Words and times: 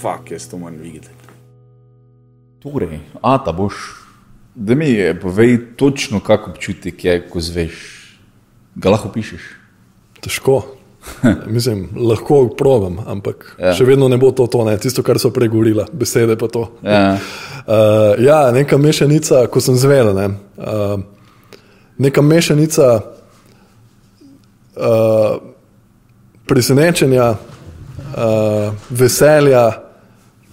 fuck, 0.00 0.30
jaz 0.30 0.48
to 0.48 0.58
moram 0.58 0.78
videti. 0.82 1.08
Torej, 2.62 3.00
a 3.22 3.38
ta 3.44 3.52
boš. 3.52 3.74
Da 4.54 4.74
mi 4.74 4.90
je, 4.90 5.20
povej 5.20 5.58
točno, 5.76 6.20
kako 6.20 6.50
občutek 6.50 7.04
je, 7.04 7.28
ko 7.30 7.40
zveš. 7.40 7.76
Ga 8.74 8.90
lahko 8.90 9.08
pišeš. 9.08 9.40
Težko. 10.20 10.62
Mislim, 11.46 11.88
lahko 11.96 12.48
provam, 12.58 12.98
ampak 13.06 13.56
ja. 13.58 13.72
še 13.74 13.84
vedno 13.88 14.08
ne 14.08 14.18
bo 14.20 14.30
to, 14.36 14.46
to 14.46 14.64
ne. 14.68 14.76
tisto, 14.78 15.02
kar 15.02 15.18
so 15.18 15.30
pregovorila, 15.32 15.86
besede 15.92 16.36
pa 16.36 16.48
to. 16.52 16.66
Ja. 16.84 17.16
Uh, 17.64 18.20
ja, 18.28 18.50
neka 18.52 18.76
mešanica, 18.78 19.46
ko 19.48 19.60
sem 19.64 19.78
zvedel, 19.80 20.12
ne. 20.16 20.26
uh, 20.60 21.00
neka 22.00 22.22
mešanica 22.22 22.88
uh, 24.76 25.40
presenečenja, 26.48 27.30
uh, 27.32 28.74
veselja, 28.90 29.89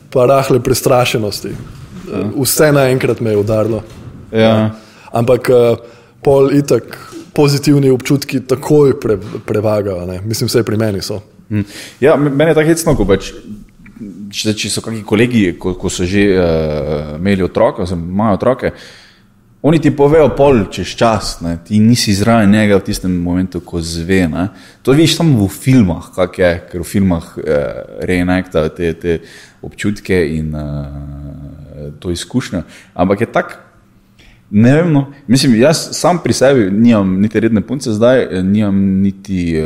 pa 0.09 0.25
rahle 0.25 0.59
prestrašenosti. 0.63 1.49
Uh, 1.49 2.43
vse 2.43 2.71
naenkrat 2.71 3.20
me 3.21 3.35
je 3.35 3.38
udarilo. 3.38 3.84
Ja. 4.31 4.75
Ampak 5.11 5.49
uh, 5.49 5.79
pol 6.23 6.52
itak 6.55 6.98
pozitivni 7.34 7.89
občutki 7.93 8.39
takoj 8.39 8.99
pre, 8.99 9.17
prevagajo, 9.45 10.05
ne. 10.05 10.21
mislim, 10.25 10.48
vse 10.48 10.63
pri 10.65 10.77
meni 10.77 11.01
so. 11.01 11.21
Hm. 11.49 11.63
Ja, 12.01 12.15
meni 12.15 12.51
je 12.51 12.55
tako 12.55 12.67
hecno, 12.67 12.95
ko 12.98 13.05
pač, 13.07 13.31
če, 14.34 14.53
če 14.57 14.71
so 14.71 14.84
kakšni 14.84 15.03
kolegi, 15.07 15.43
ko, 15.59 15.75
ko 15.79 15.91
so 15.93 16.07
že 16.07 16.26
uh, 16.34 17.13
imeli 17.20 17.45
otroke, 17.45 17.85
oziroma 17.85 18.09
imajo 18.13 18.39
otroke, 18.39 18.73
oni 19.67 19.81
ti 19.84 19.91
povejo 19.91 20.30
pol 20.38 20.62
čez 20.71 20.94
čas, 20.95 21.34
ne, 21.44 21.57
ti 21.66 21.80
nisi 21.84 22.13
zraven 22.16 22.53
njega 22.55 22.77
v 22.80 22.85
tistem 22.88 23.12
momentu, 23.20 23.59
ko 23.59 23.81
zve. 23.84 24.21
Ne. 24.31 24.48
To 24.88 24.95
vidiš 24.95 25.17
samo 25.17 25.43
v 25.43 25.52
filmah, 25.52 26.07
kak 26.15 26.40
je, 26.40 26.51
ker 26.71 26.84
v 26.84 26.87
filmah 26.87 27.26
uh, 27.35 27.48
reenaktajo 28.07 28.71
te, 28.77 28.93
te 28.95 29.18
občutke 29.68 30.15
in 30.38 30.55
uh, 30.55 31.91
to 31.99 32.13
izkušnjo. 32.15 32.63
Ampak 32.95 33.26
je 33.26 33.32
tako. 33.32 33.63
Ne 34.49 34.71
vem, 34.77 34.93
no. 34.93 35.01
mislim, 35.27 35.57
jaz 35.60 35.82
sam 35.91 36.21
pri 36.23 36.34
sebi 36.34 36.70
nimam 36.71 37.18
niti 37.20 37.40
redne 37.43 37.60
punce, 37.62 37.91
zdaj 37.91 38.21
eh, 38.23 38.43
nimam 38.43 38.77
niti 39.01 39.57
eh, 39.60 39.65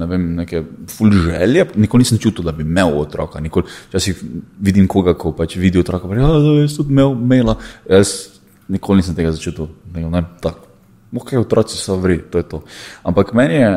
ne 0.00 0.06
vem, 0.10 0.24
neke 0.34 0.64
full 0.90 1.14
želje. 1.14 1.68
Nikoli 1.76 2.02
nisem 2.02 2.18
čutil, 2.18 2.44
da 2.44 2.52
bi 2.52 2.66
imel 2.66 2.98
otroka. 2.98 3.40
Nikoli, 3.40 3.70
včasih 3.88 4.24
vidim 4.58 4.90
koga, 4.90 5.14
ko 5.14 5.30
pač 5.38 5.54
vidi 5.56 5.78
otroka, 5.78 6.10
pa 6.10 6.18
reče, 6.18 6.26
da 6.26 6.58
je 6.58 6.68
tudi 6.76 6.90
imel 6.90 7.14
maila. 7.14 7.54
Jaz 7.86 8.39
nikoli 8.70 9.02
nisem 9.02 9.14
tega 9.18 9.32
začutil. 9.34 9.68
Ne, 9.94 10.22
tako. 10.40 10.70
Ok, 11.16 11.34
otroci 11.40 11.74
so 11.74 11.96
vri, 11.98 12.20
to 12.30 12.38
je 12.38 12.46
to. 12.46 12.62
Ampak 13.02 13.32
meni 13.34 13.58
je, 13.58 13.70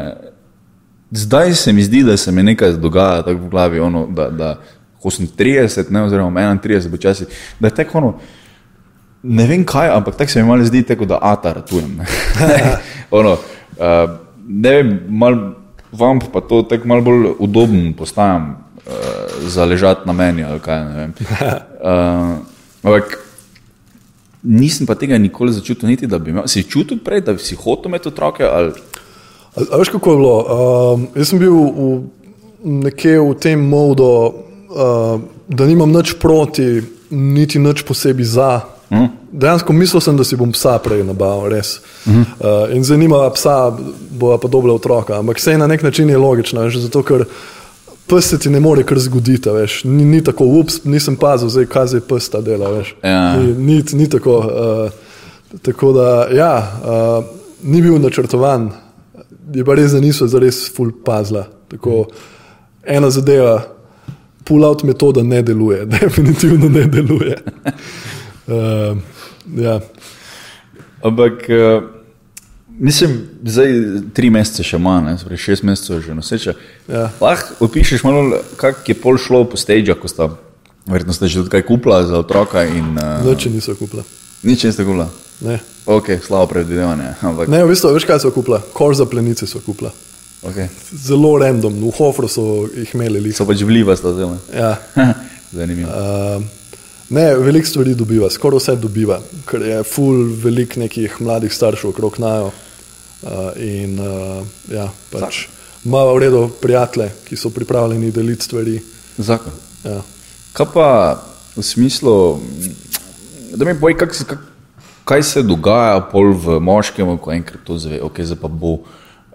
zdaj 1.11 1.55
se 1.57 1.73
mi 1.73 1.83
zdi, 1.83 2.03
da 2.05 2.17
se 2.17 2.31
mi 2.31 2.43
nekaj 2.43 2.77
dogaja 2.77 3.23
tako 3.25 3.47
v 3.47 3.49
glavi, 3.49 3.79
ono, 3.79 4.05
da, 4.13 4.29
da 4.29 4.49
ko 5.01 5.11
sem 5.11 5.27
30, 5.27 5.89
ne, 5.91 6.03
oziroma 6.05 6.45
31, 6.53 6.91
počasi, 6.91 7.25
da 7.59 7.67
je 7.67 7.75
tako 7.81 7.97
ono. 7.97 8.13
Ne 9.23 9.47
vem 9.47 9.65
kaj, 9.65 9.89
ampak 9.89 10.15
tako 10.19 10.31
se 10.31 10.43
mi 10.43 10.49
malo 10.49 10.65
zdi, 10.65 10.83
tako 10.83 11.05
da 11.09 11.19
ata 11.21 11.53
ratujem. 11.53 11.97
ne. 12.49 12.61
ono, 13.19 13.33
uh, 13.33 14.15
ne 14.47 14.75
vem, 14.77 14.95
mal 15.09 15.39
vam 15.93 16.19
pa 16.19 16.41
to 16.41 16.63
tako 16.69 16.87
malo 16.87 17.01
bolj 17.01 17.27
udoben 17.39 17.93
postajam 17.93 18.49
uh, 18.85 18.93
za 19.47 19.65
ležati 19.65 20.07
na 20.07 20.13
meni 20.13 20.43
ali 20.43 20.59
kaj. 20.59 20.83
ne 20.85 20.95
vem. 20.95 21.13
Uh, 21.13 22.37
ampak 22.83 23.17
nisem 24.43 24.87
pa 24.87 24.95
tega 24.95 25.17
nikoli 25.17 25.53
začutil, 25.53 25.89
niti 25.89 26.07
da 26.07 26.19
bi 26.19 26.31
imel. 26.31 26.47
Si 26.47 26.63
čutil 26.63 26.99
prej, 27.03 27.21
da 27.21 27.37
si 27.37 27.55
hotel 27.55 27.91
imeti 27.91 28.07
otroke? 28.11 28.43
Ali... 28.43 28.73
A, 29.55 29.63
a 29.71 29.79
veš, 29.79 29.89
kako 29.89 30.11
je 30.11 30.17
bilo? 30.17 30.35
Um, 30.43 31.07
jaz 31.15 31.31
sem 31.31 31.39
bil 31.39 31.53
v, 31.53 31.87
nekje 32.83 33.19
v 33.21 33.33
tem 33.39 33.63
modu, 33.69 34.09
uh, 34.33 35.21
da 35.47 35.67
nimam 35.69 35.91
nič 35.91 36.17
proti, 36.19 36.81
niti 37.09 37.59
nič 37.59 37.85
posebej 37.87 38.27
za. 38.27 38.51
Hm? 38.89 39.09
Dejansko 39.31 39.73
mislil 39.73 40.01
sem, 40.03 40.17
da 40.17 40.25
si 40.27 40.37
bom 40.37 40.51
psa 40.53 40.75
prej 40.83 41.05
nabavil, 41.07 41.49
res. 41.53 41.79
Uh, 42.05 42.69
in 42.75 42.83
zanima 42.83 43.23
psa, 43.33 43.71
bo 44.11 44.35
pa 44.37 44.51
dobro 44.51 44.75
otroka. 44.75 45.17
Ampak 45.21 45.39
vse 45.39 45.57
na 45.57 45.67
nek 45.67 45.83
način 45.83 46.09
je 46.09 46.17
logično, 46.17 46.69
že 46.69 46.83
zato, 46.83 47.01
ker 47.05 47.25
pes 48.07 48.29
se 48.29 48.39
ti 48.39 48.49
ne 48.49 48.59
more 48.59 48.83
kar 48.83 48.99
zgoditi, 48.99 49.49
veš. 49.49 49.83
Ni, 49.83 50.05
ni 50.05 50.23
tako, 50.23 50.45
ups, 50.59 50.83
nisem 50.83 51.15
pazil, 51.15 51.49
zdaj 51.49 51.65
kaj 51.71 51.87
zdaj 51.93 52.03
pes 52.09 52.29
ta 52.29 52.41
dela, 52.41 52.71
veš. 52.71 52.95
Ja. 53.03 53.37
Ni, 53.39 53.53
ni, 53.53 53.83
ni 53.93 54.09
tako. 54.09 54.37
Uh, 54.37 55.13
tako 55.61 55.93
da, 55.93 56.27
ja, 56.33 56.81
uh, 56.83 57.25
ni 57.63 57.81
bil 57.81 57.99
načrtovan, 58.01 58.71
je 59.53 59.65
pa 59.65 59.75
res, 59.77 59.91
da 59.93 60.01
niso 60.01 60.27
zares 60.27 60.65
full 60.75 60.91
pazla. 61.05 61.45
Tako, 61.71 62.07
ena 62.83 63.09
zadeva, 63.13 63.61
pull-out 64.43 64.83
metoda 64.83 65.23
ne 65.23 65.41
deluje, 65.41 65.85
definitivno 65.99 66.69
ne 66.69 66.85
deluje. 66.87 67.37
Uh, 68.47 68.97
ja. 69.65 69.79
Ampak, 71.03 71.45
uh, 71.49 71.83
mislim, 72.79 73.17
zdaj 73.43 73.69
tri 74.13 74.29
mesece 74.29 74.63
še 74.63 74.77
manj, 74.77 75.05
ne, 75.05 75.17
torej 75.17 75.37
šest 75.37 75.63
mesecev 75.63 75.97
je 75.97 76.07
že 76.07 76.15
noseče. 76.15 76.53
Ja. 76.87 77.09
Lahko 77.21 77.65
opišeš 77.67 78.03
malo, 78.03 78.39
kako 78.57 78.81
je 78.87 78.95
pol 78.95 79.17
šlo 79.17 79.43
po 79.45 79.57
stage, 79.57 79.93
ko 79.93 80.07
sta, 80.07 80.29
verjetno 80.85 81.13
ste 81.13 81.27
že 81.27 81.43
tudi 81.43 81.53
kaj 81.53 81.65
kupila 81.67 82.03
za 82.07 82.17
otroka 82.19 82.63
in 82.65 82.97
uh, 82.97 83.21
Nič 83.25 83.45
niso 83.45 83.75
kupila. 83.75 84.03
nič 84.43 84.63
niste 84.63 84.83
kupila. 84.83 85.09
Ne. 85.41 85.59
Ok, 85.85 86.19
slabo 86.23 86.47
predvidevanje. 86.47 87.15
Ampak, 87.21 87.47
Ne, 87.51 87.63
v 87.63 87.73
bistvu, 87.73 87.91
veš 87.93 88.05
kaj 88.07 88.19
so 88.23 88.31
kupila? 88.31 88.61
Kor 88.73 88.95
za 88.95 89.05
plenice 89.05 89.47
so 89.47 89.59
kupila. 89.59 89.91
okay. 90.43 90.67
Zelo 90.91 91.37
random, 91.39 91.73
v 91.83 91.91
Hofru 91.97 92.27
so 92.27 92.67
jih 92.71 92.91
imeli. 92.95 93.19
Lih. 93.19 93.35
So 93.35 93.43
pač 93.45 93.59
vliva 93.63 93.95
sta 93.95 94.13
zelo. 94.15 94.37
Ja. 94.53 94.75
Zanimivo. 95.55 95.89
Uh, 95.91 96.43
ne, 97.13 97.25
veliko 97.35 97.67
stvari 97.67 97.95
dobiva, 97.95 98.29
skoraj 98.33 98.61
vse 98.61 98.75
dobiva, 98.81 99.19
ker 99.49 99.61
je 99.61 99.81
full 99.87 100.31
velik 100.43 100.77
nekih 100.81 101.19
mladih 101.21 101.53
staršev 101.53 101.93
okrog 101.93 102.19
najo. 102.23 102.51
Uh, 103.23 103.53
in 103.55 103.99
uh, 104.03 104.41
ja, 104.67 104.89
pač 105.11 105.45
ima 105.85 106.01
v 106.09 106.17
redu 106.19 106.41
prijatelje, 106.61 107.11
ki 107.27 107.37
so 107.39 107.51
pripravljeni 107.55 108.11
deliti 108.11 108.43
stvari. 108.43 108.81
Zakon. 109.17 109.53
Ja. 109.83 110.01
Kaj 110.53 110.67
pa 110.73 110.87
v 111.55 111.63
smislu, 111.63 112.15
da 113.55 113.65
mi 113.65 113.77
povej, 113.79 113.95
kak, 114.01 114.17
kak, 114.27 114.43
kaj 115.07 115.23
se 115.23 115.43
dogaja 115.43 116.01
pol 116.11 116.33
v 116.33 116.59
moškem, 116.59 117.17
ko 117.17 117.31
enkrat 117.31 117.63
to 117.67 117.77
zve, 117.79 118.01
ok, 118.03 118.23
zdaj 118.27 118.41
pa 118.41 118.51
bo. 118.51 118.77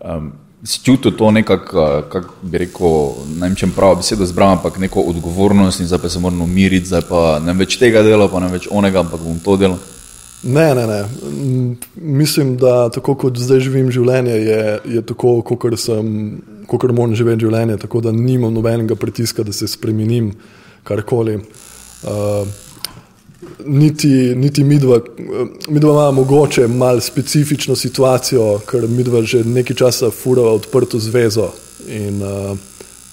Um, 0.05 0.33
čutil 0.67 1.13
to 1.17 1.31
nekako, 1.31 2.03
kako 2.11 2.35
bi 2.43 2.59
rekel, 2.59 3.13
ne 3.37 3.47
vem, 3.47 3.55
če 3.57 3.69
prav 3.77 3.99
besedo 4.01 4.27
zbral, 4.27 4.57
ampak 4.57 4.79
neko 4.83 5.05
odgovornost 5.11 5.81
in 5.81 5.87
zdaj 5.87 6.03
pa 6.03 6.09
se 6.09 6.19
moram 6.19 6.43
umiriti, 6.43 6.87
zdaj 6.91 7.05
pa 7.09 7.39
ne 7.45 7.55
več 7.55 7.79
tega 7.79 8.03
dela, 8.03 8.29
pa 8.29 8.43
ne 8.43 8.51
več 8.53 8.67
onega, 8.71 9.05
ampak 9.05 9.23
bom 9.23 9.39
to 9.45 9.57
delal. 9.57 9.79
Ne, 10.43 10.75
ne, 10.75 10.87
ne. 10.87 11.01
Mislim, 11.95 12.57
da 12.57 12.89
tako 12.95 13.17
kot 13.19 13.39
zdaj 13.39 13.61
živim 13.67 13.91
življenje, 13.95 14.35
je, 14.35 14.63
je 14.99 15.03
tako, 15.07 15.41
kot 15.43 15.75
sem, 15.79 16.39
kot 16.71 16.87
moram 16.91 17.17
živeti 17.19 17.47
življenje, 17.47 17.79
tako 17.83 18.03
da 18.07 18.15
nimam 18.15 18.55
nobenega 18.55 18.95
pritiska, 18.99 19.43
da 19.47 19.55
se 19.55 19.67
spremenim 19.71 20.33
karkoli. 20.87 21.41
Uh, 22.07 22.47
niti, 23.65 24.35
niti 24.37 24.65
midva, 24.65 25.01
midva 25.69 25.91
ima 25.93 26.11
mogoče 26.11 26.69
malo 26.69 27.01
specifično 27.01 27.77
situacijo, 27.77 28.59
ker 28.71 28.89
midva 28.89 29.23
že 29.23 29.45
nekaj 29.45 29.77
časa 29.77 30.11
furava 30.11 30.53
odprto 30.53 30.99
zvezo 30.99 31.51
in 31.89 32.23
uh, 32.23 32.59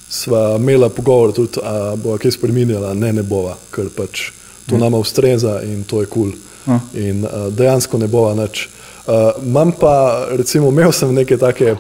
sva 0.10 0.56
imela 0.60 0.90
pogovor 0.90 1.34
tudi, 1.34 1.60
a 1.64 1.96
bo 1.96 2.18
kaj 2.18 2.32
spremenila, 2.32 2.94
ne, 2.94 3.14
ne 3.14 3.24
bova, 3.24 3.58
ker 3.72 3.90
pač 3.96 4.32
to 4.70 4.78
nama 4.78 4.98
ustreza 4.98 5.62
in 5.64 5.84
to 5.84 6.02
je 6.02 6.08
kul. 6.08 6.32
Cool. 6.66 6.80
In 6.94 7.26
uh, 7.26 7.54
dejansko 7.54 7.98
ne 7.98 8.08
bova 8.08 8.34
nič. 8.34 8.70
Uh, 9.06 9.14
imam 9.46 9.72
pa, 9.80 10.28
recimo, 10.32 10.70
imel 10.70 10.92
sem 10.92 11.14
neke 11.14 11.38
take 11.38 11.76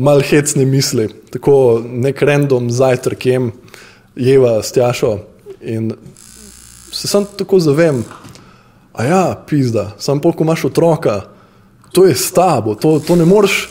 mal 0.00 0.22
hecne 0.24 0.64
misli, 0.64 1.08
tako 1.30 1.82
nek 1.84 2.22
random 2.22 2.70
zajtrk 2.72 3.26
jem, 3.26 3.50
jeva 4.16 4.62
s 4.62 4.72
tjašo 4.72 5.18
in 5.60 5.92
se 6.92 7.08
sam 7.08 7.26
tako 7.38 7.60
zavem, 7.60 8.04
a 8.92 9.04
ja, 9.04 9.24
pizda, 9.48 9.90
sam 9.98 10.20
pol, 10.20 10.32
ko 10.32 10.44
imaš 10.44 10.64
otroka, 10.64 11.20
to 11.92 12.06
je 12.06 12.14
s 12.14 12.32
tabo, 12.32 12.74
to, 12.74 12.98
to 13.06 13.16
ne 13.16 13.24
moreš 13.24 13.68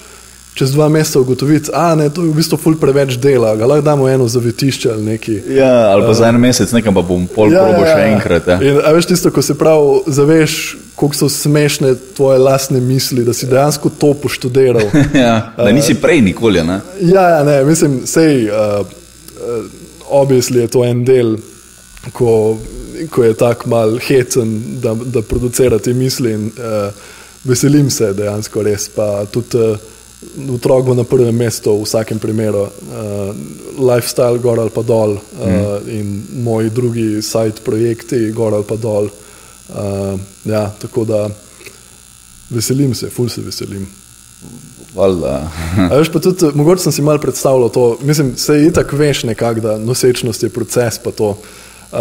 čez 0.59 0.71
dva 0.71 0.89
meseca 0.89 1.19
ugotoviti, 1.19 1.71
a 1.73 1.95
ne, 1.95 2.09
to 2.09 2.25
je 2.25 2.33
v 2.33 2.35
bistvu 2.35 2.57
ful 2.59 2.75
preveč 2.75 3.15
dela, 3.21 3.53
ga 3.55 3.67
lahko 3.69 3.85
damo 3.85 4.09
eno 4.11 4.27
zavetišče 4.27 4.89
ali 4.91 5.05
nekaj. 5.13 5.37
Ja, 5.55 5.71
ali 5.93 6.03
pa 6.03 6.13
za 6.13 6.27
en 6.27 6.39
mesec 6.41 6.73
nekam 6.75 6.97
pa 6.97 7.03
bom 7.05 7.27
pol 7.31 7.53
ja, 7.53 7.63
probo 7.63 7.85
še 7.87 8.07
enkrat. 8.09 8.49
Ja. 8.49 8.57
In, 8.67 8.79
a 8.83 8.91
veš 8.91 9.07
tisto, 9.13 9.31
ko 9.31 9.43
se 9.45 9.55
prav 9.55 10.01
zaveš, 10.11 10.57
koliko 10.99 11.15
so 11.15 11.29
smešne 11.31 11.93
tvoje 12.17 12.41
lastne 12.43 12.81
misli, 12.83 13.23
da 13.23 13.33
si 13.33 13.47
dejansko 13.47 13.93
to 14.01 14.11
poštudiral. 14.19 14.89
Ja, 15.15 15.53
da 15.57 15.71
nisi 15.71 15.95
prej 15.95 16.19
nikoli. 16.27 16.63
Ne? 16.67 16.81
Ja, 17.07 17.23
ja, 17.37 17.39
ne, 17.47 17.61
mislim, 17.63 18.01
sej, 18.07 18.49
uh, 18.51 18.83
uh, 18.83 19.63
obvisli 20.19 20.59
je 20.59 20.67
to 20.75 20.83
en 20.83 21.05
del, 21.07 21.37
ko, 22.11 22.57
ko 23.07 23.23
je 23.23 23.33
tako 23.33 23.69
mal 23.69 23.97
hecen, 23.97 24.81
da, 24.81 24.93
da 24.93 25.21
producira 25.21 25.79
te 25.79 25.93
misli 25.93 26.33
in 26.33 26.51
uh, 26.57 26.91
veselim 27.43 27.89
se 27.89 28.13
dejansko 28.13 28.63
res. 28.63 28.89
Pa 28.95 29.25
tudi 29.31 29.57
uh, 29.57 29.77
otrok 30.53 30.85
bo 30.85 30.93
na 30.93 31.03
prvem 31.07 31.35
mestu 31.35 31.77
v 31.77 31.85
vsakem 31.87 32.19
primeru, 32.19 32.65
uh, 32.67 32.71
lifestyle 33.79 34.39
gor 34.43 34.59
ali 34.59 34.73
pa 34.75 34.83
dol 34.83 35.15
uh, 35.15 35.21
mm. 35.47 35.87
in 35.87 36.43
moji 36.43 36.69
drugi 36.69 37.21
sajt 37.21 37.63
projekti 37.63 38.31
gor 38.35 38.53
ali 38.53 38.67
pa 38.67 38.75
dol. 38.75 39.09
Uh, 39.69 40.19
ja, 40.45 40.67
tako 40.81 41.05
da 41.05 41.29
veselim 42.49 42.95
se, 42.95 43.09
ful 43.09 43.29
se 43.29 43.41
veselim. 43.41 43.87
veš, 45.91 46.09
tudi, 46.09 46.49
mogoče 46.57 46.83
sem 46.83 46.91
si 46.91 47.01
mal 47.05 47.19
predstavljal 47.21 47.69
to, 47.69 47.97
mislim, 48.01 48.33
se 48.37 48.55
je 48.55 48.67
itak 48.67 48.93
veš 48.93 49.23
nekako, 49.23 49.61
da 49.61 49.77
nosečnost 49.77 50.43
je 50.43 50.49
proces 50.49 50.97
pa 51.03 51.11
to. 51.11 51.37
Uh, 51.91 51.99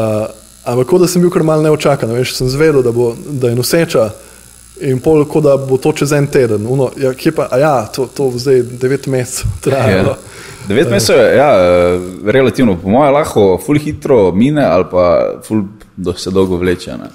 ampak 0.73 0.87
kot 0.87 1.00
da 1.00 1.09
sem 1.09 1.23
bil 1.23 1.32
kar 1.32 1.44
mal 1.47 1.62
neočakan, 1.65 2.12
veš, 2.19 2.35
sem 2.37 2.49
zvedel, 2.53 2.82
da, 2.85 2.93
bo, 2.93 3.12
da 3.17 3.53
je 3.53 3.59
noseča. 3.59 4.09
In 4.88 5.00
pol, 5.03 5.25
kot 5.26 5.43
da 5.43 5.56
bo 5.59 5.76
to 5.82 5.93
čez 5.97 6.12
en 6.15 6.29
teden. 6.31 6.67
Uno, 6.70 6.91
ja, 7.00 7.11
pa, 7.35 7.49
ja, 7.59 7.73
to, 7.94 8.06
to 8.15 8.31
zdaj 8.38 8.62
devet 8.79 9.09
mesecev 9.11 9.50
traja. 9.65 9.97
Ja. 9.97 10.17
Devet 10.69 10.91
mesecev 10.91 11.19
je 11.19 11.37
ja, 11.37 11.49
relativno, 12.31 12.76
po 12.79 12.93
mojem, 12.93 13.15
lahko 13.15 13.47
ful 13.65 13.81
hitro 13.81 14.29
mine 14.32 14.65
ali 14.65 14.87
pa 14.91 15.06
ful 15.47 15.65
do, 15.97 16.15
se 16.15 16.31
dolgo 16.31 16.61
vleče. 16.61 16.99
Ne? 17.00 17.11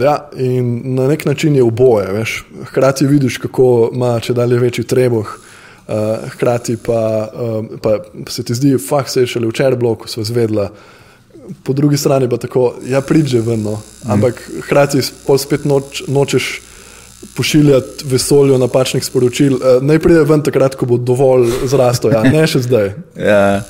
Ja, 0.00 0.16
in 0.36 0.94
na 0.96 1.06
nek 1.08 1.24
način 1.24 1.56
je 1.56 1.62
oboje. 1.62 2.12
Veš. 2.12 2.44
Hkrati 2.64 3.06
vidiš, 3.06 3.38
kako 3.38 3.90
ima 3.94 4.16
če 4.20 4.34
dalje 4.34 4.58
večji 4.58 4.84
trebuh, 4.84 5.28
uh, 5.28 5.94
hkrati 6.34 6.76
pa, 6.76 7.28
uh, 7.32 7.78
pa 7.82 7.98
se 8.28 8.44
ti 8.44 8.54
zdi, 8.54 8.76
da 8.90 9.04
se 9.06 9.20
je 9.20 9.26
šele 9.26 9.48
včeraj 9.48 9.76
bilo, 9.76 9.94
ko 9.94 10.08
so 10.08 10.24
zvedla 10.24 10.70
po 11.62 11.72
drugi 11.72 11.96
strani 11.96 12.28
pa 12.30 12.36
tako, 12.36 12.74
ja, 12.86 13.00
pridže 13.00 13.40
ven, 13.40 13.62
no. 13.62 13.80
ampak 14.06 14.40
mm. 14.48 14.62
hkrati 14.66 15.02
spet 15.38 15.64
noč, 15.64 16.02
nočeš 16.08 16.60
pošiljati 17.36 18.06
vesolju 18.10 18.58
napačnih 18.58 19.04
sporočil. 19.04 19.54
Uh, 19.54 19.82
naj 19.82 19.98
pride 20.02 20.24
ven 20.26 20.42
takrat, 20.42 20.74
ko 20.74 20.86
bo 20.86 20.98
dovolj 20.98 21.50
zrastel, 21.70 22.14
ja, 22.14 22.22
ne 22.26 22.46
še 22.46 22.66
zdaj. 22.66 22.92
ja. 23.16 23.62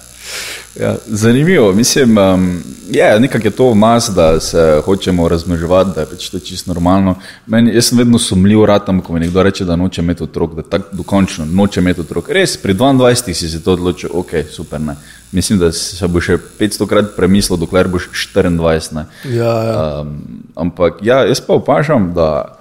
Ja, 0.80 0.94
zanimivo, 1.06 1.72
mislim, 1.76 2.18
um, 2.18 2.62
je 2.98 3.20
nekako 3.20 3.50
to 3.50 3.74
mas, 3.74 4.08
da 4.08 4.40
se 4.40 4.80
hočemo 4.84 5.28
razmnoževati, 5.28 5.90
da 5.94 6.00
je 6.00 6.06
pač 6.06 6.28
to 6.30 6.38
čisto 6.38 6.70
normalno. 6.70 7.14
Meni, 7.46 7.74
jaz 7.74 7.88
sem 7.88 7.98
vedno 7.98 8.18
sumljiv, 8.18 8.64
ratam, 8.64 9.00
ko 9.00 9.12
mi 9.12 9.20
nekdo 9.20 9.42
reče, 9.42 9.64
da 9.64 9.76
noče 9.76 10.00
imeti 10.02 10.22
otrok, 10.22 10.54
da 10.54 10.62
tako 10.62 10.96
dokončno 10.96 11.44
noče 11.44 11.80
imeti 11.80 12.00
otrok. 12.00 12.30
Res, 12.30 12.56
pri 12.56 12.74
22 12.74 13.34
si 13.34 13.48
se 13.48 13.62
to 13.62 13.72
odločil, 13.72 14.10
ok, 14.12 14.30
super. 14.50 14.80
Ne. 14.80 14.96
Mislim, 15.32 15.58
da 15.58 15.72
se 15.72 16.08
bo 16.08 16.20
še 16.20 16.38
500 16.58 16.88
krat 16.88 17.14
premislil, 17.16 17.56
dokler 17.56 17.88
boš 17.88 18.10
24. 18.34 19.04
Ja, 19.30 19.52
ja. 19.68 20.00
Um, 20.00 20.18
ampak 20.56 21.00
ja, 21.02 21.22
jaz 21.28 21.40
pa 21.40 21.54
opažam, 21.54 22.12
da 22.14 22.58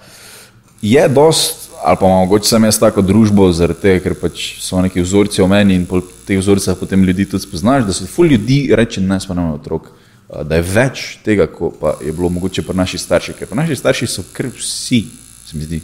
je 0.81 1.07
dost 1.09 1.61
ali 1.83 1.97
pa 1.99 2.07
mogoče 2.07 2.49
sem 2.49 2.63
jaz 2.63 2.77
tako 2.79 3.01
družbo, 3.01 3.47
zaradi 3.53 3.81
tega, 3.81 4.01
ker 4.03 4.15
pač 4.21 4.43
so 4.61 4.81
neki 4.85 5.01
vzorci 5.01 5.41
o 5.41 5.47
meni 5.49 5.75
in 5.79 5.87
po 5.89 6.01
teh 6.27 6.37
vzorcih 6.37 6.77
potem 6.79 7.03
ljudi 7.03 7.25
tudi 7.25 7.43
spoznaš, 7.43 7.87
da 7.87 7.95
so 7.95 8.05
ful 8.05 8.29
ljudi 8.29 8.67
reči, 8.77 9.01
ne 9.01 9.19
smo 9.19 9.35
nam 9.35 9.55
otrok, 9.55 9.89
da 10.31 10.59
je 10.59 10.67
več 10.67 11.05
tega, 11.25 11.47
kot 11.51 11.79
pa 11.79 11.95
je 12.01 12.13
bilo 12.15 12.29
mogoče 12.29 12.63
pri 12.63 12.77
naših 12.77 13.01
starših, 13.01 13.35
ker 13.39 13.49
pri 13.51 13.63
naših 13.63 13.79
starših 13.79 14.09
so 14.09 14.23
kar 14.33 14.47
vsi, 14.47 15.03
se 15.47 15.57
mi 15.57 15.67
zdi 15.67 15.81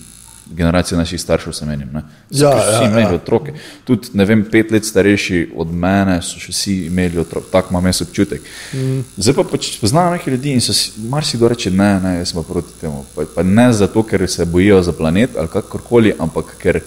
generacije 0.55 0.97
naših 0.97 1.21
staršev, 1.21 1.53
se 1.53 1.65
menim. 1.65 1.89
Ja, 2.29 2.55
vsi 2.55 2.83
ja, 2.83 2.89
imeli 2.89 3.01
ja. 3.01 3.15
otroke. 3.15 3.53
Tudi, 3.83 4.07
ne 4.13 4.25
vem, 4.25 4.45
pet 4.51 4.71
let 4.71 4.85
starejši 4.85 5.51
od 5.55 5.71
mene 5.73 6.19
so 6.21 6.39
še 6.39 6.51
vsi 6.51 6.75
imeli 6.88 7.19
otroke, 7.19 7.49
tako 7.51 7.73
imam 7.73 7.85
jaz 7.85 8.01
občutek. 8.05 8.41
Mm. 8.73 9.01
Zdaj 9.17 9.35
pa 9.35 9.47
pač 9.51 9.71
poznam 9.81 10.13
nekaj 10.15 10.33
ljudi 10.33 10.55
in 10.55 10.61
marsikdo 11.09 11.51
reče, 11.51 11.71
ne, 11.71 11.91
ne, 12.03 12.13
jaz 12.21 12.33
sem 12.33 12.43
proti 12.47 12.79
temu. 12.81 13.03
Pa, 13.15 13.27
pa 13.35 13.43
ne 13.43 13.71
zato, 13.73 14.03
ker 14.03 14.27
se 14.29 14.45
bojijo 14.45 14.81
za 14.83 14.93
planet 14.95 15.38
ali 15.38 15.51
kakorkoli, 15.51 16.15
ampak 16.19 16.55
ker. 16.61 16.81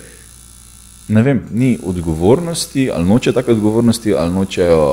Ne 1.10 1.24
vem, 1.26 1.40
ni 1.50 1.72
odgovornosti, 1.82 2.84
ali 2.94 3.04
noče 3.04 3.32
take 3.34 3.52
odgovornosti, 3.52 4.14
ali 4.14 4.32
nočejo. 4.32 4.84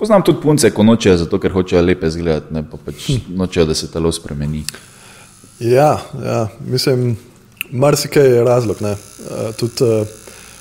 Poznam 0.00 0.22
tudi 0.24 0.40
punce, 0.42 0.70
ko 0.72 0.82
nočejo, 0.82 1.16
zato 1.20 1.38
ker 1.38 1.52
hočejo 1.52 1.82
lepe 1.84 2.08
izgledati, 2.08 2.54
ne 2.56 2.62
pa 2.64 2.78
pač 2.84 3.06
hm. 3.06 3.34
nočejo, 3.36 3.66
da 3.68 3.74
se 3.76 3.90
telo 3.92 4.12
spremeni. 4.12 4.64
Ja, 5.60 5.98
ja, 6.24 6.48
mislim, 6.64 7.18
marsikaj 7.70 8.32
je 8.32 8.44
razlog. 8.44 8.80
Uh, 8.80 8.96
tudi, 9.60 9.84
uh, 9.84 10.06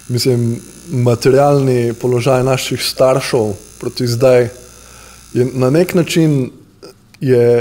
mislim, 0.09 0.59
materialni 0.91 1.93
položaj 2.01 2.43
naših 2.43 2.83
staršev 2.83 3.53
proti 3.79 4.07
zdaj 4.07 4.49
je 5.33 5.47
na 5.53 5.69
nek 5.69 5.93
način 5.95 6.51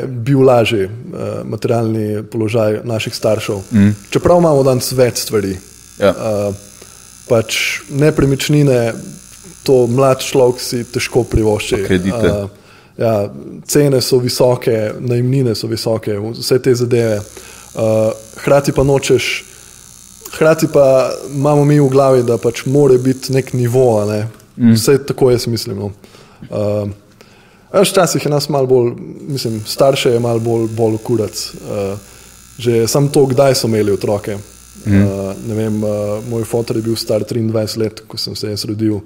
bil 0.07 0.43
lažji, 0.43 0.85
uh, 0.85 0.91
materialni 1.45 2.23
položaj 2.33 2.81
naših 2.85 3.15
staršev. 3.15 3.63
Mm. 3.71 3.95
Čeprav 4.11 4.39
imamo 4.39 4.63
danes 4.63 4.93
več 4.93 5.23
stvari. 5.23 5.55
Ja. 5.99 6.11
Uh, 6.11 6.55
pač 7.29 7.81
nepremičnine, 7.91 8.93
to 9.69 9.85
mlad 9.87 10.23
človek 10.25 10.63
si 10.65 10.81
težko 10.89 11.27
privošči. 11.29 11.83
Uh, 11.85 12.49
ja, 12.97 13.13
cene 13.69 14.01
so 14.01 14.19
visoke, 14.23 14.95
najmnine 14.99 15.53
so 15.55 15.69
visoke, 15.69 16.17
vse 16.17 16.59
te 16.65 16.75
zadeve. 16.75 17.21
Uh, 17.77 18.09
hrati 18.45 18.73
pa 18.73 18.85
nočeš, 18.89 19.27
hrati 20.39 20.71
pa 20.73 21.11
imamo 21.35 21.67
mi 21.69 21.77
v 21.81 21.91
glavi, 21.93 22.25
da 22.25 22.39
pač 22.41 22.65
mora 22.67 22.97
biti 22.99 23.33
nek 23.37 23.53
nivo. 23.53 24.01
Ne? 24.09 24.25
Mm. 24.57 24.73
Vse 24.73 24.97
tako 25.07 25.31
jaz 25.31 25.47
mislim. 25.47 25.85
No. 25.85 25.93
Uh, 26.49 26.89
Včasih 27.69 28.25
je 28.25 28.31
nas 28.33 28.49
malo 28.49 28.67
bolj, 28.67 28.95
mislim, 29.29 29.61
starše 29.67 30.17
je 30.17 30.21
malo 30.21 30.41
bolj, 30.41 30.69
bolj 30.73 30.97
kurac. 31.05 31.51
Uh, 31.61 31.99
že 32.59 32.89
sam 32.89 33.09
to, 33.13 33.27
kdaj 33.27 33.55
so 33.55 33.69
imeli 33.69 33.93
otroke. 33.93 34.39
Mm. 34.87 35.03
Uh, 35.05 35.35
vem, 35.57 35.83
uh, 35.85 35.91
moj 36.31 36.45
fotor 36.45 36.77
je 36.77 36.83
bil 36.83 36.97
star 36.97 37.23
23 37.23 37.79
let, 37.79 38.01
ko 38.09 38.17
sem 38.17 38.37
se 38.37 38.51
jaz 38.51 38.65
rodil. 38.65 39.01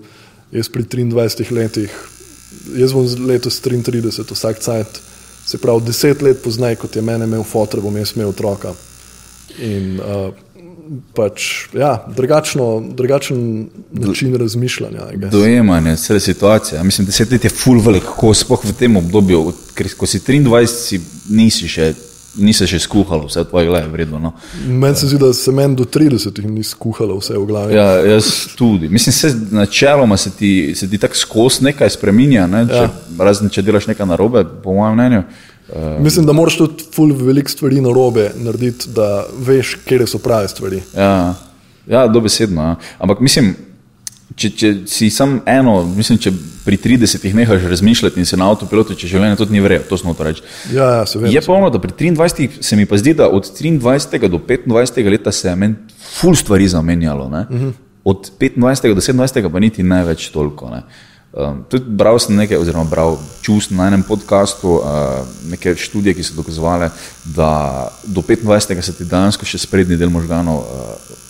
Jaz 0.53 0.69
pri 0.69 0.85
23 0.85 1.53
letih, 1.57 1.93
jaz 2.77 2.93
bom 2.93 3.07
letos 3.27 3.61
33, 3.65 4.25
vsak 4.33 4.61
cajt. 4.61 5.01
Se 5.47 5.59
pravi, 5.59 5.83
deset 5.87 6.23
let 6.23 6.43
pozneje, 6.45 6.77
kot 6.79 6.97
je 6.97 7.03
meni 7.03 7.25
imel 7.25 7.43
fotor, 7.43 7.81
bom 7.81 7.97
jaz 7.97 8.13
imel 8.15 8.29
otroka. 8.31 8.75
In 9.59 9.97
uh, 9.99 10.29
pač, 11.17 11.49
ja, 11.75 12.05
drugačno, 12.17 12.83
drugačen 12.95 13.67
način 13.93 14.37
razmišljanja. 14.37 15.09
Dojemanje, 15.33 15.97
vse 15.97 16.21
situacije. 16.21 16.83
Mislim, 16.85 17.07
deset 17.07 17.33
let 17.33 17.45
je 17.45 17.51
full 17.51 17.81
velik, 17.81 18.05
ko 18.05 18.35
spoh 18.35 18.65
v 18.65 18.77
tem 18.79 18.97
obdobju, 18.97 19.53
ker 19.75 19.89
ko 19.97 20.07
si 20.07 20.21
23, 20.21 20.67
si 20.69 21.01
nisi 21.29 21.69
še. 21.69 21.93
Ni 22.35 22.55
se 22.57 22.67
še 22.67 22.79
skuhalo, 22.81 23.27
vse 23.29 23.45
tvoje 23.45 23.67
glave, 23.69 23.89
vredno. 23.93 24.19
No. 24.19 24.33
Meni 24.67 24.97
se 24.97 25.07
zdi, 25.11 25.19
da 25.21 25.33
se 25.37 25.53
meni 25.53 25.77
do 25.77 25.85
30 25.85 26.39
ni 26.49 26.65
skuhalo 26.65 27.19
vse 27.19 27.37
v 27.37 27.45
glavi. 27.47 27.75
Ja, 27.77 27.89
jaz 28.15 28.31
tudi. 28.57 28.89
Mislim, 28.89 29.13
se 29.13 29.33
načeloma 29.51 30.17
se 30.17 30.31
ti, 30.39 30.73
se 30.77 30.89
ti 30.91 30.99
tako 30.99 31.19
skozi 31.21 31.65
nekaj 31.69 31.91
spremenja, 31.91 32.47
ne? 32.47 32.65
ja. 32.71 32.87
razen 33.19 33.53
če 33.53 33.63
delaš 33.63 33.91
nekaj 33.91 34.09
narobe, 34.09 34.47
po 34.65 34.73
mojem 34.79 34.97
mnenju. 34.97 35.23
Um, 35.73 36.03
Mislim, 36.05 36.27
da 36.27 36.33
moraš 36.33 36.57
tudi 36.63 36.89
ful 36.95 37.13
veliko 37.17 37.53
stvari 37.53 37.81
narobe 37.85 38.31
narediti, 38.41 38.89
da 38.97 39.27
veš, 39.39 39.77
kje 39.85 40.07
so 40.07 40.19
prave 40.19 40.49
stvari. 40.49 40.81
Ja, 40.97 41.35
ja 41.87 42.07
dobesedno. 42.09 42.63
Ja. 42.63 42.75
Ampak 42.99 43.21
mislim. 43.21 43.55
Če, 44.37 44.51
če 44.57 44.69
si 44.89 45.11
sam 45.11 45.41
eno, 45.47 45.83
mislim, 45.97 46.19
če 46.23 46.33
pri 46.65 46.79
30-ih 46.79 47.35
nehaš 47.35 47.65
razmišljati 47.69 48.21
in 48.23 48.27
se 48.29 48.39
na 48.39 48.47
avtopilotu, 48.53 48.95
če 48.99 49.11
življenje 49.11 49.39
to 49.41 49.47
ni 49.51 49.61
vredno, 49.61 49.89
to 49.89 49.99
smo 49.99 50.15
to 50.15 50.27
reči. 50.27 50.45
Ja, 50.73 50.89
ja, 51.01 51.07
se 51.07 51.19
je 51.27 51.43
polno, 51.45 51.71
da 51.75 51.81
pri 51.83 51.93
23-ih 51.99 52.61
se 52.63 52.79
mi 52.79 52.87
pa 52.87 53.01
zdi, 53.01 53.17
da 53.19 53.29
od 53.29 53.49
23 53.51 54.29
do 54.29 54.39
25 54.39 55.11
leta 55.11 55.33
se 55.33 55.49
je 55.49 55.57
meni 55.59 55.99
ful 56.21 56.37
stvari 56.39 56.69
zamenjalo. 56.69 57.27
Uh 57.27 57.33
mhm. 57.57 57.69
-huh. 57.69 57.73
Od 58.05 58.31
25 58.41 58.95
do 58.95 59.01
27 59.01 59.53
pa 59.53 59.61
niti 59.61 59.83
ne 59.83 60.05
več 60.05 60.31
toliko. 60.31 60.71
Ne. 60.71 60.83
Um, 61.33 61.63
tudi 61.65 61.89
bral 61.89 62.19
sem 62.19 62.37
nekaj, 62.37 62.59
oziroma 62.61 62.85
bral 62.85 63.15
čustvo 63.41 63.77
na 63.77 63.87
enem 63.89 64.03
podkastu, 64.03 64.69
uh, 64.69 64.83
neke 65.49 65.73
študije, 65.77 66.15
ki 66.15 66.23
so 66.23 66.35
dokazovale, 66.37 66.91
da 67.25 67.89
do 68.05 68.21
25 68.21 68.83
se 68.83 68.93
ti 68.93 69.05
dejansko 69.05 69.49
še 69.49 69.59
sprednji 69.59 69.97
del 69.97 70.11
možganov 70.13 70.59
uh, 70.61 70.67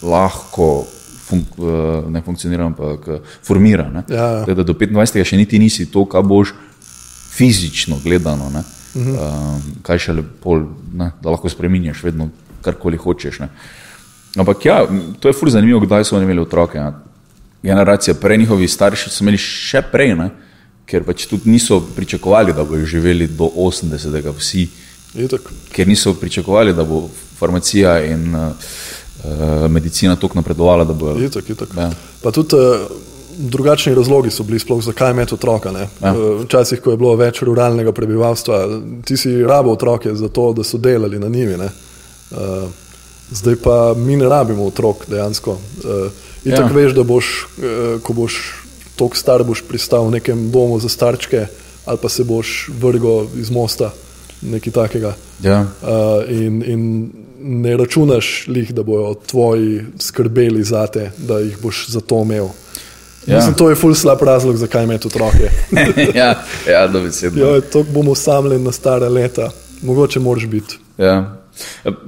lahko 0.02 0.86
fun 1.22 1.38
eh, 1.38 2.10
ne 2.10 2.22
funkcionira, 2.22 2.66
ampak 2.66 3.08
eh, 3.08 3.20
formira. 3.42 4.04
Ja, 4.08 4.44
ja. 4.46 4.54
Da 4.54 4.62
do 4.62 4.74
25. 4.74 5.24
še 5.24 5.38
niti 5.38 5.58
nisi 5.58 5.86
to, 5.90 6.04
kar 6.04 6.24
boš 6.26 6.54
fizično 7.32 7.98
gledano, 8.04 8.50
uh 8.50 8.52
-huh. 8.52 9.54
um, 9.54 9.62
kaj 9.82 9.98
še 9.98 10.12
lepo, 10.12 10.58
ne? 10.92 11.12
da 11.22 11.30
lahko 11.30 11.48
spremeniš, 11.48 12.02
vedno 12.04 12.28
karkoli 12.62 12.96
hočeš. 12.96 13.38
Ne? 13.38 13.48
Ampak 14.36 14.64
ja, 14.64 14.86
to 15.20 15.28
je 15.28 15.32
fur 15.32 15.50
zanimivo, 15.50 15.80
kdaj 15.80 16.04
so 16.04 16.16
oni 16.16 16.24
imeli 16.24 16.40
otroke. 16.40 16.78
Ja. 16.78 17.02
Generacija 17.62 18.14
prej, 18.14 18.38
njihovi 18.38 18.68
starši 18.68 19.10
so 19.10 19.24
imeli 19.24 19.38
še 19.38 19.82
prej, 19.82 20.14
ne? 20.14 20.30
ker 20.86 21.04
pač 21.04 21.26
tudi 21.26 21.50
niso 21.50 21.80
pričakovali, 21.96 22.52
da 22.52 22.64
bodo 22.64 22.84
živeli 22.84 23.26
do 23.26 23.44
80. 23.44 24.32
vsi. 24.38 24.68
Ker 25.72 25.88
niso 25.88 26.14
pričakovali, 26.14 26.74
da 26.74 26.84
bo 26.84 27.08
farmacija 27.38 28.04
in 28.04 28.34
uh, 28.34 28.52
medicina 29.68 30.16
tako 30.16 30.38
napredovala, 30.38 30.84
da 30.84 30.92
bo. 30.92 31.14
Itak, 31.18 31.50
itak. 31.50 31.68
Ja. 31.76 31.90
Pa 32.22 32.30
tudi 32.30 32.56
uh, 32.56 32.62
drugačni 33.38 33.94
razlogi 33.94 34.30
so 34.30 34.42
bili, 34.42 34.58
sploh 34.58 34.82
zakaj 34.84 35.10
imeti 35.10 35.34
otroka. 35.34 35.70
Ja. 35.70 36.12
Uh, 36.12 36.42
včasih, 36.44 36.80
ko 36.80 36.90
je 36.90 36.96
bilo 36.96 37.14
več 37.16 37.42
ruralnega 37.42 37.92
prebivalstva, 37.92 38.66
ti 39.04 39.16
si 39.16 39.42
rabo 39.42 39.72
otroke 39.72 40.14
za 40.14 40.28
to, 40.28 40.52
da 40.52 40.64
so 40.64 40.78
delali 40.78 41.18
na 41.18 41.28
njimi. 41.28 41.54
Uh, 41.54 42.68
Zdaj 43.32 43.56
pa 43.64 43.94
mi 43.96 44.16
ne 44.16 44.28
rabimo 44.28 44.66
otrok 44.66 45.06
dejansko. 45.08 45.56
In 46.44 46.52
tako 46.52 46.68
Ja. 46.68 46.74
veš, 46.74 46.92
da 46.92 47.02
boš, 47.02 47.46
ko 48.02 48.12
boš 48.12 48.34
tako 48.96 49.16
star, 49.16 49.44
boš 49.44 49.62
pristal 49.68 50.04
v 50.06 50.10
nekem 50.10 50.50
domu 50.50 50.76
za 50.80 50.88
starčke 50.88 51.46
ali 51.84 51.98
pa 52.02 52.08
se 52.08 52.24
boš 52.24 52.70
vrgel 52.80 53.26
iz 53.40 53.50
mosta, 53.50 53.90
nekaj 54.42 54.72
takega. 54.72 55.14
Ja. 55.42 55.66
In, 56.28 56.62
in 56.66 57.10
ne 57.42 57.76
računaš 57.76 58.44
lih, 58.48 58.74
da 58.74 58.82
bodo 58.82 59.14
tvoji 59.26 59.84
skrbeli 59.98 60.62
za 60.62 60.86
te, 60.86 61.10
da 61.18 61.38
jih 61.38 61.58
boš 61.62 61.88
za 61.88 62.00
to 62.00 62.22
imel. 62.22 62.48
Ja. 63.26 63.36
Mislim, 63.36 63.54
to 63.54 63.68
je 63.70 63.76
ful 63.76 63.94
slab 63.94 64.22
razlog, 64.22 64.56
zakaj 64.56 64.84
imeti 64.84 65.06
otroke. 65.06 65.50
ja, 66.20 66.44
ja, 66.68 66.86
dobesedno. 66.86 67.40
Jo, 67.40 67.60
to 67.60 67.82
bomo 67.82 68.10
osamljeni 68.10 68.64
na 68.64 68.72
stara 68.72 69.08
leta, 69.08 69.50
mogoče 69.82 70.20
moraš 70.20 70.46
biti. 70.46 70.78
Ja. 70.98 71.38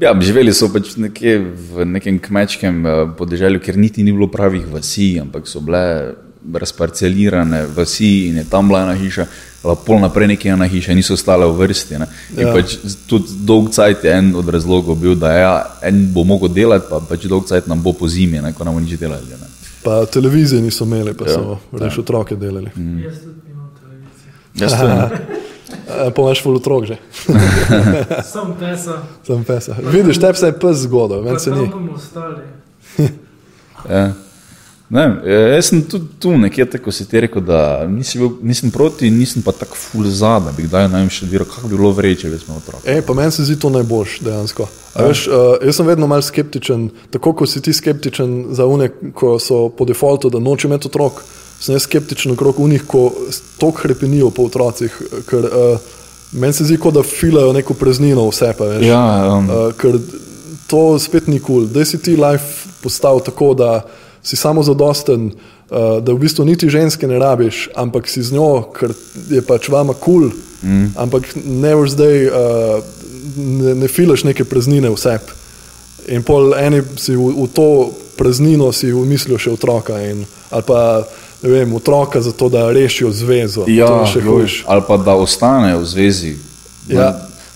Ja, 0.00 0.14
živeli 0.20 0.54
so 0.56 0.70
pač 0.72 0.94
nekje 0.96 1.36
v 1.38 1.84
nekem 1.84 2.18
kmečkem 2.18 2.86
eh, 2.86 3.00
podeželju, 3.18 3.60
kjer 3.60 3.76
niti 3.76 4.02
ni 4.02 4.12
bilo 4.12 4.30
pravih 4.32 4.64
vasi, 4.72 5.18
ampak 5.20 5.48
so 5.48 5.60
bile 5.60 6.14
razparcelirane 6.54 7.66
vasi 7.76 8.28
in 8.28 8.36
je 8.36 8.44
tam 8.50 8.68
bila 8.68 8.82
ena 8.82 8.94
hiša, 8.94 9.26
pa 9.62 9.74
pol 9.74 10.00
naprej 10.00 10.26
nekje 10.28 10.50
ena 10.52 10.66
hiša, 10.66 10.94
niso 10.94 11.16
stale 11.16 11.46
v 11.46 11.56
vrsti. 11.56 11.98
Ne. 11.98 12.06
In 12.36 12.46
Ja. 12.46 12.52
pač 12.52 12.76
tudi 13.06 13.24
dolg 13.44 13.70
cajt 13.70 14.04
je 14.04 14.12
en 14.12 14.34
od 14.36 14.48
razlogov 14.48 14.96
bil, 14.96 15.14
da 15.14 15.32
ja, 15.32 15.52
en 15.82 16.12
bo 16.12 16.24
mogel 16.24 16.48
delati, 16.48 16.86
pa 16.90 17.00
pač 17.00 17.24
dolg 17.24 17.46
cajt 17.46 17.66
nam 17.66 17.82
bo 17.82 17.92
po 17.92 18.08
zimi, 18.08 18.40
ne, 18.40 18.52
ko 18.52 18.64
nam 18.64 18.74
bo 18.74 18.80
nič 18.80 18.98
delali. 19.00 19.26
Ne. 19.40 19.48
Pa 19.82 20.06
televizije 20.06 20.62
niso 20.62 20.84
imeli, 20.84 21.14
pa 21.14 21.24
Ja, 21.28 21.34
so 21.34 21.58
reč 21.72 21.98
otroke 21.98 22.36
delali. 22.36 22.70
Mm. 22.76 22.98
Jaz 23.04 23.14
tudi 23.20 23.40
nimam 23.48 23.70
televizije. 23.80 24.32
Jaz 24.56 24.72
to 24.80 24.88
ne. 24.88 25.40
Pa 26.14 26.22
imaš 26.22 26.42
ful 26.42 26.56
otrok 26.56 26.84
že, 26.86 26.96
Sam 28.32 28.54
pesa, 28.60 29.02
sem 29.26 29.44
pesa. 29.44 29.76
Vidiš, 29.82 30.18
tebi 30.20 30.38
se 30.38 30.46
je 30.46 30.52
pes 30.58 30.76
zgodil, 30.76 31.18
pa 31.18 31.24
meni 31.24 31.40
se 31.40 31.50
tam 31.50 31.58
ni. 31.60 31.66
bomo 31.68 31.92
ostali. 31.92 32.42
Ja. 33.90 34.12
Ne, 34.88 35.16
eh, 35.24 35.54
jaz 35.54 35.70
sem 35.70 35.82
tudi 35.82 36.04
tu 36.20 36.36
nekje 36.38 36.66
tako 36.70 36.92
si 36.92 37.06
ti 37.08 37.20
rekel, 37.20 37.42
da 37.42 37.86
nisi 37.88 38.18
bil, 38.18 38.34
nisem 38.42 38.70
proti, 38.70 39.10
nisem 39.10 39.42
pa 39.42 39.52
tako 39.52 39.76
full 39.76 40.10
za, 40.10 40.38
da 40.44 40.52
bi 40.56 40.66
kdaj 40.68 40.88
ne 40.92 41.00
vem 41.00 41.08
še 41.10 41.26
viral, 41.30 41.48
kako 41.48 41.70
bi 41.70 41.76
bilo 41.76 41.92
vreče, 41.96 42.20
če 42.20 42.32
bi 42.34 42.40
smo 42.42 42.58
otroci. 42.60 42.88
Ej, 42.92 43.00
pa 43.06 43.16
meni 43.16 43.32
se 43.32 43.46
zdi 43.48 43.56
to 43.60 43.70
najboljš 43.72 44.18
dejansko. 44.26 44.68
A 44.94 45.06
Veš, 45.08 45.24
uh, 45.26 45.54
jaz 45.64 45.80
sem 45.80 45.88
vedno 45.88 46.06
mal 46.10 46.22
skeptičen, 46.22 46.90
tako 47.10 47.32
kot 47.40 47.50
si 47.50 47.64
ti 47.64 47.72
skeptičen 47.72 48.36
za 48.54 48.68
une, 48.68 48.90
ko 49.16 49.38
so 49.42 49.70
po 49.72 49.88
defaultu, 49.88 50.30
da 50.30 50.42
noče 50.42 50.68
imeti 50.68 50.92
otrok. 50.92 51.24
Sem 51.64 51.78
jaz 51.78 51.88
skeptičen 51.88 52.36
okrog 52.36 52.60
unih, 52.60 52.84
ko 52.86 53.08
tako 53.56 53.86
hrepenijo 53.86 54.28
po 54.36 54.44
otrocih, 54.50 55.00
ker 55.30 55.48
uh, 55.48 55.90
meni 56.36 56.52
se 56.52 56.68
zdi, 56.68 56.76
kot 56.76 56.94
da 56.94 57.02
filajo 57.02 57.56
neko 57.56 57.74
preznino 57.74 58.28
vse. 58.28 58.52
Pa, 58.58 58.68
veš. 58.76 58.86
Ja, 58.86 59.04
um, 59.32 59.48
Uh, 59.48 59.72
ker 59.80 59.96
to 60.68 60.86
spet 61.00 61.26
ni 61.26 61.40
kul. 61.40 61.64
Cool. 61.64 61.72
Da 61.72 61.88
si 61.88 61.98
ti 61.98 62.18
life 62.20 62.68
postal 62.84 63.24
tako, 63.24 63.54
da 63.56 63.78
si 64.24 64.36
samo 64.36 64.62
zadosten, 64.62 65.30
uh, 65.30 66.00
da 66.00 66.12
v 66.12 66.18
bistvu 66.24 66.44
niti 66.48 66.70
ženske 66.72 67.06
ne 67.06 67.18
rabiš, 67.20 67.68
ampak 67.76 68.08
si 68.08 68.22
z 68.22 68.32
njo, 68.34 68.64
ker 68.72 68.94
je 69.30 69.42
pač 69.44 69.68
vama 69.68 69.92
kul, 69.92 70.30
cool, 70.30 70.30
mm. 70.62 70.86
ampak 70.96 71.28
ne 71.44 71.74
veš 71.76 71.96
zdaj, 71.98 72.26
uh, 72.26 72.84
ne, 73.36 73.74
ne 73.84 73.88
filaš 73.88 74.24
neke 74.24 74.44
praznine 74.48 74.90
v 74.90 74.98
sebi. 74.98 75.36
In 76.08 76.24
pol 76.24 76.52
eni 76.56 76.82
si 77.00 77.16
v, 77.16 77.32
v 77.36 77.48
to 77.52 77.68
praznino 78.16 78.72
si 78.72 78.92
umislijo 78.92 79.38
še 79.40 79.54
otroka, 79.54 80.00
in, 80.00 80.24
ali 80.50 80.64
pa 80.66 81.04
ne 81.44 81.50
vem, 81.50 81.74
otroka 81.76 82.20
za 82.20 82.32
to, 82.32 82.48
da 82.48 82.70
rešijo 82.72 83.12
zvezo. 83.12 83.68
ja, 83.68 84.06
še 84.08 84.20
hujš. 84.24 84.64
ali 84.66 84.82
pa 84.88 84.96
da 84.96 85.14
ostanejo 85.14 85.84
v 85.84 85.86
zvezi. 85.86 86.36
Ja. 86.88 87.12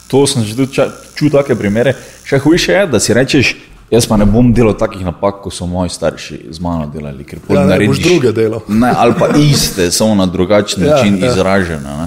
To 0.09 0.27
sem 0.27 0.45
že 0.45 0.57
tudi 0.57 0.73
ča- 0.73 0.93
čutil, 1.15 1.37
take 1.37 1.57
primere. 1.57 1.97
Še 2.25 2.41
hujše 2.41 2.73
je, 2.73 2.87
da 2.87 3.01
si 3.01 3.13
rečeš, 3.13 3.57
jaz 3.91 4.07
pa 4.07 4.17
ne 4.17 4.25
bom 4.25 4.53
delal 4.53 4.75
takih 4.77 5.05
napak, 5.05 5.43
kot 5.43 5.55
so 5.55 5.67
moji 5.67 5.91
starši 5.91 6.41
z 6.51 6.61
mano 6.61 6.87
delali. 6.87 7.25
ker 7.25 7.39
Ja, 7.49 7.65
ne, 7.65 7.87
boš 7.87 7.99
druge 7.99 8.33
delal. 8.33 8.61
Ne, 8.83 8.93
ali 8.97 9.15
pa 9.19 9.29
iste, 9.37 9.91
samo 9.91 10.15
na 10.15 10.27
drugačen 10.27 10.85
Ja, 10.85 10.97
način 10.97 11.19
ja. 11.19 11.31
izražene. 11.33 11.81
Ne. 11.99 12.07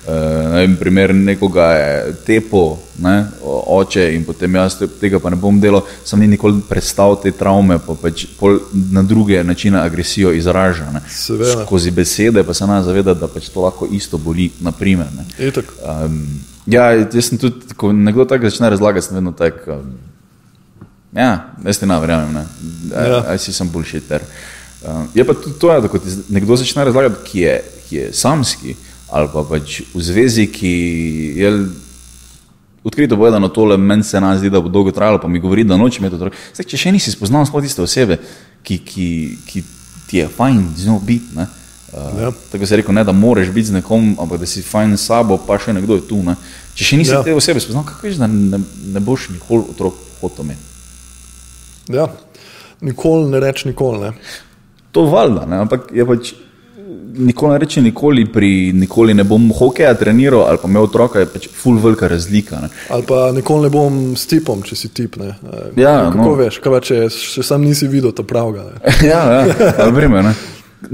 Uh, 0.00 0.14
ne 0.52 0.60
vem, 0.60 0.76
primer 0.76 1.14
nekoga 1.14 1.72
je 1.72 2.14
tepo, 2.26 2.78
ne, 2.98 3.26
oče 3.66 4.14
in 4.14 4.24
potem 4.24 4.54
jaz 4.54 4.78
te- 4.78 4.88
tega 4.88 5.18
pa 5.20 5.30
ne 5.30 5.36
bom 5.36 5.60
delal, 5.60 5.82
sem 6.04 6.18
ni 6.20 6.26
nikoli 6.26 6.60
predstavil 6.68 7.18
te 7.22 7.30
travme, 7.30 7.76
pa 7.78 7.94
pač 7.94 8.24
na 8.90 9.02
druge 9.02 9.44
načine 9.44 9.78
agresijo 9.78 10.32
izraža. 10.32 10.88
Ne. 10.90 11.00
Seveda. 11.08 11.66
Skozi 11.66 11.90
besede 11.90 12.42
pa 12.42 12.54
se 12.54 12.66
nas 12.66 12.84
zaveda, 12.84 13.14
da 13.14 13.28
pač 13.28 13.48
to 13.48 13.60
lahko 13.60 13.86
isto 13.92 14.18
boli, 14.18 14.50
naprimer. 14.60 15.06
Um, 15.36 16.40
ja, 16.66 16.90
jaz 16.96 17.28
sem 17.28 17.38
tudi, 17.38 17.74
ko 17.76 17.92
nekdo 17.92 18.24
tako 18.24 18.48
začne 18.48 18.70
razlagati, 18.70 19.06
sem 19.06 19.14
vedno 19.14 19.32
tak. 19.32 19.62
Um, 19.68 20.09
ja, 21.12 21.30
jaz 21.64 21.78
ti 21.78 21.86
ne 21.86 21.98
verjamem, 22.00 22.32
ne. 22.34 22.44
Ja. 22.90 23.24
Aj 23.32 23.38
si 23.38 23.52
sem 23.52 23.68
bullshitter. 23.68 24.24
Um, 24.80 25.08
je 25.14 25.24
pa 25.26 25.34
tudi 25.34 25.58
to, 25.60 25.68
ja, 25.72 25.80
da 25.80 25.90
ko 25.92 25.98
ti 26.00 26.12
nekdo 26.32 26.56
začne 26.56 26.84
razlagati, 26.88 27.24
ki 27.26 27.40
je, 27.40 27.56
ki 27.88 27.96
je 27.96 28.12
samski 28.16 28.76
ali 29.10 29.26
pa 29.32 29.42
pač 29.42 29.80
v 29.90 30.02
zvezi, 30.06 30.46
ki 30.46 30.72
je 31.36 31.48
odkrito 32.86 33.16
povedano 33.18 33.48
tole, 33.50 33.76
meni 33.76 34.06
se 34.06 34.20
nam 34.20 34.38
zdi, 34.38 34.50
da 34.50 34.60
bo 34.62 34.70
dolgo 34.70 34.92
trajalo, 34.94 35.18
pa 35.18 35.28
mi 35.28 35.40
govori, 35.42 35.64
da 35.64 35.76
noče 35.76 35.98
imeti 35.98 36.14
otrok. 36.14 36.36
Zdaj, 36.54 36.68
če 36.70 36.78
še 36.78 36.92
nisi 36.94 37.12
spoznal 37.12 37.42
sploh 37.48 37.64
tiste 37.64 37.82
osebe, 37.82 38.20
ki, 38.62 38.78
ki, 38.86 39.08
ki 39.50 39.64
ti 40.06 40.22
je 40.22 40.28
fajn 40.30 40.62
z 40.78 40.86
njo 40.86 41.00
biti, 41.02 41.34
ne. 41.36 41.42
Uh, 41.42 41.58
Ja. 41.92 42.30
Tako 42.52 42.66
se 42.66 42.74
je 42.74 42.76
rekel, 42.76 42.94
ne 42.94 43.04
da 43.04 43.12
moraš 43.12 43.48
biti 43.50 43.66
z 43.66 43.72
nekom, 43.72 44.16
ampak 44.20 44.40
da 44.40 44.46
si 44.46 44.62
fajn 44.62 44.94
s 44.96 45.08
sabo, 45.10 45.40
pa 45.46 45.58
še 45.58 45.72
nekdo 45.74 45.96
je 45.98 46.06
tu. 46.06 46.22
Ne. 46.22 46.36
Če 46.78 46.86
še 46.86 46.98
nisi 47.00 47.10
ja. 47.10 47.22
te 47.26 47.34
osebe 47.34 47.60
spoznal, 47.60 47.82
kako 47.88 48.06
veš, 48.06 48.20
da 48.22 48.28
ne, 48.30 48.60
ne 48.94 49.02
boš 49.02 49.32
nikoli 49.34 49.66
otrok 49.74 49.98
hotel 50.20 50.46
imeti. 50.46 50.69
Ja. 51.92 52.08
Nikoli 52.80 53.30
ne 53.30 53.40
reči 53.40 53.68
nikoli. 53.68 54.00
Ne. 54.00 54.12
To 54.92 55.04
valjda, 55.10 55.46
ne, 55.46 55.60
ampak 55.64 55.90
je 55.94 56.06
pač 56.06 56.32
nikoli 57.18 57.52
ne 57.52 57.58
reče 57.58 57.82
nikoli, 57.82 58.26
pri 58.32 58.72
nikoli 58.72 59.14
ne 59.14 59.24
bom 59.24 59.50
hokeja 59.58 59.94
treniral 59.94 60.40
ali 60.48 60.58
pa 60.62 60.68
imel 60.68 60.82
otroka, 60.82 61.18
je 61.18 61.26
pač 61.26 61.48
full 61.62 61.78
velika 61.78 62.08
razlika. 62.08 62.60
Ne. 62.60 62.68
Ali 62.88 63.02
pa 63.06 63.32
nikoli 63.32 63.62
ne 63.62 63.70
bom 63.70 63.98
s 64.16 64.26
tipom, 64.26 64.62
če 64.62 64.76
si 64.76 64.88
tip. 64.88 65.16
Ne. 65.16 65.34
Ja, 65.76 66.10
Kako 66.12 66.30
no. 66.30 66.34
veš, 66.38 66.60
kaj 66.62 66.72
pa 66.72 66.80
če 66.84 67.02
še 67.10 67.44
sam 67.46 67.64
nisi 67.66 67.88
videl 67.88 68.14
ta 68.16 68.22
pravga. 68.22 68.66
Ne. 68.70 68.94
ja, 69.10 69.20
ja, 69.32 69.74
ali 69.78 69.94
primer, 69.96 70.24
ne. 70.30 70.34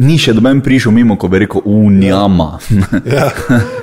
Ni 0.02 0.18
še 0.18 0.34
doben 0.34 0.60
prišel 0.66 0.92
mimo, 0.92 1.14
ko 1.16 1.28
bi 1.30 1.44
rekel, 1.44 1.62
unjama. 1.64 2.56
Ja. 3.16 3.30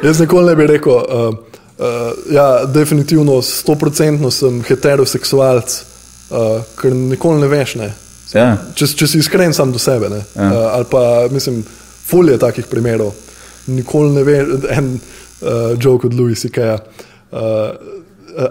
Jaz 0.04 0.20
nikoli 0.20 0.52
ne 0.52 0.58
bi 0.60 0.68
rekel, 0.68 1.00
uh, 1.00 1.58
uh, 1.80 2.12
ja, 2.34 2.48
definitivno, 2.68 3.40
stoprocentno 3.42 4.32
sem 4.32 4.60
heteroseksualc, 4.68 5.78
uh, 6.30 6.62
ker 6.80 6.96
nikoli 6.96 7.42
ne 7.42 7.48
veš. 7.52 7.76
Ne. 7.82 7.90
ja. 8.34 8.48
Če, 8.76 8.88
če 9.00 9.08
si 9.08 9.22
iskren 9.24 9.54
sam 9.54 9.72
do 9.72 9.82
sebe. 9.82 10.10
Ja. 10.12 10.24
Uh, 10.36 10.60
ali 10.78 10.90
pa 10.92 11.04
mislim, 11.32 11.64
fulje 12.08 12.38
takih 12.40 12.68
primerov. 12.72 13.14
Nikoli 13.68 14.16
ne 14.18 14.24
veš, 14.28 14.56
en 14.72 14.96
uh, 14.96 15.74
joke 15.80 16.08
od 16.08 16.14
Louis 16.14 16.40
C.K. 16.40 16.78
Uh, 17.32 17.76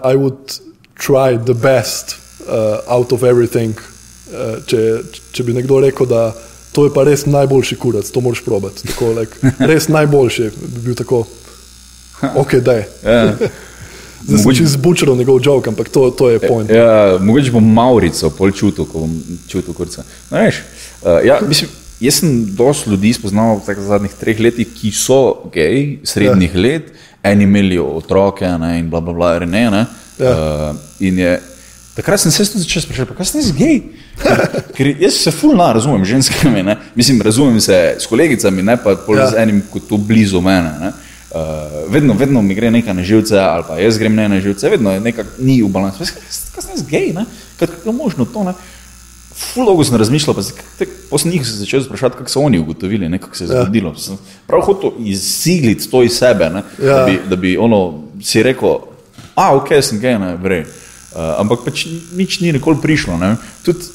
I 0.03 0.15
would 0.15 0.59
try 0.95 1.37
the 1.37 1.53
best 1.53 2.17
uh, 2.47 2.79
out 2.87 3.11
of 3.11 3.23
everything. 3.23 3.77
Uh, 4.33 4.57
če, 4.65 5.03
če 5.31 5.43
bi 5.43 5.53
nekdo 5.53 5.79
rekel, 5.83 6.09
da 6.09 6.31
to 6.73 6.87
je 6.87 6.93
pa 6.93 7.03
res 7.05 7.27
najboljši 7.29 7.77
kurac, 7.77 8.09
to 8.09 8.21
moraš 8.21 8.41
probati. 8.45 8.87
Tako, 8.87 9.11
like, 9.19 9.51
res 9.71 9.87
najboljši 9.93 10.49
bi 10.57 10.87
bil 10.87 10.97
tako. 10.97 11.25
Ok, 12.39 12.55
da 12.63 12.79
je. 12.79 12.87
ja. 14.27 14.37
Zdaj 14.37 14.53
čisto 14.53 14.77
zbučal 14.77 15.15
njegov 15.17 15.39
joke, 15.43 15.69
ampak 15.69 15.89
to, 15.89 16.09
to 16.09 16.29
je 16.29 16.39
point. 16.39 16.69
Ja, 16.69 17.17
mogoče 17.19 17.51
bom 17.51 17.73
Maurico 17.73 18.29
pol 18.29 18.51
čutil, 18.51 18.85
ko 18.85 19.05
bom 19.05 19.15
čutil 19.47 19.73
kurca. 19.73 20.03
No, 20.31 20.37
veš, 20.37 20.61
uh, 21.01 21.19
ja, 21.25 21.39
mislim, 21.47 21.69
jaz 21.99 22.19
sem 22.19 22.55
dosti 22.55 22.89
ljudi 22.89 23.13
spoznal 23.13 23.59
v 23.59 23.75
zadnjih 23.87 24.13
treh 24.19 24.39
letih, 24.39 24.67
ki 24.75 24.91
so 24.91 25.49
geji, 25.53 25.99
srednjih 26.03 26.55
ja. 26.55 26.61
let, 26.61 26.91
eni 27.23 27.43
imeli 27.43 27.79
otroke 27.79 28.47
ne, 28.59 28.77
in 28.79 28.89
bla 28.89 29.01
bla 29.01 29.13
bla, 29.13 29.39
ne. 29.39 29.69
ne. 29.71 29.85
Ja. 30.19 30.33
Uh, 30.33 30.75
in 30.99 31.19
je, 31.19 31.39
takrat 31.95 32.21
sem 32.21 32.31
se 32.31 32.45
tudi 32.45 32.63
začel 32.63 32.83
spraševati, 32.85 33.11
pa 33.11 33.17
kaj 33.17 33.31
sem 33.31 33.41
jaz 33.41 33.53
gej? 33.57 33.79
Ker, 34.75 34.89
jaz 35.01 35.17
se 35.23 35.31
fulno 35.31 35.65
razumem 35.73 36.05
z 36.05 36.15
ženskami, 36.15 36.63
ne. 36.63 36.77
mislim, 36.95 37.21
razumem 37.21 37.61
se 37.61 37.95
s 37.99 38.05
kolegicami, 38.05 38.63
ne 38.63 38.77
pa 38.77 38.95
Ja. 39.17 39.29
z 39.31 39.41
enim, 39.41 39.63
kot 39.71 39.87
tu 39.89 39.97
blizu 39.97 40.41
mene. 40.41 40.77
Ne. 40.79 40.91
Uh, 41.33 41.39
vedno, 41.89 42.13
vedno 42.13 42.41
mi 42.41 42.53
gre 42.53 42.69
nekaj 42.71 42.93
na 42.93 43.03
živce, 43.03 43.39
ali 43.39 43.63
pa 43.67 43.79
jaz 43.79 43.97
grem 43.97 44.13
ne 44.15 44.29
na 44.29 44.37
živce, 44.39 44.69
vedno 44.69 44.91
je 44.93 44.99
nekaj, 44.99 45.25
ni 45.39 45.63
v 45.63 45.67
balansu. 45.67 46.05
Kaj 46.53 46.61
sem 46.61 46.71
jaz 46.75 46.83
gej, 46.85 47.09
ne? 47.13 47.25
Kako 47.57 47.89
je 47.89 47.93
možno 47.93 48.25
to? 48.25 48.43
Ne? 48.43 48.53
Ful 49.33 49.65
dolgo 49.65 49.81
sem 49.83 49.97
razmišljal, 49.97 50.35
pa 50.35 51.17
sem 51.17 51.31
začel 51.41 51.81
sprašovati, 51.83 52.17
kako 52.17 52.29
so 52.29 52.39
oni 52.39 52.59
ugotovili, 52.59 53.09
ne, 53.09 53.17
kako 53.17 53.35
se 53.35 53.43
je 53.43 53.49
Ja. 53.49 53.63
zgodilo. 53.63 53.95
Sem 53.97 54.17
prav 54.47 54.61
hotel 54.61 54.91
izsigliti 54.99 55.89
to 55.89 56.03
iz 56.03 56.11
sebe, 56.13 56.49
ne, 56.49 56.61
Ja. 56.77 56.93
da, 56.99 57.05
bi, 57.05 57.19
da 57.29 57.35
bi 57.35 57.57
ono 57.57 58.03
si 58.21 58.43
rekel, 58.43 58.77
a 59.35 59.55
ok, 59.55 59.73
sem 59.81 59.99
gej, 59.99 60.19
ne, 60.19 60.35
vrej. 60.37 60.61
Uh, 60.61 61.39
ampak 61.41 61.65
pač 61.65 61.85
nič 62.13 62.39
ni 62.41 62.53
nikoli 62.53 62.77
prišlo. 62.81 63.17
Ne. 63.17 63.35
Tudi 63.65 63.85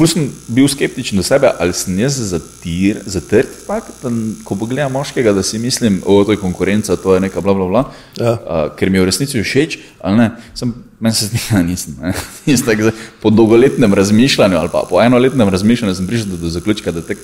Ful 0.00 0.08
sem 0.08 0.30
bil 0.48 0.64
skeptičen 0.64 1.18
do 1.20 1.22
sebe, 1.22 1.50
ali 1.60 1.74
sem 1.76 1.98
jaz 2.00 2.14
zatir, 2.30 3.02
zatrt, 3.04 3.50
tak, 3.68 3.84
da, 4.00 4.08
ko 4.48 4.56
pogledam 4.56 4.92
moškega, 4.96 5.34
da 5.36 5.42
si 5.44 5.58
mislim, 5.60 5.98
o, 6.08 6.22
to 6.24 6.32
je 6.32 6.40
konkurenca, 6.40 6.96
to 6.96 7.14
je 7.14 7.20
neka 7.20 7.40
bla 7.44 7.52
bla 7.54 7.66
bla, 7.68 7.82
Ja. 8.16 8.32
uh, 8.32 8.72
ker 8.76 8.88
mi 8.88 8.96
je 8.96 9.02
v 9.04 9.08
resnici 9.10 9.42
všeč, 9.44 9.76
ali 10.00 10.16
ne. 10.16 10.30
Sem 10.56 10.72
Meni 11.00 11.14
se 11.14 11.26
zdi, 11.28 11.38
da 11.52 11.60
nisem. 11.62 11.96
ne. 12.00 12.14
Jaz 12.46 12.64
tako 12.64 12.88
zdaj 12.88 12.96
Po 13.20 13.30
dolgoletnem 13.30 13.94
razmišljanju 13.94 14.56
ali 14.56 14.68
pa 14.72 14.86
po 14.88 15.02
enoletnem 15.02 15.48
razmišljanju 15.48 15.94
sem 15.94 16.06
prišel 16.06 16.26
do, 16.32 16.36
do 16.36 16.48
zaključka, 16.48 16.92
da 16.92 17.00
tek, 17.04 17.18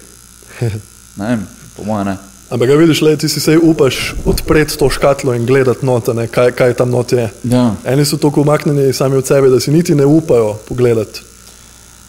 ne 1.21 1.27
vem, 1.29 1.47
po 1.77 1.85
mojem 1.85 2.07
ne. 2.07 2.17
Ampak, 2.51 2.69
ga 2.69 2.75
vidiš, 2.75 3.01
le, 3.03 3.17
ti 3.17 3.29
si 3.29 3.41
se 3.41 3.57
upaš 3.59 4.15
odpreti 4.25 4.77
to 4.79 4.91
škatlo 4.91 5.35
in 5.35 5.47
gledati 5.47 5.87
note, 5.87 6.15
ne, 6.15 6.29
kaj, 6.29 6.53
kaj 6.53 6.75
tam 6.75 6.91
not 6.93 7.13
je. 7.13 7.31
Ja. 7.45 7.75
Eni 7.85 8.05
so 8.05 8.17
tako 8.17 8.45
umaknjeni 8.45 8.93
sami 8.93 9.17
od 9.17 9.27
sebe, 9.27 9.49
da 9.49 9.61
si 9.61 9.73
niti 9.73 9.95
ne 9.95 10.05
upajo 10.07 10.55
pogledati. 10.69 11.21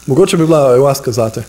Mogoče 0.08 0.36
bi 0.36 0.46
bila 0.46 0.70
ayahuasca 0.72 1.12
zate. 1.12 1.42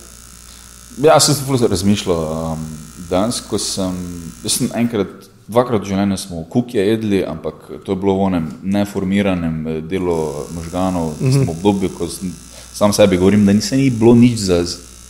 Ja, 1.03 1.19
sem 1.19 1.35
se 1.35 1.43
zelo 1.45 1.67
razmišljal. 1.67 2.17
Um, 2.53 2.65
danes, 3.09 3.39
ko 3.41 3.57
sem, 3.57 3.95
jaz 4.43 4.57
sem 4.57 4.67
enkrat, 4.75 5.29
dvakrat 5.47 5.85
v 5.85 5.93
življenju 5.93 6.17
smo 6.19 6.43
kukje 6.51 6.83
jedli, 6.83 7.21
ampak 7.23 7.69
to 7.85 7.95
je 7.95 8.01
bilo 8.01 8.17
v 8.17 8.25
onem 8.27 8.49
neformiranem 8.75 9.55
eh, 9.67 9.79
delu 9.81 10.17
možganov, 10.57 11.13
mm 11.21 11.31
-hmm. 11.31 11.45
v 11.47 11.55
obdobju, 11.55 11.89
ko 11.95 12.07
sem, 12.07 12.33
sam 12.73 12.93
sebi 12.93 13.17
govorim, 13.17 13.45
da 13.45 13.53
nisem 13.53 13.79
ni 13.79 13.89
bilo 13.89 14.15
nič 14.15 14.39
za 14.39 14.59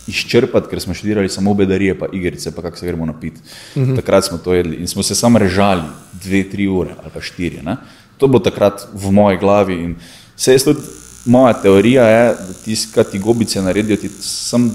izčrpati, 0.06 0.68
ker 0.70 0.80
smo 0.80 0.94
študirali 0.94 1.28
samo 1.28 1.54
bedarije, 1.54 1.98
pa 1.98 2.06
igrice, 2.12 2.54
pa 2.54 2.62
kako 2.62 2.76
se 2.76 2.86
gremo 2.86 3.06
napiti. 3.06 3.40
Mm 3.74 3.82
-hmm. 3.82 3.96
Takrat 3.96 4.24
smo 4.24 4.38
to 4.38 4.54
jedli 4.54 4.76
in 4.76 4.86
smo 4.86 5.02
se 5.02 5.14
samo 5.14 5.38
režali 5.38 5.82
dve, 6.12 6.50
tri 6.50 6.68
ure 6.68 6.94
ali 7.02 7.10
pa 7.14 7.20
štiri. 7.20 7.62
Ne? 7.62 7.76
To 8.16 8.26
je 8.26 8.28
bilo 8.28 8.40
takrat 8.40 8.88
v 8.94 9.10
moji 9.10 9.38
glavi 9.38 9.74
in 9.74 9.96
se 10.36 10.52
jaz 10.52 10.64
tudi, 10.64 10.80
moja 11.24 11.52
teorija 11.62 12.04
je, 12.08 12.34
da 12.34 12.52
tisti, 12.64 12.92
kar 12.94 13.04
ti 13.04 13.18
gobice 13.18 13.62
naredijo, 13.62 13.96
ti 13.96 14.10
sam 14.20 14.70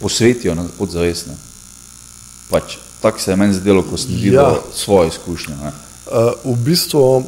posvetijo 0.00 0.54
na 0.54 0.64
podzavestne. 0.78 1.34
Pač, 2.50 2.76
tako 3.00 3.20
se 3.20 3.30
je 3.30 3.36
meni 3.36 3.54
zdelo, 3.54 3.82
ko 3.82 3.96
sem 3.96 4.14
videl 4.14 4.42
Ja. 4.42 4.56
svoje 4.74 5.08
izkušnje. 5.08 5.54
Ne. 5.56 5.72
Uh, 6.10 6.56
v 6.56 6.64
bistvu 6.64 7.24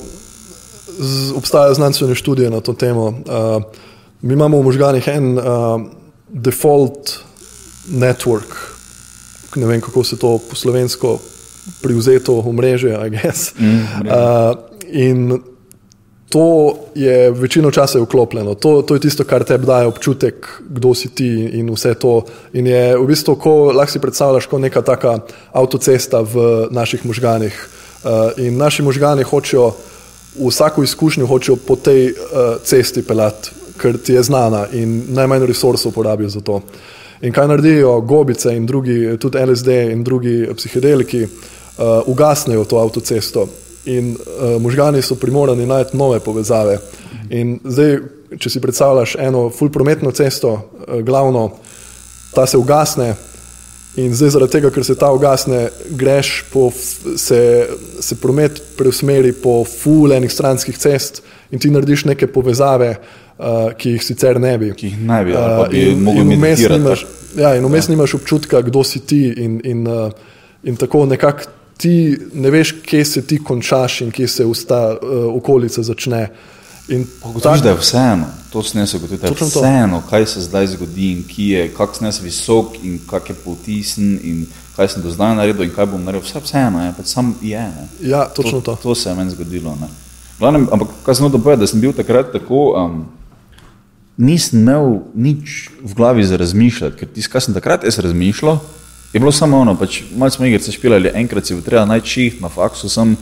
z, 0.99 1.33
obstajajo 1.37 1.75
znanstvene 1.75 2.15
študije 2.15 2.51
na 2.51 2.61
to 2.61 2.73
temo. 2.73 3.07
Uh, 3.07 3.63
mi 4.23 4.35
imamo 4.35 4.59
v 4.59 4.65
možganih 4.65 5.09
en 5.09 5.39
uh, 5.39 5.45
default 6.29 7.19
network, 7.91 8.77
ne 9.57 9.67
vem 9.67 9.81
kako 9.81 10.05
se 10.05 10.17
to 10.17 10.39
po 10.39 10.57
slovensko 10.57 11.19
privzeto 11.81 12.39
omrežje, 12.39 12.99
I 13.07 13.11
guess. 13.11 13.55
Mm, 13.59 13.67
uh, 14.07 14.57
in 14.91 15.43
to 16.33 16.75
je 16.95 17.31
večino 17.31 17.71
časa 17.71 17.99
je 17.99 18.05
vklopljeno. 18.05 18.55
To, 18.55 18.83
to 18.83 18.95
je 18.95 19.01
tisto, 19.01 19.25
kar 19.25 19.45
tebi 19.45 19.67
daje 19.67 19.87
občutek, 19.87 20.49
kdo 20.69 20.95
si 20.95 21.09
ti 21.09 21.29
in 21.29 21.69
vse 21.71 21.95
to. 21.95 22.23
In 22.53 22.67
je 22.67 22.97
v 22.97 23.05
bistvu, 23.07 23.37
ko 23.37 23.69
lahko 23.69 23.93
si 23.93 24.01
predstavljaš, 24.01 24.47
kot 24.49 24.61
neka 24.65 24.83
taka 24.83 25.19
avtocesta 25.53 26.23
v 26.25 26.69
naših 26.71 27.05
možganih. 27.05 27.69
Uh, 28.03 28.33
in 28.41 28.57
naši 28.57 28.83
možgani 28.83 29.23
hočejo 29.23 29.75
vsako 30.49 30.83
izkušnjo 30.83 31.27
hočejo 31.27 31.57
po 31.67 31.77
tej 31.77 32.09
uh, 32.11 32.57
cesti 32.65 33.03
pelati, 33.05 33.53
ker 33.77 33.99
ti 33.99 34.17
je 34.17 34.23
znana 34.23 34.67
in 34.73 35.03
najmanj 35.13 35.47
resursov 35.47 35.93
porabijo 35.93 36.29
za 36.33 36.41
to. 36.41 36.63
In 37.23 37.33
kaj 37.33 37.49
naredijo 37.49 38.01
gobice 38.01 38.57
in 38.57 38.67
drugi, 38.67 39.19
tudi 39.21 39.39
LSD 39.39 39.69
in 39.93 40.03
drugi 40.05 40.49
psihedeliki, 40.57 41.23
uh, 41.23 42.01
ugasnejo 42.07 42.65
to 42.65 42.81
avtocesto 42.81 43.47
in 43.85 44.13
uh, 44.13 44.63
možgani 44.63 45.03
so 45.03 45.15
primorani 45.15 45.67
najti 45.67 45.97
nove 45.97 46.21
povezave. 46.21 46.79
In 47.31 47.59
zdaj, 47.65 47.99
če 48.39 48.51
si 48.51 48.61
predstavljaš 48.61 49.17
eno 49.19 49.51
full-prometno 49.51 50.11
cesto, 50.11 50.53
uh, 50.53 51.01
glavno, 51.01 51.51
ta 52.35 52.47
se 52.47 52.57
ugasne. 52.57 53.15
In 53.97 54.15
zdaj, 54.15 54.31
zaradi 54.31 54.53
tega, 54.53 54.71
ker 54.71 54.85
se 54.85 54.95
ta 54.95 55.11
ugasne, 55.13 55.67
greš 55.91 56.45
po, 56.53 56.71
se, 57.17 57.67
se 58.01 58.17
promet 58.17 58.63
preusmeri 58.77 59.33
po 59.33 59.65
fulejnih 59.65 60.33
stranskih 60.33 60.79
cest 60.79 61.21
in 61.51 61.59
ti 61.59 61.71
narediš 61.71 62.05
neke 62.05 62.27
povezave, 62.27 62.95
uh, 62.95 63.73
ki 63.77 63.91
jih 63.91 64.05
sicer 64.05 64.41
ne 64.41 64.55
bi. 64.59 64.71
Ki 64.73 64.87
jih 64.87 65.01
ne 65.01 65.25
bi, 65.25 65.35
ali 65.35 65.51
pa 65.53 65.63
Uh, 65.63 65.69
bi 65.69 65.83
in- 65.91 66.01
mogel 66.01 66.23
in 66.23 66.39
vmes 66.39 66.61
nimaš- 66.61 67.05
Ja, 67.37 67.55
in 67.57 67.65
vmes 67.65 67.89
ja. 67.89 67.91
nimaš 67.91 68.15
občutka, 68.15 68.61
kdo 68.63 68.85
si 68.85 69.01
ti, 69.01 69.35
in, 69.37 69.61
in, 69.65 69.87
uh, 69.89 70.13
in 70.65 70.77
tako 70.77 71.07
nekako 71.07 71.49
ti 71.83 72.19
ne 72.35 72.51
veš, 72.51 72.77
kje 72.87 73.05
se 73.05 73.23
ti 73.27 73.41
končaš 73.45 74.01
in 74.01 74.11
kje 74.15 74.29
se 74.29 74.45
vsta 74.47 74.83
uh, 74.95 75.35
okolica 75.35 75.83
začne. 75.83 76.29
Ugotoviš, 77.25 77.61
da 77.63 77.69
je 77.69 77.77
vseeno, 77.79 78.27
to 78.53 78.59
je 78.59 78.87
Točno 79.19 79.49
to. 79.49 79.61
vseeno, 79.61 80.03
kaj 80.11 80.27
se 80.27 80.41
zdaj 80.41 80.67
zgodi 80.67 81.13
in 81.13 81.23
ki 81.25 81.49
je, 81.49 81.69
kak 81.75 81.95
jaz 82.01 82.21
visok 82.23 82.75
in 82.83 82.99
kak 83.11 83.31
je 83.31 83.35
potisn 83.35 84.19
in 84.23 84.47
kaj 84.77 84.89
sem 84.89 85.03
do 85.03 85.11
zdaj 85.11 85.37
naredil 85.37 85.65
in 85.65 85.71
kaj 85.71 85.87
bom 85.87 86.05
naredil, 86.05 86.27
vse 86.27 86.43
vseeno 86.43 86.83
je, 86.85 86.93
pač 86.97 87.07
sam 87.07 87.35
je. 87.43 87.61
Ne. 87.61 87.87
Ja, 88.01 88.25
točno 88.29 88.61
to. 88.61 88.77
To 88.83 88.95
se 88.95 89.09
je 89.09 89.15
meni 89.15 89.31
zgodilo. 89.31 89.77
Ne. 89.81 89.89
Glavnem, 90.39 90.69
ampak 90.73 90.89
kaj 91.07 91.15
sem 91.15 91.31
povedati, 91.31 91.61
da 91.61 91.67
sem 91.67 91.81
bil 91.81 91.93
takrat 91.93 92.33
tako, 92.33 92.75
um, 92.75 93.05
nisem 94.17 94.61
imel 94.61 95.01
nič 95.15 95.71
v 95.83 95.95
glavi 95.95 96.25
za 96.25 96.37
razmišljati, 96.37 96.99
ker 96.99 97.09
tisto, 97.09 97.33
kar 97.33 97.47
sem 97.47 97.55
takrat 97.55 97.85
jaz 97.85 97.99
razmišljal, 97.99 98.59
je 99.13 99.21
bilo 99.21 99.33
samo 99.33 99.59
ono, 99.61 99.77
pač 99.77 100.03
malo 100.17 100.31
smo 100.31 100.47
igrice 100.47 100.73
špilali, 100.73 101.11
enkrat 101.15 101.47
si 101.47 101.55
bo 101.55 101.61
treba 101.61 102.01
šiht 102.01 102.41
na 102.41 102.49
faksu, 102.49 102.89
sem, 102.89 103.17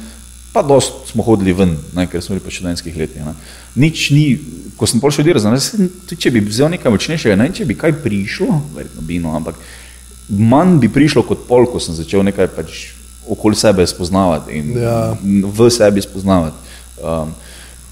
pa 0.52 0.62
dost 0.62 1.10
smo 1.10 1.22
hodili 1.22 1.52
ven, 1.52 1.76
ne, 1.94 2.06
ker 2.06 2.22
smo 2.22 2.34
bili 2.34 2.44
pa 2.44 2.50
študentskih 2.50 2.96
letih. 2.96 3.24
Ne. 3.26 3.34
Nič 3.74 4.10
ni, 4.10 4.38
ko 4.76 4.86
sem 4.86 5.00
pol 5.00 5.10
znam, 5.10 5.58
tudi 6.06 6.20
če 6.20 6.30
bi 6.30 6.40
vzel 6.46 6.70
nekaj 6.70 6.92
močnejšega, 6.94 7.36
ne 7.36 7.50
če 7.54 7.66
bi 7.66 7.74
kaj 7.74 7.98
prišlo, 8.02 8.62
verjetno 8.74 9.02
bi, 9.02 9.18
no, 9.18 9.34
ampak 9.36 9.58
manj 10.30 10.78
bi 10.78 10.88
prišlo 10.88 11.22
kot 11.26 11.46
pol, 11.48 11.66
ko 11.66 11.82
sem 11.82 11.94
začel 11.94 12.22
nekaj 12.22 12.50
pač 12.54 12.94
okoli 13.30 13.54
sebe 13.58 13.86
spoznavati 13.86 14.58
in 14.58 14.78
Ja. 14.78 15.14
v 15.22 15.70
sebi 15.70 16.02
spoznavati. 16.02 16.56
Um, 17.02 17.34